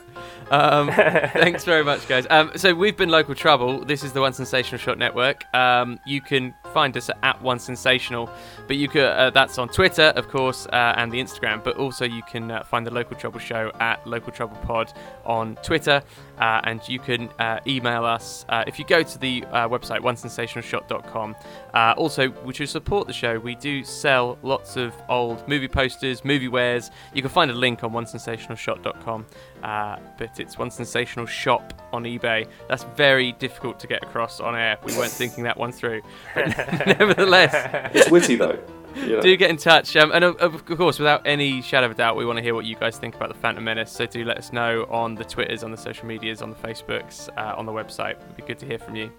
[0.49, 2.25] Um, thanks very much, guys.
[2.29, 3.85] Um, so we've been Local Trouble.
[3.85, 5.43] This is the One Sensational Shot Network.
[5.55, 8.29] Um, you can find us at One Sensational,
[8.67, 11.63] but you could uh, that's on Twitter, of course, uh, and the Instagram.
[11.63, 14.93] But also you can uh, find the Local Trouble Show at Local Trouble Pod
[15.25, 16.01] on Twitter,
[16.39, 21.35] uh, and you can uh, email us uh, if you go to the website onesensationalshot.com.
[21.73, 23.39] Uh, also, would you support the show?
[23.39, 26.91] We do sell lots of old movie posters, movie wares.
[27.13, 29.25] You can find a link on onesensationalshot.com,
[29.63, 32.47] uh, but it's One Sensational Shop on eBay.
[32.67, 34.77] That's very difficult to get across on air.
[34.83, 36.01] We weren't thinking that one through.
[36.35, 36.47] But
[36.99, 38.59] nevertheless, It's witty though.
[38.95, 39.21] You know.
[39.21, 39.95] do get in touch.
[39.95, 42.53] Um, and of, of course, without any shadow of a doubt, we want to hear
[42.53, 43.91] what you guys think about the Phantom Menace.
[43.91, 47.27] So do let us know on the Twitters, on the social medias, on the Facebooks,
[47.35, 48.17] uh, on the website.
[48.21, 49.11] It'd be good to hear from you.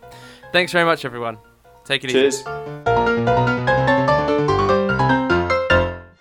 [0.53, 1.39] Thanks very much, everyone.
[1.85, 2.35] Take it Cheers.
[2.37, 2.45] easy.
[2.45, 2.55] Cheers.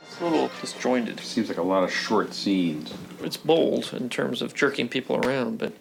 [0.02, 1.20] It's a little disjointed.
[1.20, 2.92] Seems like a lot of short scenes.
[3.24, 5.74] It's bold in terms of jerking people around, but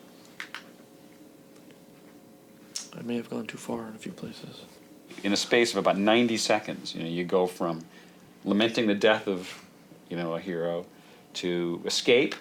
[2.97, 4.63] I may have gone too far in a few places.
[5.25, 7.85] In a space of about 90 seconds, you know, you go from
[8.45, 9.65] lamenting the death of,
[10.09, 10.87] you know, a hero
[11.35, 12.35] to escape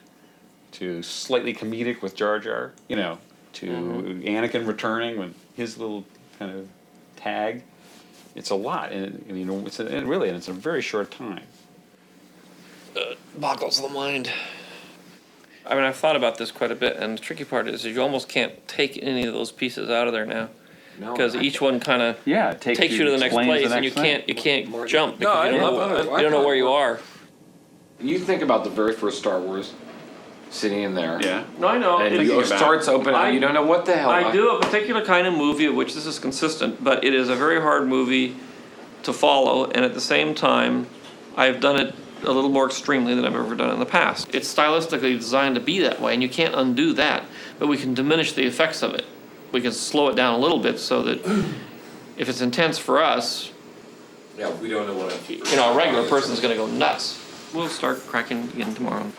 [0.74, 3.18] to slightly comedic with Jar Jar, you know,
[3.54, 6.06] to Anakin returning with his little
[6.40, 6.68] kind of
[7.18, 7.64] tag.
[8.36, 10.82] It's a lot, and, and you know, it's a, and really, and it's a very
[10.82, 11.44] short time.
[12.96, 14.32] Uh, boggles the mind.
[15.66, 18.02] I mean, I've thought about this quite a bit, and the tricky part is you
[18.02, 20.50] almost can't take any of those pieces out of there now.
[21.00, 23.18] No, Because I- each one kind of Yeah, it takes takes you- you to the
[23.18, 24.12] next explains the place, and you next thing.
[24.18, 26.00] can't you can't jump No, because I you don't, love know, it.
[26.00, 27.00] I you don't know love where you are.
[28.00, 29.74] You think about the very first Star Wars,
[30.50, 31.20] sitting in there.
[31.22, 31.44] Yeah.
[31.60, 32.00] No, I know.
[32.00, 34.10] And It's- you starts open, I- and you don't know what the hell.
[34.10, 37.30] I do a particular kind of movie of which this is consistent, but it is
[37.30, 38.36] a very hard movie
[39.04, 40.88] to follow, and at the same time,
[41.38, 44.34] I've done it a little more extremely than I've ever done in the past.
[44.34, 47.24] It's stylistically designed to be that way, and you can't undo that,
[47.60, 49.06] but we can diminish the effects of it.
[49.52, 51.20] We can slow it down a little bit so that
[52.18, 53.52] if it's intense for us,
[54.38, 55.14] Yeah, we don't know what.
[55.14, 55.20] I'm.
[55.30, 57.20] you know, a regular person's going to go nuts.
[57.54, 59.12] We'll start cracking again tomorrow.